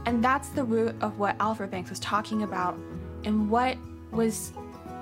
And 0.07 0.24
that's 0.24 0.49
the 0.51 0.64
root 0.64 0.94
of 1.01 1.18
what 1.18 1.36
Alfred 1.40 1.70
Banks 1.70 1.90
was 1.90 2.01
talking 2.01 2.42
about 2.42 2.78
and 3.24 3.51
what 3.51 3.76
was 4.12 4.53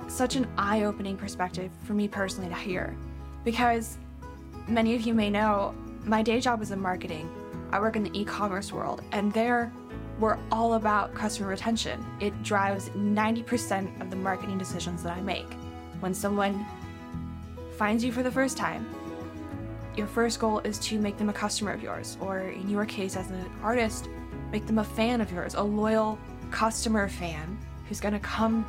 such 0.07 0.35
an 0.35 0.47
eye 0.57 0.83
opening 0.83 1.17
perspective 1.17 1.71
for 1.83 1.93
me 1.93 2.07
personally 2.07 2.49
to 2.49 2.55
hear. 2.55 2.95
Because 3.43 3.97
many 4.67 4.95
of 4.95 5.01
you 5.01 5.13
may 5.13 5.29
know, 5.29 5.73
my 6.03 6.21
day 6.21 6.39
job 6.39 6.61
is 6.61 6.71
in 6.71 6.79
marketing. 6.79 7.29
I 7.71 7.79
work 7.79 7.95
in 7.95 8.03
the 8.03 8.19
e 8.19 8.23
commerce 8.23 8.71
world, 8.71 9.01
and 9.11 9.33
there 9.33 9.71
we're 10.19 10.37
all 10.51 10.75
about 10.75 11.13
customer 11.13 11.49
retention. 11.49 12.05
It 12.19 12.41
drives 12.43 12.89
90% 12.89 14.01
of 14.01 14.09
the 14.09 14.15
marketing 14.15 14.57
decisions 14.57 15.03
that 15.03 15.17
I 15.17 15.21
make. 15.21 15.51
When 15.99 16.13
someone 16.13 16.65
finds 17.77 18.03
you 18.03 18.11
for 18.11 18.23
the 18.23 18.31
first 18.31 18.57
time, 18.57 18.87
your 19.97 20.07
first 20.07 20.39
goal 20.39 20.59
is 20.59 20.77
to 20.79 20.99
make 20.99 21.17
them 21.17 21.29
a 21.29 21.33
customer 21.33 21.71
of 21.71 21.81
yours, 21.81 22.17
or 22.21 22.39
in 22.39 22.69
your 22.69 22.85
case, 22.85 23.15
as 23.15 23.29
an 23.29 23.49
artist, 23.61 24.09
make 24.51 24.65
them 24.67 24.79
a 24.79 24.83
fan 24.83 25.21
of 25.21 25.31
yours, 25.31 25.55
a 25.55 25.63
loyal 25.63 26.17
customer 26.51 27.09
fan 27.09 27.57
who's 27.87 27.99
gonna 27.99 28.19
come 28.19 28.65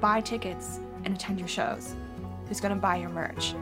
buy 0.00 0.20
tickets 0.20 0.80
and 1.04 1.14
attend 1.14 1.38
your 1.38 1.48
shows, 1.48 1.94
who's 2.48 2.60
gonna 2.60 2.76
buy 2.76 2.96
your 2.96 3.10
merch. 3.10 3.54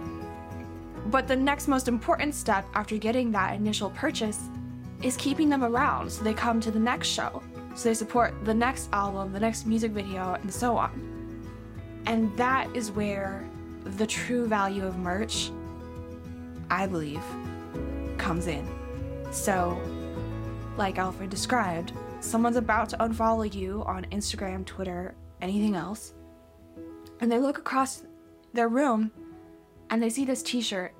But 1.06 1.26
the 1.26 1.36
next 1.36 1.68
most 1.68 1.88
important 1.88 2.34
step 2.34 2.66
after 2.74 2.96
getting 2.96 3.32
that 3.32 3.54
initial 3.54 3.90
purchase 3.90 4.48
is 5.02 5.16
keeping 5.16 5.48
them 5.48 5.64
around 5.64 6.10
so 6.10 6.22
they 6.22 6.34
come 6.34 6.60
to 6.60 6.70
the 6.70 6.78
next 6.78 7.08
show, 7.08 7.42
so 7.74 7.88
they 7.88 7.94
support 7.94 8.34
the 8.44 8.54
next 8.54 8.88
album, 8.92 9.32
the 9.32 9.40
next 9.40 9.66
music 9.66 9.92
video, 9.92 10.34
and 10.34 10.52
so 10.52 10.76
on. 10.76 10.90
And 12.06 12.36
that 12.36 12.74
is 12.74 12.90
where 12.90 13.44
the 13.84 14.06
true 14.06 14.46
value 14.46 14.84
of 14.84 14.98
merch, 14.98 15.50
I 16.70 16.86
believe, 16.86 17.22
comes 18.18 18.46
in. 18.46 18.66
So, 19.30 19.80
like 20.76 20.98
Alfred 20.98 21.30
described, 21.30 21.92
someone's 22.20 22.56
about 22.56 22.88
to 22.90 22.96
unfollow 22.98 23.52
you 23.52 23.84
on 23.86 24.04
Instagram, 24.06 24.64
Twitter, 24.64 25.14
anything 25.40 25.74
else, 25.74 26.14
and 27.20 27.30
they 27.30 27.38
look 27.38 27.58
across 27.58 28.04
their 28.52 28.68
room 28.68 29.10
and 29.90 30.02
they 30.02 30.10
see 30.10 30.24
this 30.24 30.42
t 30.42 30.60
shirt, 30.60 30.92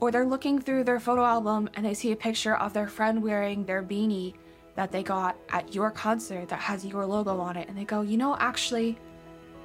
or 0.00 0.10
they're 0.10 0.26
looking 0.26 0.60
through 0.60 0.84
their 0.84 1.00
photo 1.00 1.24
album 1.24 1.68
and 1.74 1.84
they 1.84 1.94
see 1.94 2.12
a 2.12 2.16
picture 2.16 2.56
of 2.56 2.72
their 2.72 2.88
friend 2.88 3.22
wearing 3.22 3.64
their 3.64 3.82
beanie 3.82 4.34
that 4.74 4.90
they 4.90 5.02
got 5.02 5.36
at 5.50 5.74
your 5.74 5.90
concert 5.90 6.48
that 6.48 6.58
has 6.58 6.84
your 6.84 7.04
logo 7.06 7.38
on 7.38 7.56
it, 7.56 7.68
and 7.68 7.76
they 7.76 7.84
go, 7.84 8.00
you 8.00 8.16
know, 8.16 8.36
actually, 8.38 8.98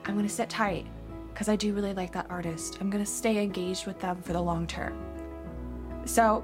I'm 0.05 0.15
gonna 0.15 0.29
sit 0.29 0.49
tight 0.49 0.85
because 1.33 1.49
I 1.49 1.55
do 1.55 1.73
really 1.73 1.93
like 1.93 2.11
that 2.13 2.27
artist. 2.29 2.77
I'm 2.81 2.89
gonna 2.89 3.05
stay 3.05 3.41
engaged 3.41 3.87
with 3.87 3.99
them 3.99 4.21
for 4.21 4.33
the 4.33 4.41
long 4.41 4.67
term. 4.67 4.97
So, 6.05 6.43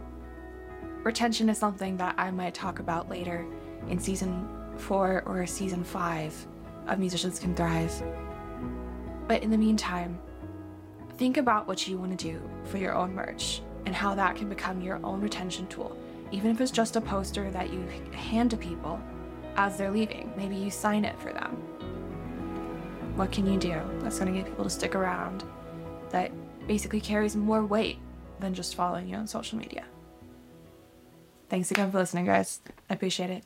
retention 1.04 1.50
is 1.50 1.58
something 1.58 1.98
that 1.98 2.16
I 2.18 2.32
might 2.32 2.54
talk 2.54 2.80
about 2.80 3.10
later 3.10 3.46
in 3.90 4.00
season 4.00 4.48
four 4.78 5.24
or 5.26 5.46
season 5.46 5.84
five 5.84 6.34
of 6.88 7.00
Musicians 7.00 7.40
Can 7.40 7.56
Thrive. 7.56 8.04
But 9.28 9.44
in 9.44 9.52
the 9.52 9.58
meantime, 9.58 10.20
think 11.18 11.38
about 11.38 11.68
what 11.68 11.88
you 11.88 11.98
want 11.98 12.18
to 12.18 12.32
do 12.32 12.42
for 12.66 12.78
your 12.78 12.94
own 12.94 13.14
merch 13.14 13.62
and 13.86 13.96
how 13.96 14.16
that 14.16 14.36
can 14.36 14.50
become 14.50 14.82
your 14.82 15.00
own 15.04 15.22
retention 15.22 15.68
tool. 15.68 15.98
Even 16.32 16.52
if 16.52 16.62
it's 16.62 16.72
just 16.72 16.96
a 16.96 17.02
poster 17.02 17.52
that 17.52 17.72
you 17.72 17.86
hand 18.12 18.52
to 18.52 18.58
people 18.58 19.00
as 19.56 19.78
they're 19.78 19.92
leaving, 19.92 20.32
maybe 20.36 20.56
you 20.56 20.72
sign 20.72 21.06
it 21.06 21.20
for 21.20 21.32
them. 21.32 21.52
What 23.16 23.32
can 23.32 23.46
you 23.46 23.60
do 23.60 23.80
that's 24.00 24.18
going 24.18 24.34
to 24.34 24.40
get 24.40 24.48
people 24.48 24.64
to 24.64 24.70
stick 24.70 24.96
around 24.96 25.44
that 26.10 26.32
basically 26.68 27.00
carries 27.00 27.36
more 27.36 27.64
weight 27.64 28.00
than 28.40 28.54
just 28.54 28.76
following 28.76 29.08
you 29.08 29.16
on 29.16 29.28
social 29.28 29.60
media? 29.60 29.86
Thanks 31.50 31.70
again 31.70 31.92
for 31.92 32.00
listening, 32.00 32.26
guys. 32.26 32.62
I 32.90 32.96
appreciate 32.96 33.30
it. 33.30 33.44